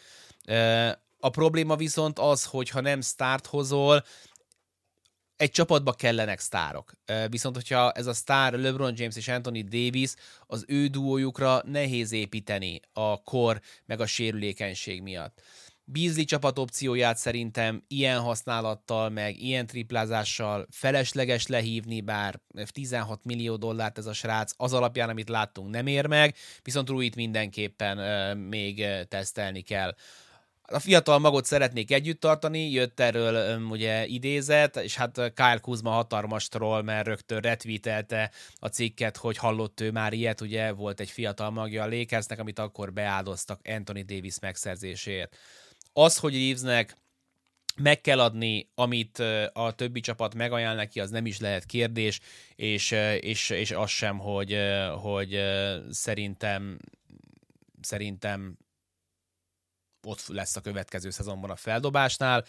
A 1.19 1.29
probléma 1.29 1.75
viszont 1.75 2.19
az, 2.19 2.45
hogy 2.45 2.69
ha 2.69 2.81
nem 2.81 3.01
start 3.01 3.45
hozol, 3.45 4.03
egy 5.41 5.51
csapatba 5.51 5.93
kellenek 5.93 6.39
sztárok. 6.39 6.91
Viszont, 7.30 7.56
hogyha 7.56 7.91
ez 7.91 8.06
a 8.06 8.13
sztár 8.13 8.54
LeBron 8.54 8.93
James 8.97 9.15
és 9.15 9.27
Anthony 9.27 9.65
Davis, 9.69 10.13
az 10.47 10.65
ő 10.67 10.88
duójukra 10.88 11.62
nehéz 11.65 12.12
építeni 12.12 12.80
a 12.93 13.23
kor 13.23 13.62
meg 13.86 14.01
a 14.01 14.06
sérülékenység 14.06 15.01
miatt. 15.01 15.41
Beasley 15.84 16.23
csapat 16.23 16.60
opcióját 16.60 17.17
szerintem 17.17 17.84
ilyen 17.88 18.19
használattal, 18.19 19.10
meg 19.10 19.41
ilyen 19.41 19.65
triplázással 19.65 20.67
felesleges 20.71 21.47
lehívni, 21.47 22.01
bár 22.01 22.39
16 22.71 23.19
millió 23.23 23.56
dollárt 23.56 23.97
ez 23.97 24.06
a 24.06 24.13
srác 24.13 24.54
az 24.58 24.73
alapján, 24.73 25.10
amit 25.10 25.30
láttunk, 25.30 25.69
nem 25.69 25.88
ér 25.88 26.06
meg, 26.06 26.36
viszont 26.63 26.89
Ruit 26.89 27.15
mindenképpen 27.15 28.38
még 28.38 28.86
tesztelni 29.08 29.62
kell. 29.62 29.95
A 30.71 30.79
fiatal 30.79 31.19
magot 31.19 31.45
szeretnék 31.45 31.91
együtt 31.91 32.19
tartani, 32.19 32.69
jött 32.69 32.99
erről 32.99 33.55
um, 33.57 33.69
ugye 33.69 34.05
idézet, 34.05 34.75
és 34.75 34.95
hát 34.95 35.34
Kyle 35.34 35.60
Kuzma 35.62 35.89
hatalmas 35.89 36.47
mert 36.84 37.07
rögtön 37.07 37.39
retweetelte 37.39 38.31
a 38.55 38.67
cikket, 38.67 39.17
hogy 39.17 39.38
hallott 39.38 39.79
ő 39.79 39.91
már 39.91 40.13
ilyet, 40.13 40.41
ugye 40.41 40.71
volt 40.71 40.99
egy 40.99 41.10
fiatal 41.10 41.49
magja 41.49 41.84
a 41.84 41.88
Lakersnek, 41.89 42.39
amit 42.39 42.60
akkor 42.60 42.93
beáldoztak 42.93 43.60
Anthony 43.63 44.05
Davis 44.05 44.39
megszerzéséért. 44.39 45.38
Az, 45.93 46.17
hogy 46.17 46.34
Reevesnek 46.34 46.97
meg 47.75 48.01
kell 48.01 48.19
adni, 48.19 48.69
amit 48.75 49.19
a 49.53 49.71
többi 49.75 49.99
csapat 49.99 50.36
megajánl 50.36 50.75
neki, 50.75 50.99
az 50.99 51.10
nem 51.10 51.25
is 51.25 51.39
lehet 51.39 51.65
kérdés, 51.65 52.19
és, 52.55 52.91
és, 53.19 53.49
és 53.49 53.71
az 53.71 53.89
sem, 53.89 54.17
hogy, 54.17 54.57
hogy 55.01 55.39
szerintem 55.89 56.77
szerintem 57.81 58.57
ott 60.03 60.27
lesz 60.27 60.55
a 60.55 60.61
következő 60.61 61.09
szezonban 61.09 61.49
a 61.49 61.55
feldobásnál 61.55 62.45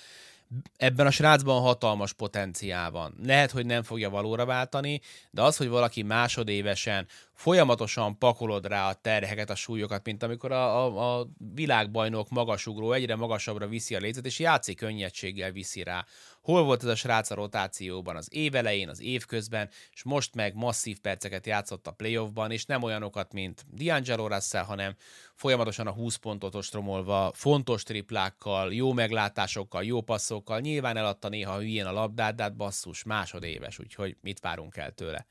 ebben 0.77 1.07
a 1.07 1.11
srácban 1.11 1.61
hatalmas 1.61 2.13
potenciál 2.13 2.91
van. 2.91 3.15
Lehet, 3.25 3.51
hogy 3.51 3.67
nem 3.67 3.83
fogja 3.83 4.11
valóra 4.11 4.45
váltani, 4.45 5.01
de 5.31 5.43
az, 5.43 5.57
hogy 5.57 5.69
valaki 5.69 6.03
másodévesen 6.03 7.07
folyamatosan 7.35 8.19
pakolod 8.19 8.67
rá 8.67 8.89
a 8.89 8.95
terheket, 8.95 9.51
a 9.51 9.55
súlyokat, 9.55 10.05
mint 10.05 10.23
amikor 10.23 10.53
a, 10.53 10.85
a, 10.85 11.19
a 11.19 11.27
világbajnok 11.55 12.31
magasugró 12.31 12.93
egyre 12.93 13.17
magasabbra 13.17 13.67
viszi 13.67 13.95
a 13.95 13.99
lécet, 13.99 14.27
és 14.27 14.39
játszik 14.39 14.77
könnyedséggel 14.77 15.51
viszi 15.51 15.83
rá 15.83 16.05
Hol 16.43 16.63
volt 16.63 16.83
ez 16.83 16.89
a 16.89 16.95
srác 16.95 17.31
a 17.31 17.35
rotációban 17.35 18.17
az 18.17 18.29
év 18.31 18.55
elején, 18.55 18.89
az 18.89 19.01
év 19.01 19.25
közben, 19.25 19.69
és 19.93 20.03
most 20.03 20.35
meg 20.35 20.55
masszív 20.55 20.99
perceket 21.01 21.47
játszott 21.47 21.87
a 21.87 21.91
playoffban, 21.91 22.51
és 22.51 22.65
nem 22.65 22.83
olyanokat, 22.83 23.33
mint 23.33 23.67
D'Angelo 23.77 24.27
Russell, 24.29 24.65
hanem 24.65 24.95
folyamatosan 25.35 25.87
a 25.87 25.93
20 25.93 26.17
pontot 26.17 26.55
ostromolva, 26.55 27.33
fontos 27.35 27.83
triplákkal, 27.83 28.75
jó 28.75 28.93
meglátásokkal, 28.93 29.85
jó 29.85 30.01
passzokkal, 30.01 30.61
nyilván 30.61 30.97
eladta 30.97 31.29
néha 31.29 31.59
hülyén 31.59 31.87
a 31.87 31.93
labdát, 31.93 32.35
de 32.35 32.43
hát 32.43 32.57
basszus, 32.57 33.03
másodéves, 33.03 33.79
úgyhogy 33.79 34.17
mit 34.21 34.41
várunk 34.41 34.77
el 34.77 34.93
tőle. 34.93 35.27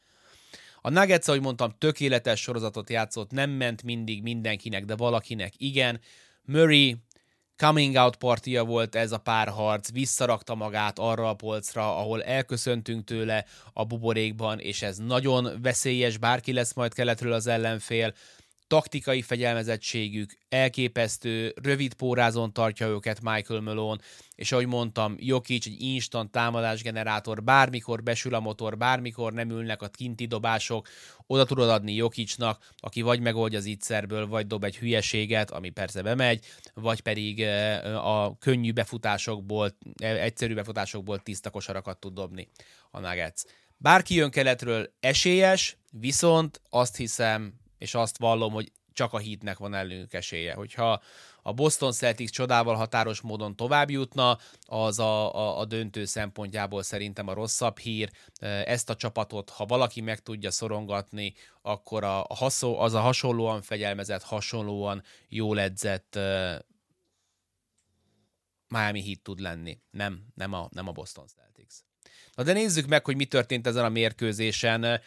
A 0.81 0.89
Nuggets, 0.89 1.27
ahogy 1.27 1.41
mondtam, 1.41 1.75
tökéletes 1.77 2.41
sorozatot 2.41 2.89
játszott, 2.89 3.31
nem 3.31 3.49
ment 3.49 3.83
mindig 3.83 4.21
mindenkinek, 4.21 4.85
de 4.85 4.95
valakinek 4.95 5.53
igen. 5.57 5.99
Murray 6.45 6.95
coming 7.61 7.95
out 7.95 8.15
partia 8.15 8.63
volt 8.63 8.95
ez 8.95 9.11
a 9.11 9.17
párharc, 9.17 9.91
visszarakta 9.91 10.55
magát 10.55 10.99
arra 10.99 11.29
a 11.29 11.33
polcra, 11.33 11.97
ahol 11.97 12.23
elköszöntünk 12.23 13.03
tőle 13.03 13.45
a 13.73 13.85
buborékban, 13.85 14.59
és 14.59 14.81
ez 14.81 14.97
nagyon 14.97 15.59
veszélyes, 15.61 16.17
bárki 16.17 16.53
lesz 16.53 16.73
majd 16.73 16.93
keletről 16.93 17.33
az 17.33 17.47
ellenfél, 17.47 18.13
taktikai 18.71 19.21
fegyelmezettségük 19.21 20.37
elképesztő, 20.49 21.53
rövid 21.61 21.93
pórázon 21.93 22.53
tartja 22.53 22.87
őket 22.87 23.21
Michael 23.21 23.61
Malone, 23.61 24.01
és 24.35 24.51
ahogy 24.51 24.67
mondtam, 24.67 25.15
Jokic 25.19 25.65
egy 25.65 25.81
instant 25.81 26.31
támadásgenerátor, 26.31 27.43
bármikor 27.43 28.03
besül 28.03 28.33
a 28.33 28.39
motor, 28.39 28.77
bármikor 28.77 29.33
nem 29.33 29.49
ülnek 29.49 29.81
a 29.81 29.87
kinti 29.87 30.25
dobások, 30.25 30.87
oda 31.27 31.45
tudod 31.45 31.69
adni 31.69 31.93
Jokicnak, 31.93 32.71
aki 32.77 33.01
vagy 33.01 33.19
megoldja 33.19 33.57
az 33.57 33.65
ígyszerből, 33.65 34.27
vagy 34.27 34.47
dob 34.47 34.63
egy 34.63 34.77
hülyeséget, 34.77 35.51
ami 35.51 35.69
persze 35.69 36.01
bemegy, 36.01 36.45
vagy 36.73 37.01
pedig 37.01 37.41
a 37.95 38.37
könnyű 38.37 38.71
befutásokból, 38.71 39.75
e, 40.01 40.07
egyszerű 40.07 40.53
befutásokból 40.53 41.19
tiszta 41.19 41.49
kosarakat 41.49 41.99
tud 41.99 42.13
dobni 42.13 42.47
a 42.91 42.99
Nuggets. 42.99 43.41
Bárki 43.77 44.15
jön 44.15 44.31
keletről 44.31 44.93
esélyes, 44.99 45.77
viszont 45.89 46.61
azt 46.69 46.95
hiszem, 46.95 47.59
és 47.81 47.95
azt 47.95 48.17
vallom, 48.17 48.53
hogy 48.53 48.71
csak 48.93 49.13
a 49.13 49.17
hitnek 49.17 49.57
van 49.57 49.73
ellünk 49.73 50.13
esélye. 50.13 50.53
Hogyha 50.53 51.01
a 51.41 51.53
Boston 51.53 51.91
Celtics 51.91 52.29
csodával 52.29 52.75
határos 52.75 53.21
módon 53.21 53.55
tovább 53.55 53.89
jutna, 53.89 54.37
az 54.61 54.99
a, 54.99 55.35
a, 55.35 55.59
a 55.59 55.65
döntő 55.65 56.05
szempontjából 56.05 56.83
szerintem 56.83 57.27
a 57.27 57.33
rosszabb 57.33 57.77
hír. 57.77 58.11
Ezt 58.65 58.89
a 58.89 58.95
csapatot, 58.95 59.49
ha 59.49 59.65
valaki 59.65 60.01
meg 60.01 60.19
tudja 60.19 60.51
szorongatni, 60.51 61.33
akkor 61.61 62.03
a, 62.03 62.23
a 62.23 62.35
haszó, 62.35 62.79
az 62.79 62.93
a 62.93 62.99
hasonlóan 62.99 63.61
fegyelmezett, 63.61 64.23
hasonlóan 64.23 65.03
jól 65.27 65.59
edzett 65.59 66.13
uh, 66.15 66.55
Miami 68.67 69.03
Heat 69.03 69.19
tud 69.21 69.39
lenni. 69.39 69.79
Nem, 69.91 70.25
nem 70.35 70.53
a, 70.53 70.69
nem 70.71 70.87
a 70.87 70.91
Boston 70.91 71.27
Celtics. 71.27 71.75
Na 72.33 72.43
de 72.43 72.53
nézzük 72.53 72.87
meg, 72.87 73.05
hogy 73.05 73.15
mi 73.15 73.25
történt 73.25 73.67
ezen 73.67 73.85
a 73.85 73.89
mérkőzésen 73.89 75.01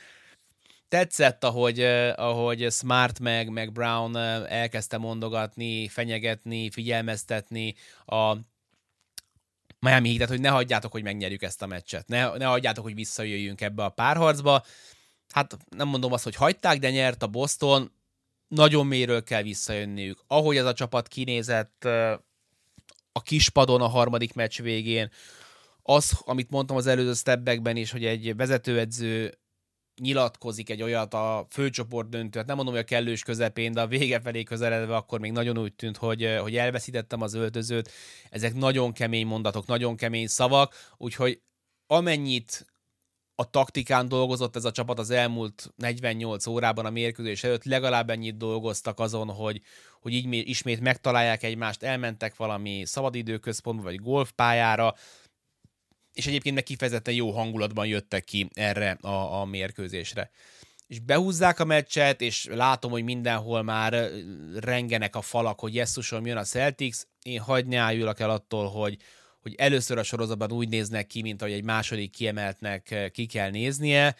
tetszett, 0.88 1.44
ahogy, 1.44 1.80
ahogy 2.14 2.66
Smart 2.70 3.20
meg, 3.20 3.48
meg 3.48 3.72
Brown 3.72 4.16
elkezdte 4.46 4.98
mondogatni, 4.98 5.88
fenyegetni, 5.88 6.70
figyelmeztetni 6.70 7.74
a 8.06 8.36
Miami 9.78 10.16
Heat, 10.16 10.28
hogy 10.28 10.40
ne 10.40 10.48
hagyjátok, 10.48 10.92
hogy 10.92 11.02
megnyerjük 11.02 11.42
ezt 11.42 11.62
a 11.62 11.66
meccset. 11.66 12.08
Ne, 12.08 12.36
ne 12.36 12.44
hagyjátok, 12.44 12.84
hogy 12.84 12.94
visszajöjjünk 12.94 13.60
ebbe 13.60 13.84
a 13.84 13.88
párharcba. 13.88 14.64
Hát 15.28 15.56
nem 15.68 15.88
mondom 15.88 16.12
azt, 16.12 16.24
hogy 16.24 16.34
hagyták, 16.34 16.78
de 16.78 16.90
nyert 16.90 17.22
a 17.22 17.26
Boston. 17.26 17.92
Nagyon 18.48 18.86
mélyről 18.86 19.22
kell 19.22 19.42
visszajönniük. 19.42 20.24
Ahogy 20.26 20.56
ez 20.56 20.64
a 20.64 20.72
csapat 20.72 21.08
kinézett 21.08 21.84
a 23.12 23.22
kispadon 23.22 23.80
a 23.80 23.86
harmadik 23.86 24.34
meccs 24.34 24.60
végén, 24.60 25.10
az, 25.82 26.20
amit 26.24 26.50
mondtam 26.50 26.76
az 26.76 26.86
előző 26.86 27.12
steppekben 27.12 27.76
is, 27.76 27.90
hogy 27.90 28.04
egy 28.04 28.36
vezetőedző 28.36 29.38
nyilatkozik 30.00 30.70
egy 30.70 30.82
olyat 30.82 31.14
a 31.14 31.46
főcsoport 31.50 32.08
döntő, 32.08 32.38
hát 32.38 32.48
nem 32.48 32.56
mondom, 32.56 32.74
hogy 32.74 32.82
a 32.82 32.86
kellős 32.86 33.22
közepén, 33.22 33.72
de 33.72 33.80
a 33.80 33.86
vége 33.86 34.20
felé 34.20 34.42
közeledve 34.42 34.96
akkor 34.96 35.20
még 35.20 35.32
nagyon 35.32 35.58
úgy 35.58 35.74
tűnt, 35.74 35.96
hogy, 35.96 36.36
hogy 36.40 36.56
elveszítettem 36.56 37.22
az 37.22 37.34
öltözőt. 37.34 37.90
Ezek 38.30 38.54
nagyon 38.54 38.92
kemény 38.92 39.26
mondatok, 39.26 39.66
nagyon 39.66 39.96
kemény 39.96 40.26
szavak, 40.26 40.74
úgyhogy 40.96 41.40
amennyit 41.86 42.66
a 43.34 43.50
taktikán 43.50 44.08
dolgozott 44.08 44.56
ez 44.56 44.64
a 44.64 44.70
csapat 44.70 44.98
az 44.98 45.10
elmúlt 45.10 45.72
48 45.76 46.46
órában 46.46 46.86
a 46.86 46.90
mérkőzés 46.90 47.44
előtt, 47.44 47.64
legalább 47.64 48.10
ennyit 48.10 48.36
dolgoztak 48.36 49.00
azon, 49.00 49.28
hogy, 49.28 49.60
hogy 50.00 50.12
így 50.12 50.48
ismét 50.48 50.80
megtalálják 50.80 51.42
egymást, 51.42 51.82
elmentek 51.82 52.36
valami 52.36 52.82
szabadidőközpontba 52.86 53.82
vagy 53.82 54.00
golfpályára, 54.00 54.94
és 56.14 56.26
egyébként 56.26 56.54
meg 56.54 56.64
kifejezetten 56.64 57.14
jó 57.14 57.30
hangulatban 57.30 57.86
jöttek 57.86 58.24
ki 58.24 58.48
erre 58.54 58.90
a, 59.00 59.40
a 59.40 59.44
mérkőzésre. 59.44 60.30
És 60.86 60.98
behúzzák 60.98 61.60
a 61.60 61.64
meccset, 61.64 62.20
és 62.20 62.46
látom, 62.50 62.90
hogy 62.90 63.04
mindenhol 63.04 63.62
már 63.62 64.10
rengenek 64.60 65.16
a 65.16 65.22
falak, 65.22 65.60
hogy 65.60 65.74
jesszusom 65.74 66.26
jön 66.26 66.36
a 66.36 66.44
Celtics, 66.44 66.96
én 67.22 67.40
hagyni 67.40 67.76
álljulak 67.76 68.20
el 68.20 68.30
attól, 68.30 68.68
hogy, 68.68 68.96
hogy 69.40 69.54
először 69.56 69.98
a 69.98 70.02
sorozatban 70.02 70.52
úgy 70.52 70.68
néznek 70.68 71.06
ki, 71.06 71.22
mint 71.22 71.42
ahogy 71.42 71.54
egy 71.54 71.64
második 71.64 72.10
kiemeltnek 72.10 73.10
ki 73.12 73.26
kell 73.26 73.50
néznie, 73.50 74.16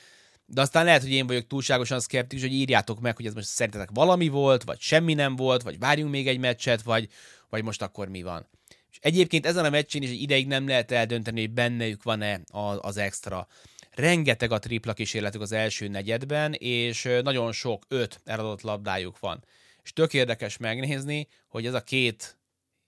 de 0.46 0.60
aztán 0.60 0.84
lehet, 0.84 1.02
hogy 1.02 1.12
én 1.12 1.26
vagyok 1.26 1.46
túlságosan 1.46 2.00
szkeptikus, 2.00 2.44
hogy 2.44 2.54
írjátok 2.54 3.00
meg, 3.00 3.16
hogy 3.16 3.26
ez 3.26 3.34
most 3.34 3.46
szerintetek 3.46 3.88
valami 3.92 4.28
volt, 4.28 4.62
vagy 4.62 4.80
semmi 4.80 5.14
nem 5.14 5.36
volt, 5.36 5.62
vagy 5.62 5.78
várjunk 5.78 6.10
még 6.10 6.28
egy 6.28 6.38
meccset, 6.38 6.82
vagy, 6.82 7.08
vagy 7.48 7.62
most 7.62 7.82
akkor 7.82 8.08
mi 8.08 8.22
van. 8.22 8.46
És 8.94 9.00
egyébként 9.00 9.46
ezen 9.46 9.64
a 9.64 9.70
meccsén 9.70 10.02
is 10.02 10.10
ideig 10.10 10.46
nem 10.46 10.68
lehet 10.68 10.90
eldönteni, 10.90 11.40
hogy 11.40 11.50
bennejük 11.50 12.02
van-e 12.02 12.40
az 12.80 12.96
extra. 12.96 13.46
Rengeteg 13.90 14.52
a 14.52 14.58
tripla 14.58 14.92
kísérletük 14.92 15.40
az 15.40 15.52
első 15.52 15.88
negyedben, 15.88 16.52
és 16.52 17.08
nagyon 17.22 17.52
sok, 17.52 17.84
öt 17.88 18.20
eladott 18.24 18.60
labdájuk 18.60 19.18
van. 19.18 19.44
És 19.82 19.92
tök 19.92 20.14
érdekes 20.14 20.56
megnézni, 20.56 21.28
hogy 21.48 21.66
ez 21.66 21.74
a 21.74 21.82
két 21.82 22.38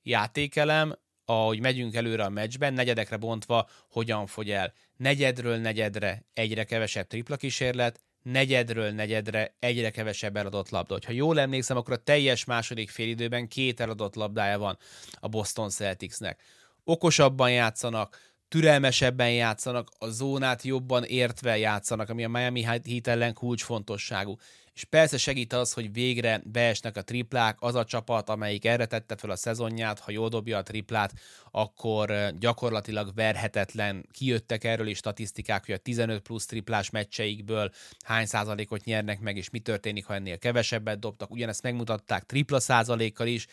játékelem, 0.02 0.98
ahogy 1.24 1.60
megyünk 1.60 1.94
előre 1.94 2.24
a 2.24 2.28
meccsben, 2.28 2.74
negyedekre 2.74 3.16
bontva, 3.16 3.68
hogyan 3.90 4.26
fogy 4.26 4.50
el. 4.50 4.74
Negyedről 4.96 5.56
negyedre 5.56 6.24
egyre 6.34 6.64
kevesebb 6.64 7.06
tripla 7.06 7.36
kísérlet, 7.36 8.00
negyedről 8.26 8.90
negyedre 8.90 9.54
egyre 9.58 9.90
kevesebb 9.90 10.36
eladott 10.36 10.70
labda. 10.70 10.98
Ha 11.06 11.12
jól 11.12 11.40
emlékszem, 11.40 11.76
akkor 11.76 11.92
a 11.92 12.02
teljes 12.02 12.44
második 12.44 12.90
félidőben 12.90 13.48
két 13.48 13.80
eladott 13.80 14.14
labdája 14.14 14.58
van 14.58 14.78
a 15.20 15.28
Boston 15.28 15.70
Celticsnek. 15.70 16.42
Okosabban 16.84 17.50
játszanak, 17.50 18.18
türelmesebben 18.48 19.32
játszanak, 19.32 19.90
a 19.98 20.08
zónát 20.08 20.62
jobban 20.62 21.04
értve 21.04 21.58
játszanak, 21.58 22.08
ami 22.08 22.24
a 22.24 22.28
Miami 22.28 22.62
Heat 22.62 23.06
ellen 23.06 23.34
kulcsfontosságú. 23.34 24.36
És 24.74 24.84
persze 24.84 25.18
segít 25.18 25.52
az, 25.52 25.72
hogy 25.72 25.92
végre 25.92 26.40
beesnek 26.44 26.96
a 26.96 27.02
triplák, 27.02 27.56
az 27.60 27.74
a 27.74 27.84
csapat, 27.84 28.28
amelyik 28.28 28.64
erre 28.64 28.86
tette 28.86 29.16
fel 29.16 29.30
a 29.30 29.36
szezonját, 29.36 29.98
ha 29.98 30.10
jól 30.10 30.28
dobja 30.28 30.58
a 30.58 30.62
triplát, 30.62 31.12
akkor 31.50 32.34
gyakorlatilag 32.38 33.14
verhetetlen. 33.14 34.06
Kijöttek 34.12 34.64
erről 34.64 34.86
is 34.86 34.96
statisztikák, 34.96 35.66
hogy 35.66 35.74
a 35.74 35.78
15 35.78 36.20
plusz 36.20 36.46
triplás 36.46 36.90
meccseikből 36.90 37.70
hány 38.04 38.26
százalékot 38.26 38.84
nyernek 38.84 39.20
meg, 39.20 39.36
és 39.36 39.50
mi 39.50 39.58
történik, 39.58 40.04
ha 40.04 40.14
ennél 40.14 40.38
kevesebbet 40.38 40.98
dobtak. 40.98 41.30
Ugyanezt 41.30 41.62
megmutatták 41.62 42.26
tripla 42.26 42.60
százalékkal 42.60 43.26
is. 43.26 43.46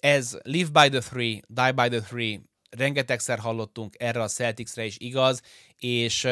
Ez 0.00 0.38
live 0.42 0.68
by 0.82 0.88
the 0.88 1.00
three, 1.00 1.40
die 1.48 1.72
by 1.72 1.88
the 1.88 2.00
three, 2.00 2.40
rengetegszer 2.70 3.38
hallottunk, 3.38 3.94
erre 3.98 4.22
a 4.22 4.28
Celticsre 4.28 4.84
is 4.84 4.96
igaz, 4.98 5.42
és 5.78 6.28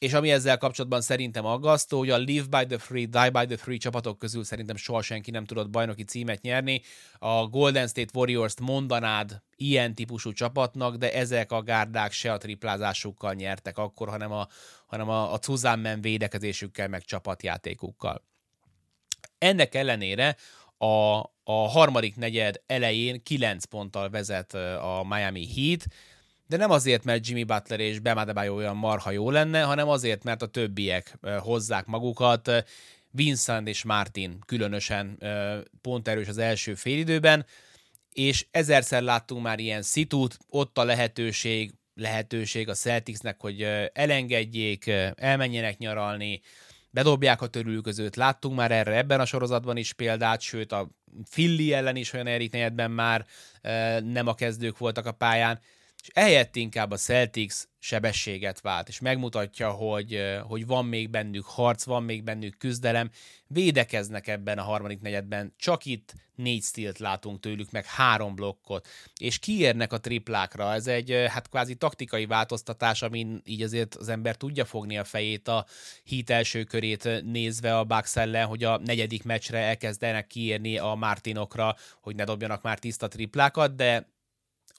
és 0.00 0.12
ami 0.12 0.30
ezzel 0.30 0.58
kapcsolatban 0.58 1.00
szerintem 1.00 1.44
aggasztó, 1.44 1.98
hogy 1.98 2.10
a 2.10 2.16
Live 2.16 2.46
by 2.58 2.66
the 2.66 2.78
Free, 2.78 3.04
Die 3.04 3.30
by 3.30 3.46
the 3.46 3.56
Free 3.56 3.76
csapatok 3.76 4.18
közül 4.18 4.44
szerintem 4.44 4.76
soha 4.76 5.02
senki 5.02 5.30
nem 5.30 5.44
tudott 5.44 5.70
bajnoki 5.70 6.04
címet 6.04 6.42
nyerni. 6.42 6.82
A 7.18 7.46
Golden 7.46 7.88
State 7.88 8.10
Warriors-t 8.18 8.60
mondanád 8.60 9.42
ilyen 9.56 9.94
típusú 9.94 10.32
csapatnak, 10.32 10.96
de 10.96 11.12
ezek 11.12 11.52
a 11.52 11.62
gárdák 11.62 12.12
se 12.12 12.32
a 12.32 12.38
triplázásukkal 12.38 13.34
nyertek 13.34 13.78
akkor, 13.78 14.08
hanem 14.08 14.32
a, 14.32 14.48
hanem 14.86 15.08
a, 15.08 15.32
a 15.32 15.38
Cuzánmen 15.38 16.00
védekezésükkel, 16.00 16.88
meg 16.88 17.02
csapatjátékukkal. 17.04 18.24
Ennek 19.38 19.74
ellenére 19.74 20.36
a, 20.82 21.18
a 21.44 21.68
harmadik 21.68 22.16
negyed 22.16 22.62
elején 22.66 23.22
9 23.22 23.64
ponttal 23.64 24.10
vezet 24.10 24.54
a 24.54 25.04
Miami 25.08 25.46
Heat, 25.54 25.86
de 26.46 26.56
nem 26.56 26.70
azért, 26.70 27.04
mert 27.04 27.26
Jimmy 27.26 27.44
Butler 27.44 27.80
és 27.80 27.98
Bemadebayo 27.98 28.54
olyan 28.54 28.76
marha 28.76 29.10
jó 29.10 29.30
lenne, 29.30 29.62
hanem 29.62 29.88
azért, 29.88 30.24
mert 30.24 30.42
a 30.42 30.46
többiek 30.46 31.18
hozzák 31.38 31.86
magukat. 31.86 32.64
Vincent 33.10 33.68
és 33.68 33.84
Martin 33.84 34.38
különösen 34.46 35.22
pont 35.80 36.08
erős 36.08 36.28
az 36.28 36.38
első 36.38 36.74
félidőben, 36.74 37.46
és 38.12 38.46
ezerszer 38.50 39.02
láttunk 39.02 39.42
már 39.42 39.58
ilyen 39.58 39.82
szitút, 39.82 40.38
ott 40.48 40.78
a 40.78 40.84
lehetőség, 40.84 41.74
lehetőség 41.94 42.68
a 42.68 42.74
Celticsnek, 42.74 43.40
hogy 43.40 43.62
elengedjék, 43.92 44.86
elmenjenek 45.14 45.78
nyaralni, 45.78 46.40
bedobják 46.90 47.42
a 47.42 47.46
törülközőt. 47.46 48.16
Láttunk 48.16 48.56
már 48.56 48.70
erre 48.70 48.96
ebben 48.96 49.20
a 49.20 49.24
sorozatban 49.24 49.76
is 49.76 49.92
példát, 49.92 50.40
sőt 50.40 50.72
a 50.72 50.90
Filli 51.24 51.72
ellen 51.72 51.96
is 51.96 52.12
olyan 52.12 52.26
Erik 52.26 52.54
már 52.90 53.26
nem 54.02 54.26
a 54.26 54.34
kezdők 54.34 54.78
voltak 54.78 55.06
a 55.06 55.12
pályán 55.12 55.60
és 56.02 56.08
ehelyett 56.12 56.56
inkább 56.56 56.90
a 56.90 56.96
Celtics 56.96 57.54
sebességet 57.78 58.60
vált, 58.60 58.88
és 58.88 59.00
megmutatja, 59.00 59.70
hogy, 59.70 60.20
hogy 60.42 60.66
van 60.66 60.84
még 60.84 61.10
bennük 61.10 61.44
harc, 61.44 61.84
van 61.84 62.02
még 62.02 62.22
bennük 62.22 62.58
küzdelem, 62.58 63.10
védekeznek 63.46 64.26
ebben 64.26 64.58
a 64.58 64.62
harmadik 64.62 65.00
negyedben, 65.00 65.54
csak 65.56 65.84
itt 65.84 66.14
négy 66.34 66.62
stilt 66.62 66.98
látunk 66.98 67.40
tőlük, 67.40 67.70
meg 67.70 67.84
három 67.84 68.34
blokkot, 68.34 68.88
és 69.16 69.38
kiérnek 69.38 69.92
a 69.92 70.00
triplákra, 70.00 70.72
ez 70.72 70.86
egy 70.86 71.24
hát 71.28 71.48
kvázi 71.48 71.74
taktikai 71.74 72.26
változtatás, 72.26 73.02
amin 73.02 73.42
így 73.44 73.62
azért 73.62 73.94
az 73.94 74.08
ember 74.08 74.36
tudja 74.36 74.64
fogni 74.64 74.98
a 74.98 75.04
fejét 75.04 75.48
a 75.48 75.66
hit 76.04 76.30
első 76.30 76.64
körét 76.64 77.22
nézve 77.22 77.78
a 77.78 77.84
Bucks 77.84 78.16
ellen, 78.16 78.46
hogy 78.46 78.64
a 78.64 78.78
negyedik 78.78 79.24
meccsre 79.24 79.58
elkezdenek 79.58 80.26
kiérni 80.26 80.78
a 80.78 80.94
Martinokra, 80.94 81.76
hogy 82.00 82.14
ne 82.14 82.24
dobjanak 82.24 82.62
már 82.62 82.78
tiszta 82.78 83.08
triplákat, 83.08 83.74
de 83.74 84.08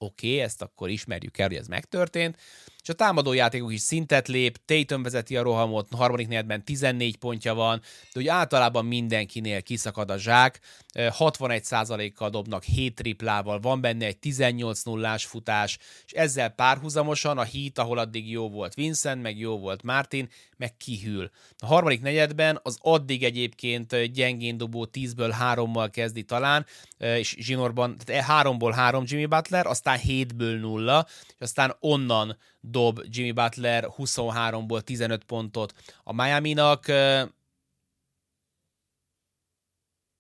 oké, 0.02 0.28
okay, 0.28 0.40
ezt 0.40 0.62
akkor 0.62 0.90
ismerjük 0.90 1.38
el, 1.38 1.48
hogy 1.48 1.58
ez 1.58 1.68
megtörtént, 1.68 2.38
és 2.84 2.90
a 2.90 2.94
támadójátékok 2.94 3.74
is 3.74 3.82
szintet 3.82 4.28
lép, 4.28 4.58
Tatum 4.66 5.04
vezeti 5.04 5.38
a 5.38 5.42
rohamot, 5.42 5.88
a 5.92 5.98
harmadik 5.98 6.28
negyedben 6.28 6.66
14 6.66 7.18
pontja 7.18 7.54
van, 7.54 7.82
de 8.14 8.20
úgy 8.20 8.28
általában 8.28 8.86
mindenkinél 8.86 9.62
kiszakad 9.62 10.10
a 10.10 10.18
zsák, 10.18 10.60
61%-kal 10.94 12.30
dobnak 12.30 12.64
7 12.64 12.96
triplával, 12.96 13.60
van 13.60 13.82
benne 13.82 14.06
egy 14.06 14.18
18 14.18 14.84
0 14.84 15.18
futás, 15.18 15.78
és 16.06 16.12
ezzel 16.12 16.50
párhuzamosan 16.50 17.38
a 17.38 17.44
Heat, 17.44 17.78
ahol 17.78 17.98
addig 17.98 18.30
jó 18.30 18.50
volt 18.50 18.74
Vincent, 18.74 19.22
meg 19.22 19.38
jó 19.40 19.60
volt 19.60 19.84
Martin, 19.84 20.30
meg 20.58 20.78
kihűl. 20.78 21.32
A 21.58 21.66
harmadik 21.66 22.02
negyedben 22.02 22.60
az 22.64 22.78
addig 22.82 23.24
egyébként 23.24 23.96
gyengén 24.04 24.58
dobó 24.58 24.88
10-ből 24.94 25.36
3-mal 25.42 25.90
kezdi 25.92 26.24
talán, 26.24 26.66
és 26.98 27.36
zsinórban, 27.40 27.98
tehát 28.06 28.46
3-ból 28.48 28.72
3 28.76 29.04
Jimmy 29.08 29.26
Butler, 29.26 29.66
aztán 29.66 30.00
7-ből 30.08 30.60
0, 30.60 31.08
és 31.28 31.36
aztán 31.40 31.76
onnan 31.80 32.38
dob 32.62 33.02
Jimmy 33.10 33.32
Butler 33.32 33.88
23-ból 33.98 34.82
15 34.82 35.24
pontot. 35.24 35.74
A 36.04 36.14
Miami-nak 36.14 36.86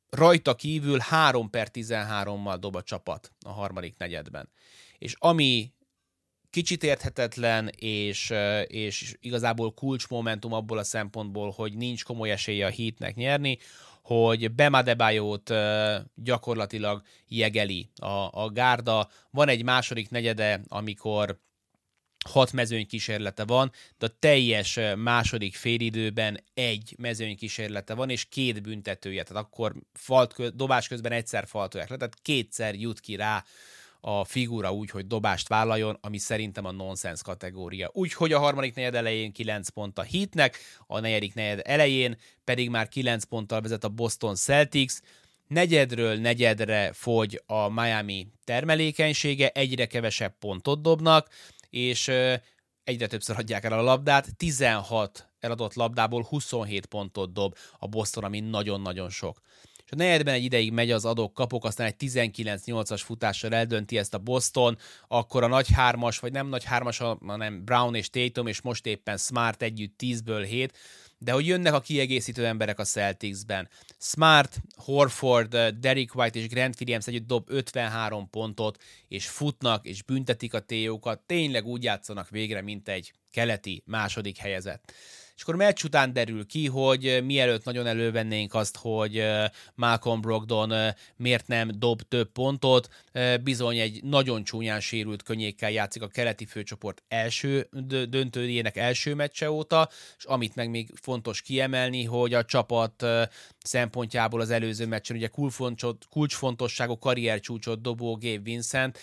rajta 0.10 0.56
kívül 0.56 1.00
3 1.00 1.50
per 1.50 1.70
13-mal 1.74 2.58
dob 2.60 2.76
a 2.76 2.84
csapat 2.84 3.32
a 3.46 3.52
harmadik 3.52 3.98
negyedben. 3.98 4.50
És 4.98 5.16
ami 5.20 5.74
kicsit 6.50 6.84
érthetetlen, 6.84 7.68
és, 7.76 8.34
és 8.68 9.18
igazából 9.20 9.74
kulcsmomentum 9.74 10.54
abból 10.54 10.78
a 10.78 10.84
szempontból, 10.84 11.50
hogy 11.50 11.74
nincs 11.74 12.04
komoly 12.04 12.32
esélye 12.32 12.66
a 12.66 12.70
hitnek 12.70 13.16
nyerni, 13.16 13.58
hogy 14.02 14.52
Bemadebájót 14.52 15.54
gyakorlatilag 16.16 17.02
jegeli 17.28 17.90
a, 17.96 18.44
a 18.44 18.50
gárda. 18.50 19.10
Van 19.30 19.48
egy 19.48 19.64
második 19.64 20.10
negyede, 20.10 20.62
amikor 20.68 21.40
hat 22.30 22.52
mezőny 22.52 22.88
kísérlete 22.88 23.46
van, 23.46 23.72
de 23.98 24.06
a 24.06 24.16
teljes 24.20 24.80
második 24.98 25.56
félidőben 25.56 26.44
egy 26.54 26.96
mezőny 26.98 27.36
kísérlete 27.36 27.94
van, 27.94 28.10
és 28.10 28.26
két 28.26 28.62
büntetője, 28.62 29.24
tehát 29.24 29.44
akkor 29.44 29.74
falt, 29.94 30.56
dobás 30.56 30.88
közben 30.88 31.12
egyszer 31.12 31.48
faltolják 31.48 31.90
le, 31.90 31.98
tehát 31.98 32.18
kétszer 32.22 32.76
jut 32.76 33.00
ki 33.00 33.16
rá 33.16 33.44
a 34.02 34.24
figura 34.24 34.74
úgy, 34.74 34.90
hogy 34.90 35.08
dobást 35.08 35.48
vállaljon, 35.48 35.98
ami 36.02 36.18
szerintem 36.18 36.66
a 36.66 36.72
nonsens 36.72 37.22
kategória. 37.22 37.90
Úgyhogy 37.94 38.34
a 38.34 38.40
harmadik 38.40 38.76
negyed 38.76 38.96
elején 38.96 39.32
9 39.32 39.70
pont 39.70 39.98
a 39.98 40.04
Heatnek, 40.12 40.58
a 40.88 41.00
negyedik 41.00 41.34
negyed 41.34 41.62
elején 41.64 42.18
pedig 42.44 42.70
már 42.70 42.88
9 42.88 43.24
ponttal 43.24 43.62
vezet 43.62 43.84
a 43.84 43.90
Boston 43.90 44.36
Celtics, 44.36 44.94
negyedről 45.48 46.16
negyedre 46.16 46.92
fogy 46.94 47.42
a 47.46 47.70
Miami 47.70 48.28
termelékenysége, 48.44 49.50
egyre 49.50 49.86
kevesebb 49.86 50.38
pontot 50.40 50.82
dobnak, 50.82 51.30
és 51.72 52.08
egyre 52.84 53.08
többször 53.08 53.38
adják 53.38 53.64
el 53.64 53.80
a 53.80 53.82
labdát, 53.82 54.36
16 54.38 55.30
eladott 55.40 55.74
labdából 55.74 56.24
27 56.24 56.86
pontot 56.86 57.34
dob 57.34 57.56
a 57.80 57.88
Boston, 57.88 58.24
ami 58.24 58.40
nagyon-nagyon 58.40 59.10
sok. 59.10 59.42
És 59.92 59.98
a 59.98 60.04
negyedben 60.04 60.34
egy 60.34 60.44
ideig 60.44 60.72
megy 60.72 60.92
az 60.92 61.06
adok 61.06 61.34
kapok, 61.34 61.66
aztán 61.66 61.88
egy 61.88 61.96
19-8-as 62.00 63.02
futással 63.04 63.54
eldönti 63.54 63.98
ezt 63.98 64.14
a 64.14 64.18
Boston, 64.18 64.78
akkor 65.08 65.44
a 65.44 65.48
nagy 65.48 65.72
hármas, 65.72 66.20
vagy 66.20 66.32
nem 66.32 66.48
nagy 66.48 66.64
hármas, 66.64 66.98
hanem 67.26 67.64
Brown 67.64 67.96
és 67.96 68.10
Tatum, 68.10 68.48
és 68.48 68.62
most 68.62 68.86
éppen 68.86 69.18
Smart 69.18 69.62
együtt 69.62 69.94
10-ből 70.04 70.46
7, 70.48 70.78
de 71.18 71.32
hogy 71.32 71.48
jönnek 71.48 71.74
a 71.74 71.80
kiegészítő 71.80 72.46
emberek 72.46 72.80
a 72.80 72.84
Celticsben. 72.84 73.70
Smart, 74.00 74.58
Horford, 74.76 75.58
Derek 75.58 76.16
White 76.16 76.40
és 76.40 76.48
Grant 76.48 76.76
Williams 76.80 77.08
együtt 77.08 77.28
dob 77.28 77.50
53 77.50 78.30
pontot, 78.30 78.84
és 79.08 79.28
futnak, 79.28 79.86
és 79.86 80.04
büntetik 80.04 80.54
a 80.54 80.60
TO-kat, 80.60 81.20
tényleg 81.20 81.66
úgy 81.66 81.84
játszanak 81.84 82.30
végre, 82.30 82.62
mint 82.62 82.90
egy 82.90 83.14
keleti 83.32 83.84
második 83.86 84.38
helyezett. 84.38 84.94
És 85.42 85.48
akkor 85.48 85.60
meccs 85.60 85.84
után 85.84 86.14
derül 86.14 86.46
ki, 86.46 86.68
hogy 86.68 87.22
mielőtt 87.24 87.64
nagyon 87.64 87.88
elővennénk 87.88 88.54
azt, 88.54 88.78
hogy 88.78 89.24
Malcolm 89.76 90.22
Brogdon 90.22 90.74
miért 91.16 91.48
nem 91.48 91.72
dob 91.74 92.02
több 92.02 92.32
pontot, 92.32 92.90
bizony 93.44 93.78
egy 93.78 94.04
nagyon 94.04 94.44
csúnyán 94.44 94.80
sérült 94.80 95.24
könnyékkel 95.24 95.72
játszik 95.72 96.02
a 96.02 96.08
keleti 96.08 96.46
főcsoport 96.46 97.04
első 97.08 97.70
döntőjének 98.10 98.78
első 98.78 99.16
meccse 99.16 99.52
óta, 99.52 99.90
és 100.18 100.26
amit 100.26 100.56
meg 100.56 100.70
még 100.70 100.90
fontos 101.02 101.42
kiemelni, 101.42 102.04
hogy 102.04 102.34
a 102.34 102.46
csapat 102.46 103.06
szempontjából 103.64 104.42
az 104.42 104.50
előző 104.50 104.86
meccsen 104.86 105.18
ugye 105.18 105.30
kulcsfontosságú 106.10 106.98
karriercsúcsot 106.98 107.82
dobó 107.82 108.14
Gabe 108.14 108.42
Vincent 108.44 109.00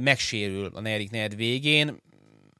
megsérül 0.00 0.70
a 0.74 0.80
negyedik 0.80 1.10
negyed 1.10 1.36
végén, 1.36 2.00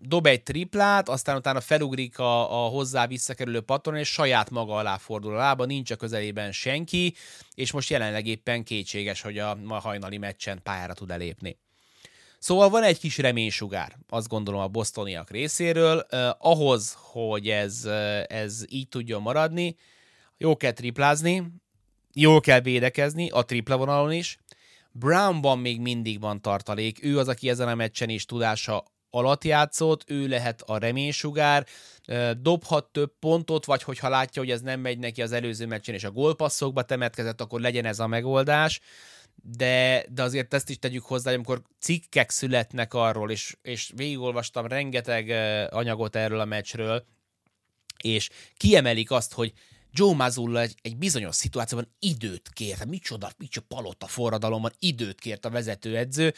dob 0.03 0.27
egy 0.27 0.43
triplát, 0.43 1.09
aztán 1.09 1.37
utána 1.37 1.61
felugrik 1.61 2.19
a, 2.19 2.65
a 2.65 2.69
hozzá 2.69 3.07
visszakerülő 3.07 3.61
patron, 3.61 3.97
és 3.97 4.13
saját 4.13 4.51
maga 4.51 4.77
alá 4.77 4.97
fordul 4.97 5.35
a 5.35 5.39
lába, 5.39 5.65
nincs 5.65 5.91
a 5.91 5.97
közelében 5.97 6.53
senki, 6.53 7.15
és 7.55 7.73
most 7.73 7.91
jelenleg 7.91 8.27
éppen 8.27 8.65
kétséges, 8.65 9.21
hogy 9.21 9.39
a 9.39 9.55
ma 9.55 9.79
hajnali 9.79 10.19
meccsen 10.19 10.63
pályára 10.63 10.95
tud 10.95 11.11
elépni. 11.11 11.59
Szóval 12.39 12.69
van 12.69 12.83
egy 12.83 12.99
kis 12.99 13.19
reménysugár, 13.19 13.97
azt 14.09 14.29
gondolom 14.29 14.61
a 14.61 14.69
bostoniak 14.69 15.31
részéről. 15.31 16.07
Uh, 16.13 16.29
ahhoz, 16.39 16.97
hogy 16.99 17.49
ez, 17.49 17.83
uh, 17.85 18.23
ez 18.29 18.65
így 18.69 18.89
tudjon 18.89 19.23
maradni, 19.23 19.77
jó 20.39 20.57
kell 20.57 20.73
triplázni, 20.73 21.53
jól 22.15 22.41
kell 22.41 22.61
védekezni, 22.61 23.29
a 23.29 23.45
tripla 23.45 23.77
vonalon 23.77 24.13
is. 24.13 24.39
Brownban 24.93 25.59
még 25.59 25.81
mindig 25.81 26.21
van 26.21 26.41
tartalék, 26.41 27.05
ő 27.05 27.19
az, 27.19 27.29
aki 27.29 27.49
ezen 27.49 27.69
a 27.69 27.75
meccsen 27.75 28.09
is 28.09 28.25
tudása 28.25 28.85
alatt 29.11 29.45
játszott, 29.45 30.11
ő 30.11 30.27
lehet 30.27 30.63
a 30.63 30.79
reménysugár, 30.79 31.67
dobhat 32.41 32.85
több 32.85 33.13
pontot, 33.19 33.65
vagy 33.65 33.83
hogyha 33.83 34.09
látja, 34.09 34.43
hogy 34.43 34.51
ez 34.51 34.61
nem 34.61 34.81
megy 34.81 34.99
neki 34.99 35.23
az 35.23 35.33
előző 35.33 35.67
meccsen, 35.67 35.95
és 35.95 36.05
a 36.05 36.11
gólpasszokba 36.11 36.83
temetkezett, 36.83 37.41
akkor 37.41 37.61
legyen 37.61 37.85
ez 37.85 37.99
a 37.99 38.07
megoldás. 38.07 38.81
De, 39.43 40.05
de 40.09 40.23
azért 40.23 40.55
ezt 40.55 40.71
is 40.71 40.79
tegyük 40.79 41.05
hozzá, 41.05 41.25
hogy 41.25 41.35
amikor 41.35 41.63
cikkek 41.79 42.31
születnek 42.31 42.95
arról, 42.95 43.31
és, 43.31 43.57
és 43.63 43.93
végigolvastam 43.97 44.67
rengeteg 44.67 45.31
anyagot 45.71 46.17
erről 46.17 46.41
a 46.41 46.45
meccsről, 46.45 47.05
és 48.03 48.29
kiemelik 48.57 49.11
azt, 49.11 49.33
hogy 49.33 49.53
Joe 49.93 50.15
Mazzulla 50.15 50.61
egy, 50.61 50.75
egy 50.83 50.97
bizonyos 50.97 51.37
szituációban 51.37 51.95
időt 51.99 52.49
kért, 52.53 52.85
micsoda, 52.85 53.31
micsoda 53.39 53.67
palota 53.69 54.07
forradalomban 54.07 54.73
időt 54.79 55.21
kért 55.21 55.45
a 55.45 55.51
vezetőedző, 55.51 56.35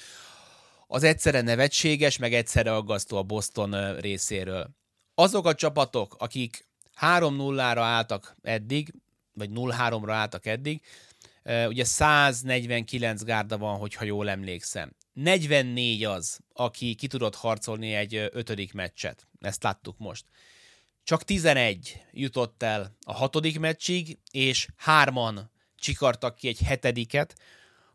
az 0.93 1.03
egyszerre 1.03 1.41
nevetséges, 1.41 2.19
meg 2.19 2.35
egyszerre 2.35 2.75
aggasztó 2.75 3.17
a 3.17 3.23
Boston 3.23 3.97
részéről. 4.01 4.71
Azok 5.15 5.47
a 5.47 5.55
csapatok, 5.55 6.15
akik 6.19 6.67
3-0-ra 7.01 7.79
álltak 7.81 8.37
eddig, 8.43 8.95
vagy 9.33 9.51
0-3-ra 9.55 10.11
álltak 10.11 10.47
eddig, 10.47 10.83
ugye 11.45 11.85
149 11.85 13.23
gárda 13.23 13.59
van, 13.59 13.79
hogyha 13.79 14.05
jól 14.05 14.31
emlékszem. 14.31 14.97
44 15.13 16.05
az, 16.05 16.39
aki 16.53 16.95
ki 16.95 17.07
tudott 17.07 17.35
harcolni 17.35 17.95
egy 17.95 18.15
ötödik 18.15 18.73
meccset. 18.73 19.27
Ezt 19.41 19.63
láttuk 19.63 19.99
most. 19.99 20.25
Csak 21.05 21.23
11 21.23 22.03
jutott 22.11 22.63
el 22.63 22.97
a 23.05 23.13
hatodik 23.13 23.59
meccsig, 23.59 24.19
és 24.31 24.69
hárman 24.77 25.51
csikartak 25.77 26.37
ki 26.37 26.49
egy 26.49 26.61
hetediket, 26.65 27.35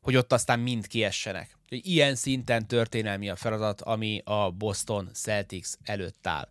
hogy 0.02 0.16
ott 0.16 0.34
aztán 0.34 0.60
mind 0.60 0.88
kiessenek. 0.88 1.58
Ilyen 1.70 2.16
szinten 2.16 2.68
történelmi 2.68 3.30
a 3.30 3.36
feladat, 3.36 3.82
ami 3.82 4.22
a 4.26 4.52
Boston 4.52 5.10
Celtics 5.14 5.70
előtt 5.84 6.28
áll. 6.28 6.50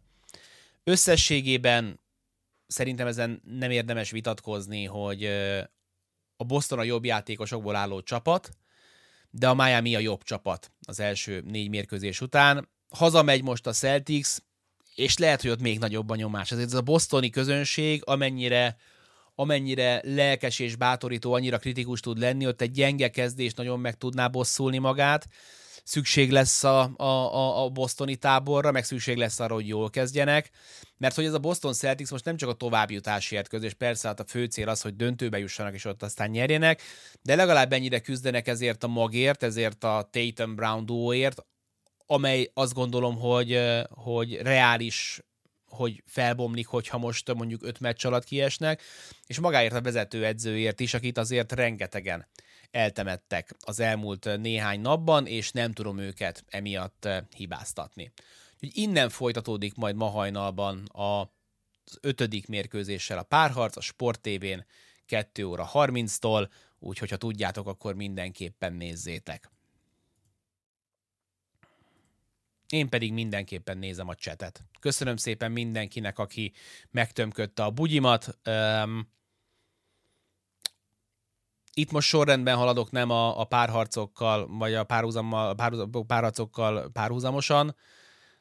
Összességében 0.84 2.00
szerintem 2.66 3.06
ezen 3.06 3.42
nem 3.44 3.70
érdemes 3.70 4.10
vitatkozni, 4.10 4.84
hogy 4.84 5.24
a 6.36 6.44
Boston 6.44 6.78
a 6.78 6.82
jobb 6.82 7.04
játékosokból 7.04 7.76
álló 7.76 8.02
csapat, 8.02 8.50
de 9.30 9.48
a 9.48 9.54
Miami 9.54 9.94
a 9.94 9.98
jobb 9.98 10.22
csapat 10.22 10.72
az 10.86 11.00
első 11.00 11.40
négy 11.46 11.68
mérkőzés 11.68 12.20
után. 12.20 12.68
Hazamegy 12.88 13.42
most 13.42 13.66
a 13.66 13.72
Celtics, 13.72 14.36
és 14.94 15.18
lehet, 15.18 15.42
hogy 15.42 15.50
ott 15.50 15.60
még 15.60 15.78
nagyobb 15.78 16.10
a 16.10 16.16
nyomás. 16.16 16.52
Ezért 16.52 16.66
ez 16.66 16.74
a 16.74 16.82
bostoni 16.82 17.30
közönség, 17.30 18.02
amennyire 18.04 18.76
amennyire 19.38 20.00
lelkes 20.04 20.58
és 20.58 20.76
bátorító, 20.76 21.32
annyira 21.32 21.58
kritikus 21.58 22.00
tud 22.00 22.18
lenni, 22.18 22.46
ott 22.46 22.60
egy 22.60 22.70
gyenge 22.70 23.08
kezdés 23.08 23.54
nagyon 23.54 23.80
meg 23.80 23.94
tudná 23.94 24.28
bosszulni 24.28 24.78
magát, 24.78 25.28
szükség 25.84 26.30
lesz 26.30 26.64
a, 26.64 26.92
a, 26.96 27.64
a 27.64 27.68
bostoni 27.68 28.16
táborra, 28.16 28.70
meg 28.70 28.84
szükség 28.84 29.16
lesz 29.16 29.40
arra, 29.40 29.54
hogy 29.54 29.68
jól 29.68 29.90
kezdjenek, 29.90 30.50
mert 30.98 31.14
hogy 31.14 31.24
ez 31.24 31.32
a 31.32 31.38
Boston 31.38 31.72
Celtics 31.72 32.10
most 32.10 32.24
nem 32.24 32.36
csak 32.36 32.48
a 32.48 32.52
továbbjutásért 32.52 33.48
köz, 33.48 33.62
és 33.62 33.74
persze 33.74 34.08
hát 34.08 34.20
a 34.20 34.24
fő 34.24 34.44
cél 34.44 34.68
az, 34.68 34.80
hogy 34.80 34.96
döntőbe 34.96 35.38
jussanak, 35.38 35.74
és 35.74 35.84
ott 35.84 36.02
aztán 36.02 36.30
nyerjenek, 36.30 36.82
de 37.22 37.34
legalább 37.34 37.72
ennyire 37.72 38.00
küzdenek 38.00 38.48
ezért 38.48 38.84
a 38.84 38.88
magért, 38.88 39.42
ezért 39.42 39.84
a 39.84 40.08
Tatum 40.10 40.54
Brown 40.54 40.86
duóért, 40.86 41.44
amely 42.06 42.50
azt 42.54 42.74
gondolom, 42.74 43.18
hogy, 43.18 43.60
hogy 43.88 44.34
reális 44.34 45.20
hogy 45.76 46.02
felbomlik, 46.06 46.66
hogyha 46.66 46.98
most 46.98 47.34
mondjuk 47.34 47.62
öt 47.62 47.80
meccs 47.80 48.06
alatt 48.06 48.24
kiesnek, 48.24 48.82
és 49.26 49.38
magáért 49.38 49.74
a 49.74 49.80
vezető 49.80 50.24
edzőért 50.24 50.80
is, 50.80 50.94
akit 50.94 51.18
azért 51.18 51.52
rengetegen 51.52 52.26
eltemettek 52.70 53.54
az 53.60 53.80
elmúlt 53.80 54.38
néhány 54.40 54.80
napban, 54.80 55.26
és 55.26 55.52
nem 55.52 55.72
tudom 55.72 55.98
őket 55.98 56.44
emiatt 56.48 57.08
hibáztatni. 57.36 58.12
Úgyhogy 58.54 58.82
innen 58.82 59.08
folytatódik 59.08 59.74
majd 59.74 59.96
ma 59.96 60.06
hajnalban 60.06 60.88
az 60.92 61.98
ötödik 62.00 62.46
mérkőzéssel 62.46 63.18
a 63.18 63.22
párharc 63.22 63.76
a 63.76 63.80
Sport 63.80 64.20
TV-n 64.20 64.64
2 65.06 65.46
óra 65.46 65.70
30-tól, 65.72 66.48
úgyhogy 66.78 67.10
ha 67.10 67.16
tudjátok, 67.16 67.66
akkor 67.66 67.94
mindenképpen 67.94 68.72
nézzétek. 68.72 69.50
Én 72.68 72.88
pedig 72.88 73.12
mindenképpen 73.12 73.78
nézem 73.78 74.08
a 74.08 74.14
csetet. 74.14 74.64
Köszönöm 74.80 75.16
szépen 75.16 75.52
mindenkinek, 75.52 76.18
aki 76.18 76.52
megtömködte 76.90 77.64
a 77.64 77.70
bugyimat. 77.70 78.38
Um, 78.46 79.14
itt 81.74 81.90
most 81.90 82.08
sorrendben 82.08 82.56
haladok, 82.56 82.90
nem 82.90 83.10
a, 83.10 83.40
a 83.40 83.44
párharcokkal, 83.44 84.46
vagy 84.58 84.74
a 84.74 84.84
párhuzammal, 84.84 85.54
párhuzam, 85.54 85.90
párharcokkal 86.06 86.90
párhuzamosan. 86.92 87.76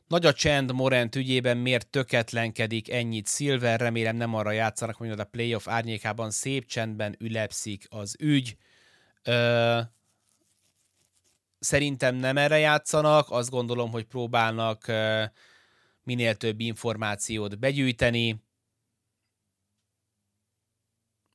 Nagy 0.07 0.25
a 0.25 0.33
csend 0.33 0.71
Morent 0.71 1.15
ügyében, 1.15 1.57
miért 1.57 1.89
töketlenkedik 1.89 2.91
ennyit 2.91 3.27
Silver, 3.27 3.79
remélem 3.79 4.15
nem 4.15 4.33
arra 4.33 4.51
játszanak, 4.51 4.95
hogy 4.95 5.09
a 5.09 5.23
playoff 5.23 5.67
árnyékában 5.67 6.31
szép 6.31 6.65
csendben 6.65 7.15
ülepszik 7.19 7.85
az 7.89 8.15
ügy. 8.19 8.57
Ö, 9.23 9.79
szerintem 11.65 12.15
nem 12.15 12.37
erre 12.37 12.57
játszanak, 12.57 13.29
azt 13.29 13.49
gondolom, 13.49 13.91
hogy 13.91 14.03
próbálnak 14.03 14.91
minél 16.03 16.35
több 16.35 16.59
információt 16.59 17.59
begyűjteni, 17.59 18.43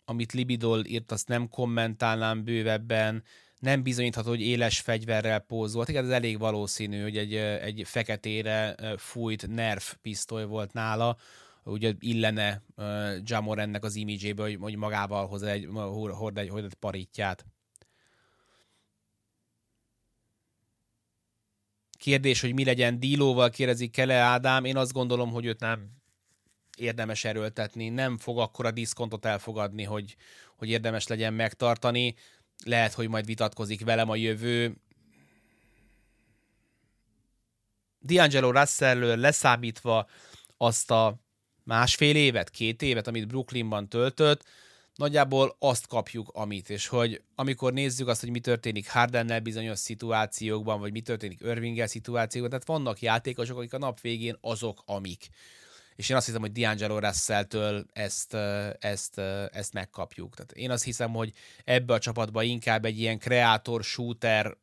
amit 0.04 0.32
Libidol 0.32 0.84
írt, 0.84 1.12
azt 1.12 1.28
nem 1.28 1.48
kommentálnám 1.48 2.44
bővebben, 2.44 3.24
nem 3.58 3.82
bizonyítható, 3.82 4.28
hogy 4.28 4.40
éles 4.40 4.80
fegyverrel 4.80 5.38
pózolt. 5.38 5.88
Igen, 5.88 6.04
ez 6.04 6.10
elég 6.10 6.38
valószínű, 6.38 7.02
hogy 7.02 7.16
egy, 7.16 7.34
egy 7.34 7.82
feketére 7.84 8.74
fújt 8.98 9.46
nerf 9.46 9.94
pisztoly 10.02 10.44
volt 10.44 10.72
nála, 10.72 11.16
ugye 11.64 11.92
illene 11.98 12.62
uh, 12.76 13.16
Jamor 13.22 13.58
ennek 13.58 13.84
az 13.84 13.94
imidzsébe, 13.94 14.42
hogy, 14.42 14.56
hogy 14.60 14.76
magával 14.76 15.26
hoz 15.26 15.42
egy, 15.42 15.68
hord 15.72 16.38
egy, 16.38 16.48
hord 16.48 16.64
egy 16.64 16.74
paritját. 16.74 17.44
Kérdés, 22.00 22.40
hogy 22.40 22.54
mi 22.54 22.64
legyen 22.64 23.00
Dílóval, 23.00 23.50
kérdezi 23.50 23.88
Kele 23.88 24.14
Ádám. 24.14 24.64
Én 24.64 24.76
azt 24.76 24.92
gondolom, 24.92 25.30
hogy 25.30 25.44
őt 25.44 25.60
nem 25.60 25.90
érdemes 26.76 27.24
erőltetni, 27.24 27.88
nem 27.88 28.18
fog 28.18 28.38
akkor 28.38 28.66
a 28.66 28.70
diszkontot 28.70 29.24
elfogadni, 29.24 29.82
hogy, 29.82 30.16
hogy 30.56 30.68
érdemes 30.68 31.06
legyen 31.06 31.34
megtartani. 31.34 32.14
Lehet, 32.64 32.92
hogy 32.92 33.08
majd 33.08 33.24
vitatkozik 33.24 33.84
velem 33.84 34.10
a 34.10 34.16
jövő. 34.16 34.76
D'Angelo 38.06 38.50
russell 38.52 38.98
leszámítva 38.98 40.08
azt 40.56 40.90
a 40.90 41.20
másfél 41.64 42.16
évet, 42.16 42.50
két 42.50 42.82
évet, 42.82 43.06
amit 43.06 43.26
Brooklynban 43.26 43.88
töltött, 43.88 44.44
nagyjából 45.00 45.56
azt 45.58 45.86
kapjuk, 45.86 46.30
amit, 46.32 46.70
és 46.70 46.86
hogy 46.86 47.22
amikor 47.34 47.72
nézzük 47.72 48.08
azt, 48.08 48.20
hogy 48.20 48.30
mi 48.30 48.40
történik 48.40 48.90
Hardennel 48.90 49.40
bizonyos 49.40 49.78
szituációkban, 49.78 50.80
vagy 50.80 50.92
mi 50.92 51.00
történik 51.00 51.40
Irvinggel 51.40 51.86
szituációkban, 51.86 52.50
tehát 52.50 52.66
vannak 52.66 53.00
játékosok, 53.00 53.58
akik 53.58 53.72
a 53.72 53.78
nap 53.78 54.00
végén 54.00 54.36
azok, 54.40 54.82
amik 54.84 55.28
és 55.96 56.08
én 56.08 56.16
azt 56.16 56.26
hiszem, 56.26 56.40
hogy 56.40 56.50
D'Angelo 56.54 56.98
Russell-től 57.00 57.86
ezt, 57.92 58.34
ezt, 58.78 59.18
ezt 59.52 59.72
megkapjuk. 59.72 60.34
Tehát 60.34 60.52
én 60.52 60.70
azt 60.70 60.84
hiszem, 60.84 61.12
hogy 61.12 61.32
ebbe 61.64 61.94
a 61.94 61.98
csapatba 61.98 62.42
inkább 62.42 62.84
egy 62.84 62.98
ilyen 62.98 63.18
kreator 63.18 63.84
shooterre 63.84 64.54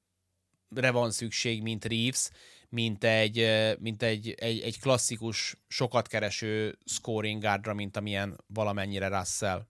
van 0.91 1.11
szükség, 1.11 1.61
mint 1.61 1.85
Reeves, 1.85 2.29
mint 2.69 3.03
egy, 3.03 3.47
mint 3.79 4.03
egy, 4.03 4.29
egy, 4.37 4.59
egy 4.59 4.79
klasszikus, 4.79 5.55
sokat 5.67 6.07
kereső 6.07 6.77
scoring 6.85 7.41
guardra, 7.41 7.73
mint 7.73 7.97
amilyen 7.97 8.37
valamennyire 8.47 9.07
Russell. 9.07 9.67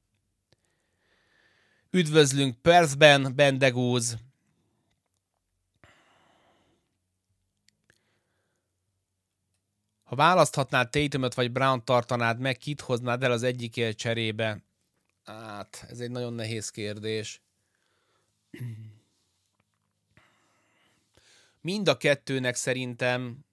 Üdvözlünk 1.98 2.62
Perthben, 2.62 3.36
Bendegúz, 3.36 4.18
Ha 10.04 10.16
választhatnád 10.16 10.90
Tatumot 10.90 11.34
vagy 11.34 11.52
Brown 11.52 11.86
tartanád 11.86 12.40
meg, 12.40 12.58
kit 12.58 12.82
hoznád 12.82 13.24
el 13.24 13.32
az 13.32 13.44
egyikért 13.44 13.98
cserébe? 13.98 14.64
Hát, 15.24 15.86
ez 15.90 16.00
egy 16.00 16.12
nagyon 16.12 16.34
nehéz 16.34 16.70
kérdés. 16.70 17.42
Mind 21.62 21.88
a 21.88 21.98
kettőnek 21.98 22.56
szerintem 22.56 23.46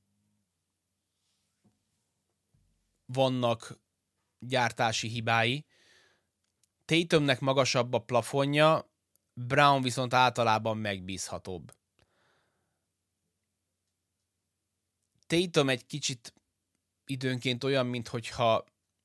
vannak 3.06 3.78
gyártási 4.38 5.08
hibái. 5.08 5.64
Tatumnek 6.84 7.40
magasabb 7.40 7.92
a 7.92 7.98
plafonja, 7.98 8.92
Brown 9.32 9.82
viszont 9.82 10.14
általában 10.14 10.76
megbízhatóbb. 10.76 11.72
Tatum 15.26 15.68
egy 15.68 15.86
kicsit 15.86 16.34
időnként 17.06 17.64
olyan, 17.64 17.86
mintha 17.86 18.64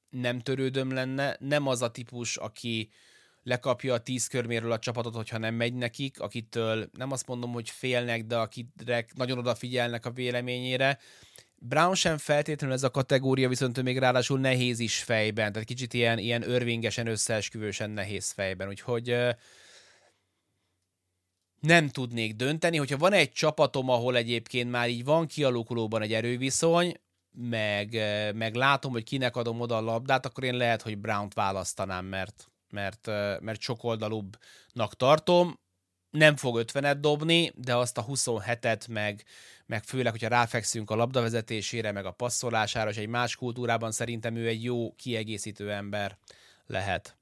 nem 0.09 0.39
törődöm 0.39 0.91
lenne, 0.91 1.37
nem 1.39 1.67
az 1.67 1.81
a 1.81 1.91
típus, 1.91 2.37
aki 2.37 2.91
lekapja 3.43 3.93
a 3.93 4.01
tíz 4.01 4.27
körméről 4.27 4.71
a 4.71 4.79
csapatot, 4.79 5.15
hogyha 5.15 5.37
nem 5.37 5.55
megy 5.55 5.73
nekik, 5.73 6.19
akitől 6.19 6.89
nem 6.93 7.11
azt 7.11 7.27
mondom, 7.27 7.51
hogy 7.51 7.69
félnek, 7.69 8.25
de 8.25 8.37
akire 8.37 9.05
nagyon 9.15 9.37
odafigyelnek 9.37 10.05
a 10.05 10.11
véleményére. 10.11 10.99
Brown 11.61 11.95
sem 11.95 12.17
feltétlenül 12.17 12.75
ez 12.75 12.83
a 12.83 12.91
kategória, 12.91 13.49
viszont 13.49 13.77
ő 13.77 13.81
még 13.81 13.97
ráadásul 13.97 14.39
nehéz 14.39 14.79
is 14.79 15.03
fejben, 15.03 15.51
tehát 15.51 15.67
kicsit 15.67 15.93
ilyen, 15.93 16.17
ilyen 16.17 16.49
örvingesen, 16.49 17.07
összeesküvősen 17.07 17.89
nehéz 17.89 18.31
fejben, 18.31 18.67
úgyhogy 18.67 19.15
nem 21.59 21.89
tudnék 21.89 22.35
dönteni, 22.35 22.77
hogyha 22.77 22.97
van 22.97 23.13
egy 23.13 23.31
csapatom, 23.31 23.89
ahol 23.89 24.15
egyébként 24.15 24.71
már 24.71 24.89
így 24.89 25.03
van 25.03 25.27
kialakulóban 25.27 26.01
egy 26.01 26.13
erőviszony, 26.13 26.99
meg, 27.31 27.93
meg 28.35 28.55
látom, 28.55 28.91
hogy 28.91 29.03
kinek 29.03 29.35
adom 29.35 29.59
oda 29.59 29.77
a 29.77 29.81
labdát, 29.81 30.25
akkor 30.25 30.43
én 30.43 30.55
lehet, 30.55 30.81
hogy 30.81 30.97
Brown-t 30.97 31.33
választanám, 31.33 32.05
mert, 32.05 32.47
mert, 32.69 33.07
mert 33.41 33.61
sokoldalúbbnak 33.61 34.95
tartom. 34.95 35.59
Nem 36.09 36.35
fog 36.35 36.63
50-et 36.65 36.97
dobni, 36.99 37.51
de 37.55 37.75
azt 37.75 37.97
a 37.97 38.05
27-et, 38.05 38.89
meg, 38.89 39.23
meg 39.65 39.83
főleg, 39.83 40.11
hogyha 40.11 40.27
ráfekszünk 40.27 40.89
a 40.89 40.95
labdavezetésére, 40.95 41.91
meg 41.91 42.05
a 42.05 42.11
passzolására, 42.11 42.89
és 42.89 42.97
egy 42.97 43.07
más 43.07 43.35
kultúrában 43.35 43.91
szerintem 43.91 44.35
ő 44.35 44.47
egy 44.47 44.63
jó 44.63 44.93
kiegészítő 44.95 45.71
ember 45.71 46.17
lehet. 46.65 47.17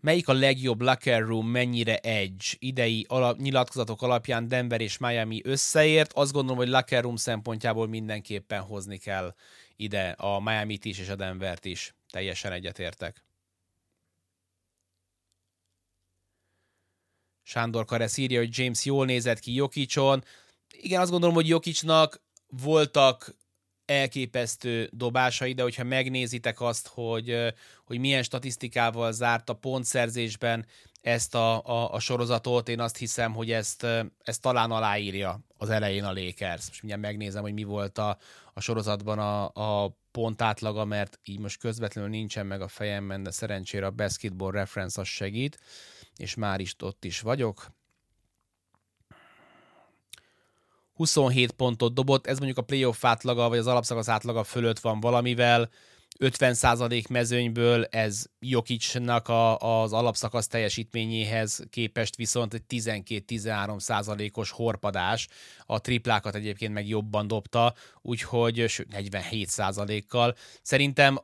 Melyik 0.00 0.28
a 0.28 0.32
legjobb 0.32 0.80
locker 0.80 1.22
room, 1.22 1.46
mennyire 1.46 1.98
edge? 1.98 2.44
Idei 2.58 3.04
alap, 3.08 3.38
nyilatkozatok 3.38 4.02
alapján 4.02 4.48
Denver 4.48 4.80
és 4.80 4.98
Miami 4.98 5.40
összeért. 5.44 6.12
Azt 6.12 6.32
gondolom, 6.32 6.56
hogy 6.56 6.68
locker 6.68 7.02
room 7.02 7.16
szempontjából 7.16 7.88
mindenképpen 7.88 8.60
hozni 8.60 8.98
kell 8.98 9.34
ide 9.76 10.08
a 10.08 10.40
Miami-t 10.40 10.84
is 10.84 10.98
és 10.98 11.08
a 11.08 11.16
Denvert 11.16 11.64
is. 11.64 11.94
Teljesen 12.10 12.52
egyetértek. 12.52 13.27
Sándor 17.48 17.84
Karesz 17.84 18.16
írja, 18.16 18.38
hogy 18.38 18.58
James 18.58 18.84
jól 18.84 19.06
nézett 19.06 19.38
ki 19.38 19.54
Jokicson. 19.54 20.24
Igen, 20.70 21.00
azt 21.00 21.10
gondolom, 21.10 21.34
hogy 21.34 21.48
Jokicnak 21.48 22.22
voltak 22.46 23.34
elképesztő 23.84 24.88
dobásai, 24.92 25.52
de 25.52 25.62
hogyha 25.62 25.84
megnézitek 25.84 26.60
azt, 26.60 26.88
hogy, 26.88 27.54
hogy 27.84 27.98
milyen 27.98 28.22
statisztikával 28.22 29.12
zárt 29.12 29.48
a 29.48 29.54
pontszerzésben 29.54 30.66
ezt 31.00 31.34
a, 31.34 31.64
a, 31.64 31.92
a 31.92 31.98
sorozatot, 31.98 32.68
én 32.68 32.80
azt 32.80 32.96
hiszem, 32.96 33.32
hogy 33.34 33.50
ezt, 33.50 33.86
ezt 34.22 34.40
talán 34.40 34.70
aláírja 34.70 35.40
az 35.56 35.70
elején 35.70 36.04
a 36.04 36.12
Lakers. 36.12 36.66
Most 36.66 36.82
mindjárt 36.82 37.02
megnézem, 37.02 37.42
hogy 37.42 37.52
mi 37.52 37.64
volt 37.64 37.98
a, 37.98 38.18
a 38.54 38.60
sorozatban 38.60 39.18
a, 39.18 39.44
a 39.84 39.96
pont 40.10 40.42
átlaga, 40.42 40.84
mert 40.84 41.18
így 41.24 41.38
most 41.38 41.58
közvetlenül 41.58 42.10
nincsen 42.10 42.46
meg 42.46 42.60
a 42.60 42.68
fejemben, 42.68 43.22
de 43.22 43.30
szerencsére 43.30 43.86
a 43.86 43.90
Basketball 43.90 44.50
Reference 44.50 45.00
az 45.00 45.06
segít, 45.06 45.58
és 46.18 46.34
már 46.34 46.60
is 46.60 46.74
ott 46.82 47.04
is 47.04 47.20
vagyok. 47.20 47.66
27 50.92 51.52
pontot 51.52 51.94
dobott, 51.94 52.26
ez 52.26 52.36
mondjuk 52.36 52.58
a 52.58 52.62
playoff 52.62 53.04
átlaga, 53.04 53.48
vagy 53.48 53.58
az 53.58 53.66
alapszakasz 53.66 54.08
átlaga 54.08 54.44
fölött 54.44 54.78
van 54.78 55.00
valamivel, 55.00 55.70
50% 56.18 57.08
mezőnyből, 57.08 57.84
ez 57.84 58.24
Jokicsnak 58.40 59.28
a, 59.28 59.58
az 59.58 59.92
alapszakasz 59.92 60.46
teljesítményéhez 60.46 61.66
képest 61.70 62.16
viszont 62.16 62.54
egy 62.54 62.62
12-13%-os 62.68 64.50
horpadás. 64.50 65.28
A 65.66 65.80
triplákat 65.80 66.34
egyébként 66.34 66.72
meg 66.72 66.88
jobban 66.88 67.26
dobta, 67.26 67.74
úgyhogy 68.02 68.64
47%-kal. 68.66 70.34
Szerintem 70.62 71.18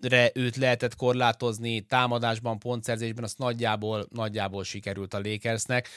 amennyire 0.00 0.30
őt 0.34 0.56
lehetett 0.56 0.96
korlátozni 0.96 1.80
támadásban, 1.80 2.58
pontszerzésben, 2.58 3.24
azt 3.24 3.38
nagyjából, 3.38 4.06
nagyjából 4.10 4.64
sikerült 4.64 5.14
a 5.14 5.20
Lakersnek 5.20 5.88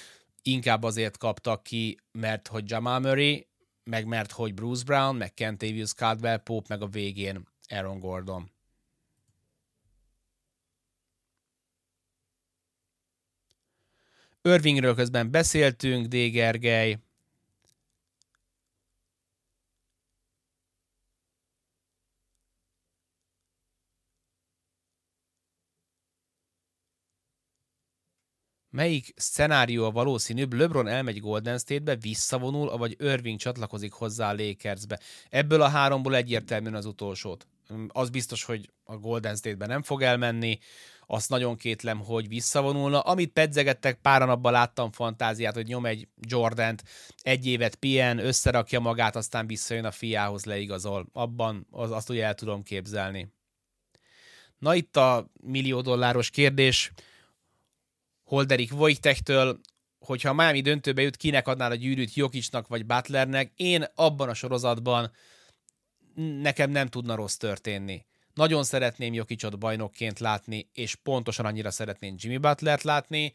inkább 0.44 0.84
azért 0.84 1.18
kaptak 1.18 1.64
ki, 1.64 2.00
mert 2.12 2.48
hogy 2.48 2.70
Jamal 2.70 3.00
Murray, 3.00 3.48
meg 3.84 4.06
mert 4.06 4.32
hogy 4.32 4.54
Bruce 4.54 4.84
Brown, 4.84 5.16
meg 5.16 5.34
Kentavious 5.34 5.94
Caldwell 5.94 6.38
Pope, 6.38 6.66
meg 6.70 6.82
a 6.82 6.88
végén 6.88 7.48
Aaron 7.70 8.00
Gordon. 8.00 8.52
Irvingről 14.42 14.96
közben 14.96 15.32
beszéltünk, 15.32 16.06
D. 16.06 16.16
Gergely, 16.32 16.98
Melyik 28.72 29.14
szenárió 29.16 29.86
a 29.86 29.92
valószínűbb? 29.92 30.54
LeBron 30.54 30.88
elmegy 30.88 31.20
Golden 31.20 31.58
State-be, 31.58 31.96
visszavonul, 31.96 32.78
vagy 32.78 32.96
Irving 33.00 33.40
csatlakozik 33.40 33.92
hozzá 33.92 34.30
a 34.30 34.36
Lakersbe. 34.36 35.00
Ebből 35.30 35.62
a 35.62 35.68
háromból 35.68 36.16
egyértelműen 36.16 36.76
az 36.76 36.86
utolsót. 36.86 37.48
Az 37.88 38.10
biztos, 38.10 38.44
hogy 38.44 38.70
a 38.84 38.98
Golden 38.98 39.36
State-be 39.36 39.66
nem 39.66 39.84
fog 39.84 40.02
elmenni, 40.02 40.60
azt 41.08 41.30
nagyon 41.30 41.56
kétlem, 41.56 42.00
hogy 42.00 42.28
visszavonulna. 42.28 43.00
Amit 43.00 43.32
pedzegettek, 43.32 44.00
páran 44.02 44.30
abban 44.30 44.52
láttam 44.52 44.92
fantáziát, 44.92 45.56
hogy 45.56 45.68
nyom 45.68 45.86
egy 45.86 46.08
Jordant, 46.28 46.84
egy 47.22 47.48
évet 47.48 47.76
pien, 47.76 48.18
összerakja 48.18 48.80
magát, 48.80 49.16
aztán 49.16 49.48
visszajön 49.48 49.86
a 49.86 49.92
fiához, 49.92 50.46
leigazol. 50.46 51.08
Abban 51.14 51.68
az, 51.72 51.92
azt 51.92 52.10
ugye 52.10 52.26
el 52.26 52.34
tudom 52.34 52.64
képzelni. 52.64 53.34
Na 54.58 54.76
itt 54.76 54.98
a 54.98 55.32
millió 55.42 55.82
dolláros 55.82 56.30
kérdés 56.30 56.92
Holderik 58.32 58.72
Vojtektől, 58.72 59.60
hogyha 60.00 60.30
a 60.30 60.34
Miami 60.34 60.62
döntőbe 60.62 61.02
jut, 61.02 61.18
kinek 61.18 61.48
adnál 61.48 61.72
a 61.72 61.76
gyűrűt, 61.76 62.14
Jokicsnak 62.14 62.68
vagy 62.68 62.86
Butlernek, 62.86 63.52
én 63.56 63.86
abban 63.96 64.30
a 64.30 64.34
sorozatban 64.34 65.12
nekem 66.42 66.70
nem 66.70 66.88
tudna 66.88 67.16
rossz 67.16 67.36
történni. 67.36 68.06
Nagyon 68.34 68.64
szeretném 68.64 69.14
Jokicsot 69.14 69.60
bajnokként 69.60 70.20
látni, 70.20 70.70
és 70.74 70.96
pontosan 70.96 71.46
annyira 71.46 71.72
szeretném 71.72 72.16
Jimmy 72.18 72.38
Butlert 72.38 72.84
látni. 72.84 73.34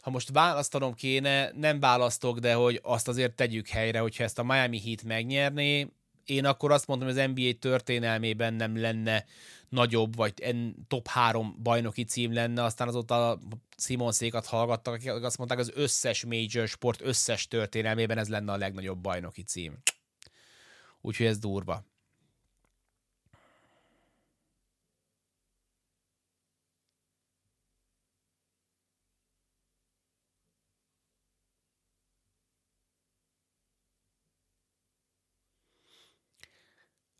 Ha 0.00 0.10
most 0.10 0.30
választanom 0.30 0.94
kéne, 0.94 1.50
nem 1.54 1.80
választok, 1.80 2.38
de 2.38 2.54
hogy 2.54 2.80
azt 2.82 3.08
azért 3.08 3.34
tegyük 3.34 3.68
helyre, 3.68 3.98
hogyha 3.98 4.24
ezt 4.24 4.38
a 4.38 4.44
Miami 4.44 4.80
Heat 4.80 5.02
megnyerné, 5.02 5.86
én 6.30 6.44
akkor 6.44 6.72
azt 6.72 6.86
mondom, 6.86 7.08
hogy 7.08 7.18
az 7.18 7.30
NBA 7.34 7.52
történelmében 7.58 8.54
nem 8.54 8.80
lenne 8.80 9.24
nagyobb, 9.68 10.16
vagy 10.16 10.32
en, 10.42 10.86
top 10.88 11.08
három 11.08 11.56
bajnoki 11.62 12.04
cím 12.04 12.32
lenne, 12.32 12.64
aztán 12.64 12.88
azóta 12.88 13.38
Simon 13.76 14.12
Székat 14.12 14.46
hallgattak, 14.46 14.94
akik 14.94 15.10
azt 15.10 15.38
mondták, 15.38 15.58
az 15.58 15.72
összes 15.74 16.24
major 16.24 16.68
sport 16.68 17.00
összes 17.02 17.48
történelmében 17.48 18.18
ez 18.18 18.28
lenne 18.28 18.52
a 18.52 18.56
legnagyobb 18.56 18.98
bajnoki 18.98 19.42
cím. 19.42 19.78
Úgyhogy 21.00 21.26
ez 21.26 21.38
durva. 21.38 21.84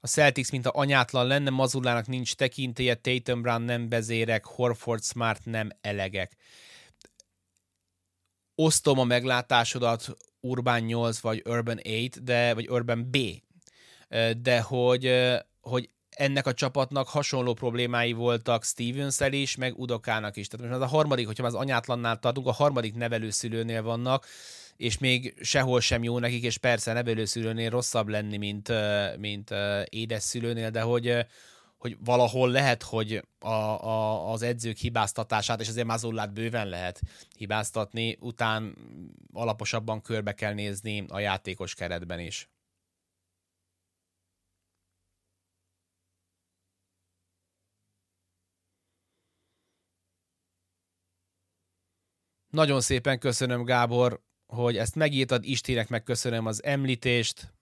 A 0.00 0.06
Celtics, 0.06 0.50
mint 0.50 0.66
a 0.66 0.70
anyátlan 0.74 1.26
lenne, 1.26 1.50
Mazullának 1.50 2.06
nincs 2.06 2.34
tekintélye, 2.34 2.94
Tatum 2.94 3.42
Brown 3.42 3.62
nem 3.62 3.88
bezérek, 3.88 4.44
Horford 4.44 5.02
Smart 5.02 5.44
nem 5.44 5.70
elegek. 5.80 6.36
Osztom 8.54 8.98
a 8.98 9.04
meglátásodat 9.04 10.16
Urban 10.40 10.80
8 10.80 11.20
vagy 11.20 11.42
Urban 11.44 11.80
8, 11.82 12.18
de, 12.18 12.54
vagy 12.54 12.68
Urban 12.68 13.10
B, 13.10 13.16
de 14.36 14.60
hogy, 14.60 15.12
hogy 15.60 15.90
ennek 16.10 16.46
a 16.46 16.54
csapatnak 16.54 17.08
hasonló 17.08 17.54
problémái 17.54 18.12
voltak 18.12 18.64
stevens 18.64 19.20
is, 19.30 19.56
meg 19.56 19.78
Udokának 19.78 20.36
is. 20.36 20.48
Tehát 20.48 20.66
most 20.66 20.80
az 20.80 20.88
a 20.88 20.96
harmadik, 20.96 21.26
hogyha 21.26 21.46
az 21.46 21.54
anyátlannál 21.54 22.18
tartunk, 22.18 22.46
a 22.46 22.52
harmadik 22.52 22.94
nevelőszülőnél 22.94 23.82
vannak, 23.82 24.26
és 24.76 24.98
még 24.98 25.34
sehol 25.40 25.80
sem 25.80 26.02
jó 26.02 26.18
nekik, 26.18 26.42
és 26.42 26.58
persze 26.58 26.92
nevelőszülőnél 26.92 27.70
rosszabb 27.70 28.08
lenni, 28.08 28.36
mint, 28.36 28.72
mint 29.18 29.50
édeszülőnél, 29.88 30.70
de 30.70 30.80
hogy, 30.80 31.26
hogy 31.78 31.96
valahol 32.04 32.50
lehet, 32.50 32.82
hogy 32.82 33.24
a, 33.38 33.48
a, 33.48 34.30
az 34.32 34.42
edzők 34.42 34.76
hibáztatását, 34.76 35.60
és 35.60 35.68
azért 35.68 35.86
Mazullát 35.86 36.32
bőven 36.32 36.68
lehet 36.68 37.00
hibáztatni, 37.36 38.16
után 38.20 38.76
alaposabban 39.32 40.02
körbe 40.02 40.32
kell 40.32 40.54
nézni 40.54 41.04
a 41.08 41.18
játékos 41.18 41.74
keretben 41.74 42.20
is. 42.20 42.48
Nagyon 52.50 52.80
szépen 52.80 53.18
köszönöm, 53.18 53.64
Gábor, 53.64 54.20
hogy 54.46 54.76
ezt 54.76 54.94
megírtad, 54.94 55.44
Istének 55.44 55.88
megköszönöm 55.88 56.46
az 56.46 56.64
említést. 56.64 57.52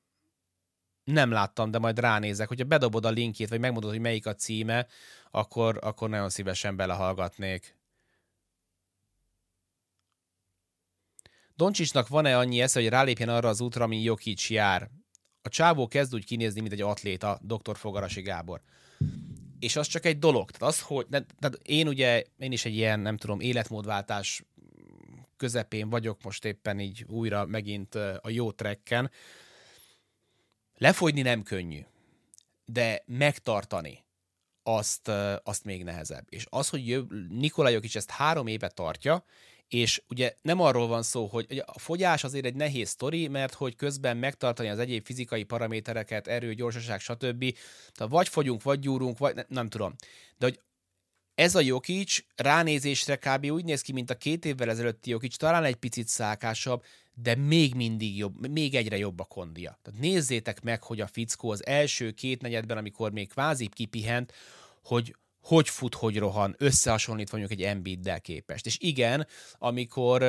Nem 1.04 1.30
láttam, 1.30 1.70
de 1.70 1.78
majd 1.78 1.98
ránézek. 1.98 2.48
Hogyha 2.48 2.64
bedobod 2.64 3.04
a 3.04 3.10
linkjét, 3.10 3.48
vagy 3.48 3.60
megmondod, 3.60 3.90
hogy 3.90 4.00
melyik 4.00 4.26
a 4.26 4.34
címe, 4.34 4.86
akkor, 5.30 5.78
akkor 5.82 6.08
nagyon 6.08 6.28
szívesen 6.30 6.76
belehallgatnék. 6.76 7.76
Doncsicsnak 11.54 12.08
van-e 12.08 12.38
annyi 12.38 12.60
esze, 12.60 12.80
hogy 12.80 12.88
rálépjen 12.88 13.28
arra 13.28 13.48
az 13.48 13.60
útra, 13.60 13.84
ami 13.84 14.02
Jokic 14.02 14.50
jár? 14.50 14.90
A 15.42 15.48
csávó 15.48 15.86
kezd 15.86 16.14
úgy 16.14 16.24
kinézni, 16.24 16.60
mint 16.60 16.72
egy 16.72 16.80
atléta, 16.80 17.40
dr. 17.42 17.76
Fogarasi 17.76 18.22
Gábor. 18.22 18.62
És 19.58 19.76
az 19.76 19.86
csak 19.86 20.04
egy 20.04 20.18
dolog. 20.18 20.50
Tehát 20.50 20.74
az, 20.74 20.80
hogy 20.80 21.06
de 21.08 21.24
én 21.62 21.88
ugye, 21.88 22.24
én 22.38 22.52
is 22.52 22.64
egy 22.64 22.74
ilyen, 22.74 23.00
nem 23.00 23.16
tudom, 23.16 23.40
életmódváltás 23.40 24.42
közepén 25.38 25.88
vagyok 25.88 26.22
most 26.22 26.44
éppen 26.44 26.80
így 26.80 27.04
újra 27.08 27.46
megint 27.46 27.94
a 27.94 28.28
jó 28.28 28.52
trekken. 28.52 29.10
Lefogyni 30.74 31.22
nem 31.22 31.42
könnyű, 31.42 31.80
de 32.64 33.02
megtartani 33.06 34.04
azt, 34.62 35.10
azt 35.42 35.64
még 35.64 35.84
nehezebb. 35.84 36.26
És 36.28 36.46
az, 36.48 36.68
hogy 36.68 37.04
Nikola 37.28 37.68
Jokic 37.68 37.96
ezt 37.96 38.10
három 38.10 38.46
éve 38.46 38.68
tartja, 38.68 39.24
és 39.68 40.02
ugye 40.08 40.34
nem 40.42 40.60
arról 40.60 40.86
van 40.86 41.02
szó, 41.02 41.26
hogy 41.26 41.62
a 41.66 41.78
fogyás 41.78 42.24
azért 42.24 42.44
egy 42.44 42.54
nehéz 42.54 42.88
sztori, 42.88 43.28
mert 43.28 43.54
hogy 43.54 43.76
közben 43.76 44.16
megtartani 44.16 44.68
az 44.68 44.78
egyéb 44.78 45.04
fizikai 45.04 45.42
paramétereket, 45.42 46.26
erő, 46.26 46.54
gyorsaság, 46.54 47.00
stb. 47.00 47.54
Tehát 47.92 48.12
vagy 48.12 48.28
fogyunk, 48.28 48.62
vagy 48.62 48.78
gyúrunk, 48.78 49.18
vagy 49.18 49.34
ne, 49.34 49.42
nem 49.48 49.68
tudom. 49.68 49.94
De 50.38 50.46
hogy 50.46 50.60
ez 51.38 51.54
a 51.54 51.60
Jokic 51.60 52.24
ránézésre 52.36 53.16
kb. 53.16 53.46
úgy 53.50 53.64
néz 53.64 53.80
ki, 53.80 53.92
mint 53.92 54.10
a 54.10 54.14
két 54.14 54.44
évvel 54.44 54.70
ezelőtti 54.70 55.10
Jokic, 55.10 55.36
talán 55.36 55.64
egy 55.64 55.76
picit 55.76 56.08
szákásabb, 56.08 56.84
de 57.14 57.34
még 57.34 57.74
mindig 57.74 58.16
jobb, 58.16 58.48
még 58.48 58.74
egyre 58.74 58.96
jobb 58.96 59.18
a 59.20 59.24
kondia. 59.24 59.78
Tehát 59.82 60.00
nézzétek 60.00 60.62
meg, 60.62 60.82
hogy 60.82 61.00
a 61.00 61.06
fickó 61.06 61.50
az 61.50 61.66
első 61.66 62.10
két 62.10 62.42
negyedben, 62.42 62.76
amikor 62.76 63.12
még 63.12 63.28
kvázi 63.28 63.68
kipihent, 63.68 64.32
hogy 64.82 65.16
hogy 65.48 65.68
fut, 65.68 65.94
hogy 65.94 66.18
rohan, 66.18 66.54
összehasonlítva 66.58 67.36
mondjuk 67.38 67.60
egy 67.60 67.66
Embiiddel 67.66 68.20
képest. 68.20 68.66
És 68.66 68.76
igen, 68.80 69.26
amikor 69.58 70.24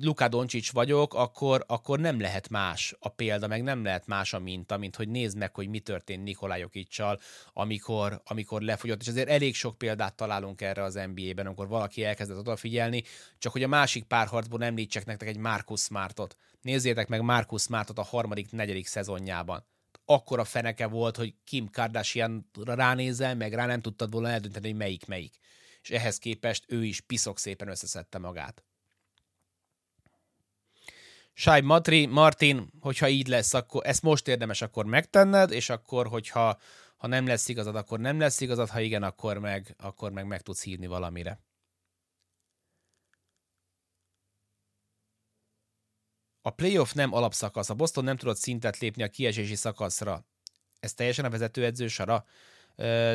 Luka 0.00 0.28
Doncic 0.28 0.70
vagyok, 0.70 1.14
akkor, 1.14 1.64
akkor 1.66 1.98
nem 1.98 2.20
lehet 2.20 2.48
más 2.48 2.96
a 2.98 3.08
példa, 3.08 3.46
meg 3.46 3.62
nem 3.62 3.84
lehet 3.84 4.06
más 4.06 4.32
a 4.32 4.38
minta, 4.38 4.76
mint 4.76 4.96
hogy 4.96 5.08
nézd 5.08 5.36
meg, 5.36 5.54
hogy 5.54 5.68
mi 5.68 5.78
történt 5.78 6.24
Nikolaj 6.24 6.60
Jokicsal, 6.60 7.20
amikor, 7.52 8.22
amikor 8.24 8.62
lefogyott, 8.62 9.00
és 9.00 9.08
azért 9.08 9.28
elég 9.28 9.54
sok 9.54 9.78
példát 9.78 10.16
találunk 10.16 10.60
erre 10.60 10.82
az 10.82 11.00
NBA-ben, 11.14 11.46
amikor 11.46 11.68
valaki 11.68 12.04
elkezdett 12.04 12.38
odafigyelni, 12.38 13.02
csak 13.38 13.52
hogy 13.52 13.62
a 13.62 13.68
másik 13.68 14.04
párharcból 14.04 14.64
említsek 14.64 15.04
nektek 15.06 15.28
egy 15.28 15.38
Marcus 15.38 15.80
Smartot. 15.80 16.36
Nézzétek 16.62 17.08
meg 17.08 17.20
Marcus 17.20 17.62
Smartot 17.62 17.98
a 17.98 18.02
harmadik, 18.02 18.50
negyedik 18.50 18.86
szezonjában 18.86 19.64
akkora 20.06 20.44
feneke 20.44 20.86
volt, 20.86 21.16
hogy 21.16 21.34
Kim 21.44 21.70
Kardashian 21.70 22.50
ránézel, 22.64 23.34
meg 23.34 23.52
rá 23.52 23.66
nem 23.66 23.80
tudtad 23.80 24.10
volna 24.10 24.28
eldönteni, 24.28 24.68
hogy 24.68 24.76
melyik 24.76 25.06
melyik. 25.06 25.34
És 25.82 25.90
ehhez 25.90 26.18
képest 26.18 26.64
ő 26.68 26.84
is 26.84 27.00
piszok 27.00 27.38
szépen 27.38 27.68
összeszedte 27.68 28.18
magát. 28.18 28.64
Sáj 31.32 31.60
Matri, 31.60 32.06
Martin, 32.06 32.70
hogyha 32.80 33.08
így 33.08 33.26
lesz, 33.26 33.54
akkor 33.54 33.86
ezt 33.86 34.02
most 34.02 34.28
érdemes 34.28 34.62
akkor 34.62 34.84
megtenned, 34.84 35.50
és 35.50 35.70
akkor, 35.70 36.06
hogyha 36.06 36.58
ha 36.96 37.06
nem 37.06 37.26
lesz 37.26 37.48
igazad, 37.48 37.76
akkor 37.76 37.98
nem 37.98 38.18
lesz 38.18 38.40
igazad, 38.40 38.68
ha 38.68 38.80
igen, 38.80 39.02
akkor 39.02 39.38
meg, 39.38 39.74
akkor 39.78 40.12
meg, 40.12 40.26
meg 40.26 40.42
tudsz 40.42 40.62
hívni 40.62 40.86
valamire. 40.86 41.40
A 46.46 46.50
playoff 46.50 46.92
nem 46.92 47.12
alapszakasz, 47.12 47.70
a 47.70 47.74
Boston 47.74 48.04
nem 48.04 48.16
tudott 48.16 48.36
szintet 48.36 48.78
lépni 48.78 49.02
a 49.02 49.08
kiesési 49.08 49.54
szakaszra. 49.54 50.24
Ez 50.80 50.94
teljesen 50.94 51.24
a 51.24 51.30
vezetőedző 51.30 51.88
sara? 51.88 52.24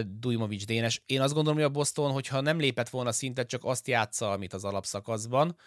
Dujmovics 0.05 0.65
Dénes. 0.65 1.01
Én 1.05 1.21
azt 1.21 1.33
gondolom, 1.33 1.57
hogy 1.57 1.67
a 1.67 1.71
Boston, 1.71 2.11
hogyha 2.11 2.41
nem 2.41 2.59
lépett 2.59 2.89
volna 2.89 3.11
szintet, 3.11 3.47
csak 3.47 3.63
azt 3.63 3.87
játsza, 3.87 4.31
amit 4.31 4.53
az 4.53 4.63
alapszakaszban, 4.63 5.57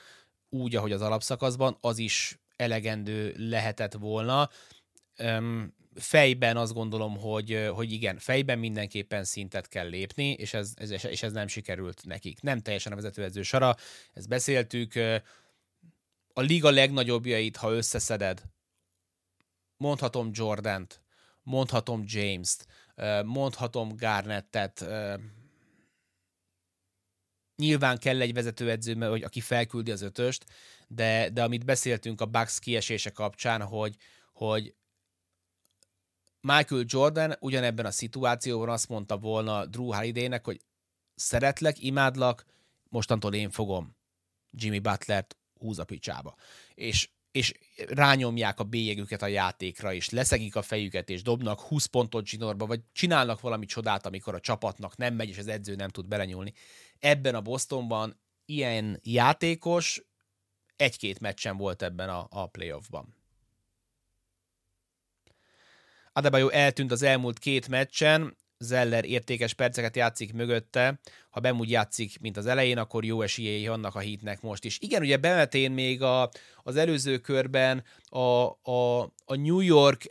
úgy, 0.48 0.76
ahogy 0.76 0.92
az 0.92 1.00
alapszakaszban, 1.00 1.76
az 1.80 1.98
is 1.98 2.38
elegendő 2.56 3.34
lehetett 3.36 3.92
volna. 3.92 4.50
fejben 5.94 6.56
azt 6.56 6.72
gondolom, 6.72 7.16
hogy, 7.16 7.68
hogy 7.74 7.92
igen, 7.92 8.18
fejben 8.18 8.58
mindenképpen 8.58 9.24
szintet 9.24 9.68
kell 9.68 9.88
lépni, 9.88 10.30
és 10.30 10.54
ez, 10.54 10.72
ez, 10.74 10.90
és 10.90 11.22
ez 11.22 11.32
nem 11.32 11.46
sikerült 11.46 12.02
nekik. 12.06 12.40
Nem 12.40 12.60
teljesen 12.60 12.92
a 12.92 12.96
vezetőedző 12.96 13.42
sara, 13.42 13.76
ezt 14.12 14.28
beszéltük, 14.28 14.92
a 16.37 16.41
liga 16.41 16.70
legnagyobbjait, 16.70 17.57
ha 17.57 17.72
összeszeded, 17.72 18.43
mondhatom 19.76 20.30
Jordant, 20.32 21.03
mondhatom 21.43 22.03
James-t, 22.07 22.66
mondhatom 23.24 23.97
Garnettet, 23.97 24.87
nyilván 27.57 27.99
kell 27.99 28.20
egy 28.20 28.35
vezetőedző, 28.35 28.95
hogy 28.95 29.22
aki 29.22 29.41
felküldi 29.41 29.91
az 29.91 30.03
ötöst, 30.03 30.45
de, 30.89 31.30
de 31.30 31.43
amit 31.43 31.64
beszéltünk 31.64 32.20
a 32.20 32.26
Bucks 32.26 32.59
kiesése 32.59 33.11
kapcsán, 33.11 33.62
hogy, 33.62 33.97
hogy 34.32 34.74
Michael 36.41 36.85
Jordan 36.87 37.37
ugyanebben 37.41 37.87
a 37.87 37.91
szituációban 37.91 38.68
azt 38.68 38.89
mondta 38.89 39.18
volna 39.18 39.66
Drew 39.66 39.93
Holiday-nek, 39.93 40.45
hogy 40.45 40.61
szeretlek, 41.14 41.82
imádlak, 41.82 42.45
mostantól 42.89 43.35
én 43.35 43.51
fogom 43.51 43.97
Jimmy 44.51 44.78
Butlert 44.78 45.37
húz 45.64 45.78
a 45.78 45.84
picsába. 45.84 46.36
És, 46.74 47.08
és 47.30 47.52
rányomják 47.88 48.60
a 48.60 48.64
bélyegüket 48.64 49.22
a 49.22 49.26
játékra, 49.26 49.92
és 49.92 50.10
leszegik 50.10 50.56
a 50.56 50.62
fejüket, 50.62 51.10
és 51.10 51.22
dobnak 51.22 51.60
20 51.60 51.84
pontot 51.84 52.26
zsinórba, 52.26 52.66
vagy 52.66 52.80
csinálnak 52.92 53.40
valami 53.40 53.66
csodát, 53.66 54.06
amikor 54.06 54.34
a 54.34 54.40
csapatnak 54.40 54.96
nem 54.96 55.14
megy, 55.14 55.28
és 55.28 55.38
az 55.38 55.48
edző 55.48 55.74
nem 55.74 55.88
tud 55.88 56.06
belenyúlni. 56.06 56.52
Ebben 56.98 57.34
a 57.34 57.40
Bostonban 57.40 58.20
ilyen 58.44 59.00
játékos 59.02 60.02
egy-két 60.76 61.20
meccsen 61.20 61.56
volt 61.56 61.82
ebben 61.82 62.08
a, 62.08 62.26
a 62.30 62.46
playoffban. 62.46 63.14
Adebayo 66.12 66.48
eltűnt 66.48 66.92
az 66.92 67.02
elmúlt 67.02 67.38
két 67.38 67.68
meccsen, 67.68 68.36
Zeller 68.59 69.05
értékes 69.05 69.55
perceket 69.55 69.96
játszik 69.96 70.32
mögötte, 70.32 71.00
ha 71.30 71.40
bemúgy 71.40 71.70
játszik, 71.70 72.20
mint 72.20 72.36
az 72.36 72.46
elején, 72.46 72.78
akkor 72.78 73.05
jó 73.05 73.22
esélyei 73.22 73.66
annak 73.66 73.94
a 73.94 73.98
hitnek 73.98 74.40
most 74.40 74.64
is. 74.64 74.78
Igen, 74.80 75.02
ugye 75.02 75.16
bemetén 75.16 75.72
még 75.72 76.02
a, 76.02 76.30
az 76.62 76.76
előző 76.76 77.18
körben 77.18 77.84
a, 78.05 78.18
a, 78.70 79.00
a 79.24 79.34
New 79.34 79.61
York 79.61 80.05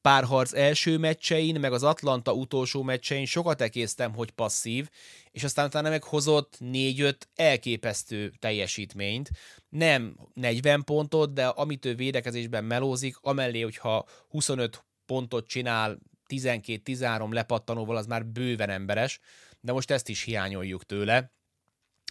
párharc 0.00 0.52
első 0.52 0.98
meccsein, 0.98 1.60
meg 1.60 1.72
az 1.72 1.82
Atlanta 1.82 2.32
utolsó 2.32 2.82
meccsein 2.82 3.26
sokat 3.26 3.60
ekésztem, 3.60 4.14
hogy 4.14 4.30
passzív, 4.30 4.88
és 5.30 5.44
aztán 5.44 5.66
utána 5.66 5.88
meg 5.88 6.02
hozott 6.02 6.58
4-5 6.60 7.14
elképesztő 7.34 8.32
teljesítményt. 8.38 9.30
Nem 9.68 10.16
40 10.34 10.84
pontot, 10.84 11.32
de 11.32 11.46
amit 11.46 11.84
ő 11.84 11.94
védekezésben 11.94 12.64
melózik, 12.64 13.16
amellé, 13.20 13.60
hogyha 13.60 14.04
25 14.28 14.84
pontot 15.06 15.46
csinál 15.46 15.98
12-13 16.28 17.32
lepattanóval 17.32 17.96
az 17.96 18.06
már 18.06 18.26
bőven 18.26 18.70
emberes, 18.70 19.20
de 19.60 19.72
most 19.72 19.90
ezt 19.90 20.08
is 20.08 20.22
hiányoljuk 20.22 20.84
tőle. 20.84 21.30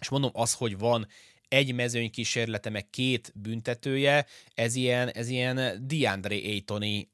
És 0.01 0.09
mondom, 0.09 0.32
az, 0.34 0.53
hogy 0.53 0.78
van 0.78 1.07
egy 1.47 1.74
mezőny 1.74 2.11
kísérlete, 2.11 2.70
meg 2.70 2.89
két 2.89 3.32
büntetője, 3.36 4.26
ez 4.53 4.76
ilyen, 4.76 5.09
ez 5.09 5.28
ilyen 5.28 5.88
DeAndre 5.88 6.36
Aytoni 6.36 7.11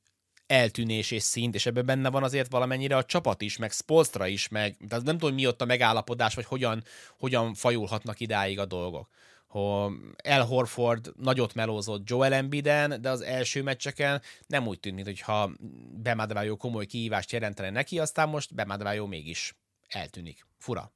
eltűnés 0.47 1.11
és 1.11 1.23
szint, 1.23 1.55
és 1.55 1.65
ebben 1.65 1.85
benne 1.85 2.09
van 2.09 2.23
azért 2.23 2.51
valamennyire 2.51 2.95
a 2.95 3.05
csapat 3.05 3.41
is, 3.41 3.57
meg 3.57 3.71
Spolstra 3.71 4.27
is, 4.27 4.47
meg 4.47 4.75
de 4.79 4.99
nem 5.03 5.17
tudom, 5.17 5.35
mi 5.35 5.47
ott 5.47 5.61
a 5.61 5.65
megállapodás, 5.65 6.35
vagy 6.35 6.45
hogyan, 6.45 6.83
hogyan 7.17 7.53
fajulhatnak 7.53 8.19
idáig 8.19 8.59
a 8.59 8.65
dolgok 8.65 9.09
hogy 9.49 9.91
El 10.17 10.45
Horford 10.45 11.11
nagyot 11.15 11.53
melózott 11.53 12.09
Joel 12.09 12.33
Embiiden, 12.33 13.01
de 13.01 13.09
az 13.09 13.21
első 13.21 13.63
meccseken 13.63 14.21
nem 14.47 14.67
úgy 14.67 14.79
tűnt, 14.79 14.95
mintha 14.95 15.51
Bemadvájó 15.91 16.57
komoly 16.57 16.85
kihívást 16.85 17.31
jelentene 17.31 17.69
neki, 17.69 17.99
aztán 17.99 18.29
most 18.29 18.55
Bemadvájó 18.55 19.05
mégis 19.05 19.55
eltűnik. 19.87 20.45
Fura. 20.57 20.91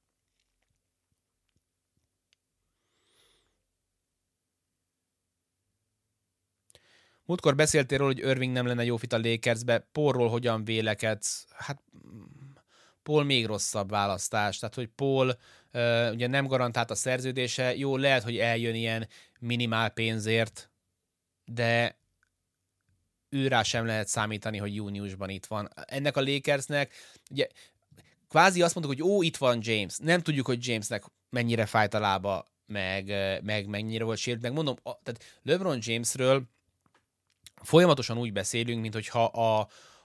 Múltkor 7.25 7.55
beszéltél 7.55 7.97
róla, 7.97 8.13
hogy 8.13 8.23
Irving 8.23 8.53
nem 8.53 8.65
lenne 8.65 8.83
jó 8.83 8.97
fit 8.97 9.13
a 9.13 9.19
Lakersbe, 9.19 9.87
Paulról 9.91 10.29
hogyan 10.29 10.63
vélekedsz? 10.63 11.45
Hát 11.57 11.81
Paul 13.03 13.23
még 13.23 13.45
rosszabb 13.45 13.89
választás, 13.89 14.59
tehát 14.59 14.75
hogy 14.75 14.87
Paul 14.87 15.37
ugye 16.11 16.27
nem 16.27 16.47
garantált 16.47 16.91
a 16.91 16.95
szerződése, 16.95 17.75
jó, 17.75 17.97
lehet, 17.97 18.23
hogy 18.23 18.37
eljön 18.37 18.75
ilyen 18.75 19.07
minimál 19.39 19.89
pénzért, 19.89 20.69
de 21.45 21.97
őrá 23.29 23.63
sem 23.63 23.85
lehet 23.85 24.07
számítani, 24.07 24.57
hogy 24.57 24.75
júniusban 24.75 25.29
itt 25.29 25.45
van. 25.45 25.69
Ennek 25.85 26.17
a 26.17 26.21
Lakersnek, 26.21 26.93
ugye 27.31 27.47
kvázi 28.29 28.61
azt 28.61 28.75
mondtuk, 28.75 28.97
hogy 28.97 29.09
ó, 29.11 29.21
itt 29.21 29.37
van 29.37 29.59
James. 29.61 29.97
Nem 29.97 30.21
tudjuk, 30.21 30.45
hogy 30.45 30.67
Jamesnek 30.67 31.03
mennyire 31.29 31.65
fájt 31.65 31.93
a 31.93 31.99
lába, 31.99 32.51
meg, 32.65 33.05
meg 33.43 33.67
mennyire 33.67 34.03
volt 34.03 34.17
sérült, 34.17 34.43
meg 34.43 34.53
mondom, 34.53 34.75
a, 34.83 34.99
tehát 35.03 35.39
LeBron 35.41 35.79
Jamesről 35.81 36.43
folyamatosan 37.61 38.17
úgy 38.17 38.33
beszélünk, 38.33 38.81
mint 38.81 38.93
hogyha 38.93 39.23
a, 39.23 39.59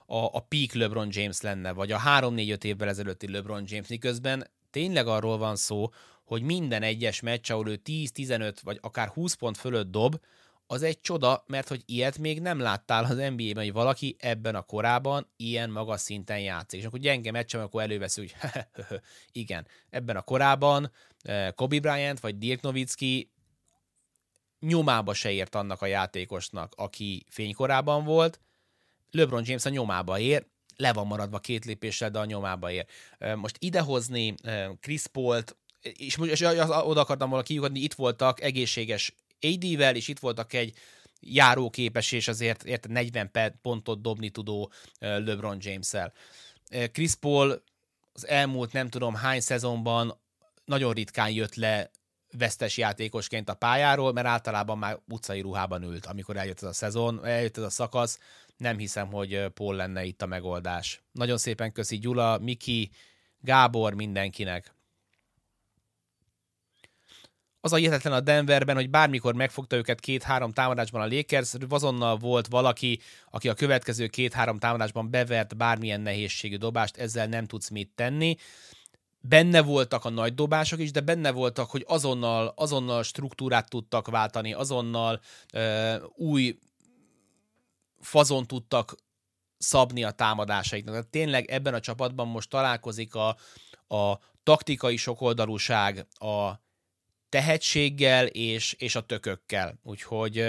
a, 0.05 0.35
a 0.35 0.39
peak 0.39 0.73
LeBron 0.73 1.07
James 1.11 1.41
lenne, 1.41 1.71
vagy 1.71 1.91
a 1.91 1.99
3-4-5 1.99 2.63
évvel 2.63 2.87
ezelőtti 2.87 3.31
LeBron 3.31 3.63
James, 3.67 3.87
miközben 3.87 4.47
tényleg 4.71 5.07
arról 5.07 5.37
van 5.37 5.55
szó, 5.55 5.89
hogy 6.23 6.41
minden 6.41 6.81
egyes 6.81 7.19
meccs, 7.19 7.51
ahol 7.51 7.69
ő 7.69 7.81
10-15 7.85 8.55
vagy 8.63 8.77
akár 8.81 9.07
20 9.07 9.33
pont 9.33 9.57
fölött 9.57 9.91
dob, 9.91 10.19
az 10.71 10.81
egy 10.81 11.01
csoda, 11.01 11.43
mert 11.47 11.67
hogy 11.67 11.83
ilyet 11.85 12.17
még 12.17 12.41
nem 12.41 12.59
láttál 12.59 13.03
az 13.03 13.15
NBA-ben, 13.15 13.63
hogy 13.63 13.71
valaki 13.71 14.15
ebben 14.19 14.55
a 14.55 14.61
korában 14.61 15.27
ilyen 15.37 15.69
magas 15.69 16.01
szinten 16.01 16.39
játszik. 16.39 16.79
És 16.79 16.85
akkor 16.85 16.99
gyenge 16.99 17.31
meccsem, 17.31 17.61
akkor 17.61 17.81
elővesz, 17.81 18.15
hogy 18.15 18.35
igen, 19.31 19.67
ebben 19.89 20.15
a 20.15 20.21
korában 20.21 20.91
eh, 21.21 21.51
Kobe 21.51 21.79
Bryant 21.79 22.19
vagy 22.19 22.37
Dirk 22.37 22.61
Nowitzki 22.61 23.31
nyomába 24.59 25.13
se 25.13 25.31
ért 25.31 25.55
annak 25.55 25.81
a 25.81 25.85
játékosnak, 25.85 26.73
aki 26.75 27.25
fénykorában 27.29 28.03
volt, 28.03 28.39
LeBron 29.11 29.43
James 29.45 29.65
a 29.65 29.69
nyomába 29.69 30.19
ér, 30.19 30.45
le 30.79 30.93
van 30.93 31.07
maradva 31.07 31.39
két 31.39 31.65
lépéssel, 31.65 32.09
de 32.09 32.19
a 32.19 32.25
nyomába 32.25 32.71
ér. 32.71 32.85
Most 33.35 33.55
idehozni 33.59 34.33
eh, 34.41 34.69
Chris 34.81 35.07
Paul-t, 35.07 35.57
és, 35.81 36.17
és 36.21 36.41
oda 36.67 37.01
akartam 37.01 37.29
volna 37.29 37.43
kiugodni, 37.43 37.79
itt 37.79 37.93
voltak 37.93 38.41
egészséges 38.41 39.15
AD-vel, 39.41 39.95
és 39.95 40.07
itt 40.07 40.19
voltak 40.19 40.53
egy 40.53 40.73
járóképes 41.19 42.11
és 42.11 42.27
azért 42.27 42.63
érte 42.63 42.87
40 42.91 43.31
pontot 43.61 44.01
dobni 44.01 44.29
tudó 44.29 44.71
LeBron 44.99 45.57
James-el. 45.59 46.13
Chris 46.91 47.15
Paul 47.15 47.63
az 48.13 48.27
elmúlt 48.27 48.71
nem 48.71 48.89
tudom 48.89 49.15
hány 49.15 49.39
szezonban 49.39 50.19
nagyon 50.65 50.93
ritkán 50.93 51.31
jött 51.31 51.55
le 51.55 51.91
vesztes 52.37 52.77
játékosként 52.77 53.49
a 53.49 53.53
pályáról, 53.53 54.13
mert 54.13 54.27
általában 54.27 54.77
már 54.77 54.99
utcai 55.07 55.41
ruhában 55.41 55.83
ült, 55.83 56.05
amikor 56.05 56.37
eljött 56.37 56.61
ez 56.61 56.69
a 56.69 56.73
szezon, 56.73 57.25
eljött 57.25 57.57
ez 57.57 57.63
a 57.63 57.69
szakasz. 57.69 58.19
Nem 58.59 58.77
hiszem, 58.77 59.07
hogy 59.11 59.45
Paul 59.53 59.75
lenne 59.75 60.03
itt 60.03 60.21
a 60.21 60.25
megoldás. 60.25 61.03
Nagyon 61.11 61.37
szépen 61.37 61.71
köszi 61.71 61.97
Gyula, 61.97 62.37
Miki, 62.37 62.89
Gábor, 63.39 63.93
mindenkinek 63.93 64.73
az 67.61 67.73
a 67.73 67.75
hihetetlen 67.75 68.13
a 68.13 68.19
Denverben, 68.19 68.75
hogy 68.75 68.89
bármikor 68.89 69.33
megfogta 69.33 69.75
őket 69.75 69.99
két-három 69.99 70.51
támadásban 70.51 71.01
a 71.01 71.07
Lakers, 71.15 71.53
azonnal 71.69 72.17
volt 72.17 72.47
valaki, 72.47 72.99
aki 73.31 73.49
a 73.49 73.53
következő 73.53 74.07
két-három 74.07 74.57
támadásban 74.57 75.09
bevert 75.09 75.57
bármilyen 75.57 76.01
nehézségű 76.01 76.57
dobást, 76.57 76.97
ezzel 76.97 77.27
nem 77.27 77.45
tudsz 77.45 77.69
mit 77.69 77.91
tenni. 77.95 78.35
Benne 79.21 79.61
voltak 79.61 80.05
a 80.05 80.09
nagy 80.09 80.33
dobások 80.33 80.79
is, 80.79 80.91
de 80.91 80.99
benne 80.99 81.31
voltak, 81.31 81.69
hogy 81.69 81.85
azonnal, 81.87 82.53
azonnal 82.55 83.03
struktúrát 83.03 83.69
tudtak 83.69 84.07
váltani, 84.07 84.53
azonnal 84.53 85.21
ö, 85.53 85.95
új 86.15 86.57
fazon 87.99 88.47
tudtak 88.47 88.95
szabni 89.57 90.03
a 90.03 90.11
támadásaiknak. 90.11 90.93
Tehát 90.93 91.09
tényleg 91.09 91.49
ebben 91.49 91.73
a 91.73 91.79
csapatban 91.79 92.27
most 92.27 92.49
találkozik 92.49 93.15
a, 93.15 93.37
a 93.87 94.19
taktikai 94.43 94.97
sokoldalúság, 94.97 96.07
a 96.13 96.51
tehetséggel 97.29 98.25
és, 98.27 98.73
és 98.73 98.95
a 98.95 99.05
tökökkel. 99.05 99.79
Úgyhogy 99.83 100.45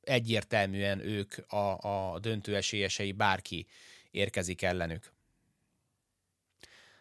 egyértelműen 0.00 1.00
ők 1.00 1.52
a, 1.52 1.78
a 2.12 2.18
döntő 2.18 2.56
esélyesei, 2.56 3.12
bárki 3.12 3.66
érkezik 4.10 4.62
ellenük. 4.62 5.12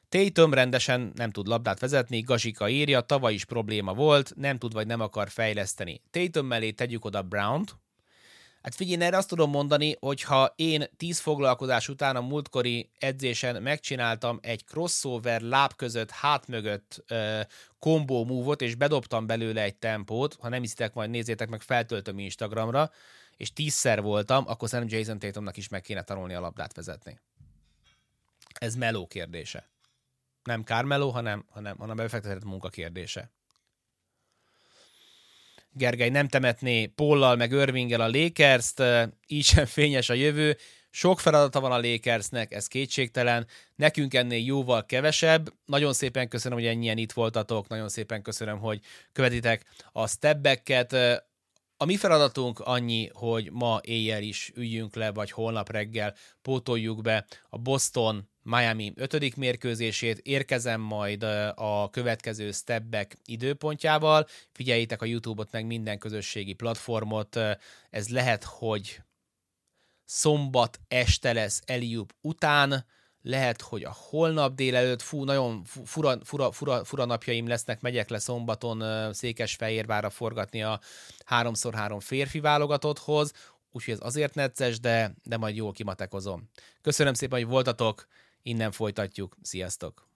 Tatum 0.09 0.53
rendesen 0.53 1.11
nem 1.15 1.31
tud 1.31 1.47
labdát 1.47 1.79
vezetni, 1.79 2.21
Gazsika 2.21 2.69
írja, 2.69 3.01
tavaly 3.01 3.33
is 3.33 3.45
probléma 3.45 3.93
volt, 3.93 4.33
nem 4.35 4.57
tud 4.57 4.73
vagy 4.73 4.87
nem 4.87 4.99
akar 4.99 5.29
fejleszteni. 5.29 6.01
Tatum 6.11 6.45
mellé 6.45 6.71
tegyük 6.71 7.05
oda 7.05 7.21
Brown-t, 7.21 7.75
Hát 8.61 8.75
figyelj, 8.75 9.03
erre 9.03 9.17
azt 9.17 9.27
tudom 9.27 9.49
mondani, 9.49 9.95
hogy 9.99 10.21
ha 10.21 10.53
én 10.55 10.83
tíz 10.97 11.19
foglalkozás 11.19 11.89
után 11.89 12.15
a 12.15 12.21
múltkori 12.21 12.89
edzésen 12.99 13.61
megcsináltam 13.61 14.39
egy 14.41 14.65
crossover 14.65 15.41
láb 15.41 15.75
között, 15.75 16.11
hát 16.11 16.47
mögött 16.47 17.03
kombó 17.79 18.25
move 18.25 18.53
és 18.53 18.75
bedobtam 18.75 19.25
belőle 19.25 19.61
egy 19.61 19.75
tempót, 19.75 20.37
ha 20.39 20.49
nem 20.49 20.61
hiszitek, 20.61 20.93
majd 20.93 21.09
nézzétek 21.09 21.49
meg, 21.49 21.61
feltöltöm 21.61 22.19
Instagramra, 22.19 22.91
és 23.37 23.53
tízszer 23.53 24.01
voltam, 24.01 24.43
akkor 24.47 24.69
szerintem 24.69 24.97
Jason 24.97 25.19
Tatumnak 25.19 25.57
is 25.57 25.67
meg 25.67 25.81
kéne 25.81 26.01
tanulni 26.03 26.33
a 26.33 26.39
labdát 26.39 26.75
vezetni. 26.75 27.19
Ez 28.53 28.75
meló 28.75 29.07
kérdése. 29.07 29.69
Nem 30.43 30.63
Carmelo, 30.63 31.09
hanem, 31.09 31.45
hanem, 31.49 31.77
hanem 31.77 31.95
befektetett 31.95 32.43
munka 32.43 32.69
kérdése. 32.69 33.31
Gergely 35.71 36.09
nem 36.09 36.27
temetné 36.27 36.85
Pollal 36.85 37.35
meg 37.35 37.51
Irvinggel 37.51 38.01
a 38.01 38.09
Lakers-t, 38.09 38.83
így 39.27 39.43
sem 39.43 39.65
fényes 39.65 40.09
a 40.09 40.13
jövő. 40.13 40.57
Sok 40.91 41.19
feladata 41.19 41.59
van 41.59 41.71
a 41.71 41.81
Lakersnek, 41.81 42.53
ez 42.53 42.67
kétségtelen. 42.67 43.47
Nekünk 43.75 44.13
ennél 44.13 44.45
jóval 44.45 44.85
kevesebb. 44.85 45.53
Nagyon 45.65 45.93
szépen 45.93 46.27
köszönöm, 46.27 46.57
hogy 46.57 46.67
ennyien 46.67 46.97
itt 46.97 47.11
voltatok, 47.11 47.67
nagyon 47.67 47.89
szépen 47.89 48.21
köszönöm, 48.21 48.59
hogy 48.59 48.79
követitek 49.11 49.65
a 49.91 50.07
stepbacket. 50.07 50.95
A 51.81 51.85
mi 51.85 51.97
feladatunk 51.97 52.59
annyi, 52.59 53.09
hogy 53.13 53.51
ma 53.51 53.79
éjjel 53.83 54.21
is 54.21 54.51
üljünk 54.55 54.95
le, 54.95 55.11
vagy 55.11 55.31
holnap 55.31 55.71
reggel 55.71 56.15
pótoljuk 56.41 57.01
be 57.01 57.25
a 57.49 57.57
Boston 57.57 58.29
Miami 58.43 58.93
ötödik 58.95 59.35
mérkőzését, 59.35 60.17
érkezem 60.17 60.81
majd 60.81 61.23
a 61.55 61.89
következő 61.91 62.51
stepback 62.51 63.17
időpontjával, 63.25 64.27
figyeljétek 64.51 65.01
a 65.01 65.05
YouTube-ot, 65.05 65.51
meg 65.51 65.65
minden 65.65 65.97
közösségi 65.97 66.53
platformot, 66.53 67.39
ez 67.89 68.09
lehet, 68.09 68.43
hogy 68.43 69.01
szombat 70.05 70.79
este 70.87 71.33
lesz 71.33 71.61
Eliup 71.65 72.13
után, 72.21 72.85
lehet, 73.29 73.61
hogy 73.61 73.83
a 73.83 73.95
holnap 74.09 74.55
délelőtt, 74.55 75.01
fú, 75.01 75.23
nagyon 75.23 75.63
fura, 75.63 76.17
fura, 76.23 76.51
fura, 76.51 76.83
fura 76.83 77.05
napjaim 77.05 77.47
lesznek, 77.47 77.81
megyek 77.81 78.09
le 78.09 78.19
szombaton 78.19 79.13
Székesfehérvárra 79.13 80.09
forgatni 80.09 80.63
a 80.63 80.79
3x3 81.29 81.97
férfi 81.99 82.39
válogatotthoz, 82.39 83.31
úgyhogy 83.71 83.93
ez 83.93 83.99
azért 84.01 84.35
necces, 84.35 84.79
de, 84.79 85.13
de 85.23 85.37
majd 85.37 85.55
jól 85.55 85.71
kimatekozom. 85.71 86.49
Köszönöm 86.81 87.13
szépen, 87.13 87.39
hogy 87.39 87.47
voltatok, 87.47 88.07
Innen 88.43 88.71
folytatjuk. 88.71 89.35
Sziasztok! 89.41 90.07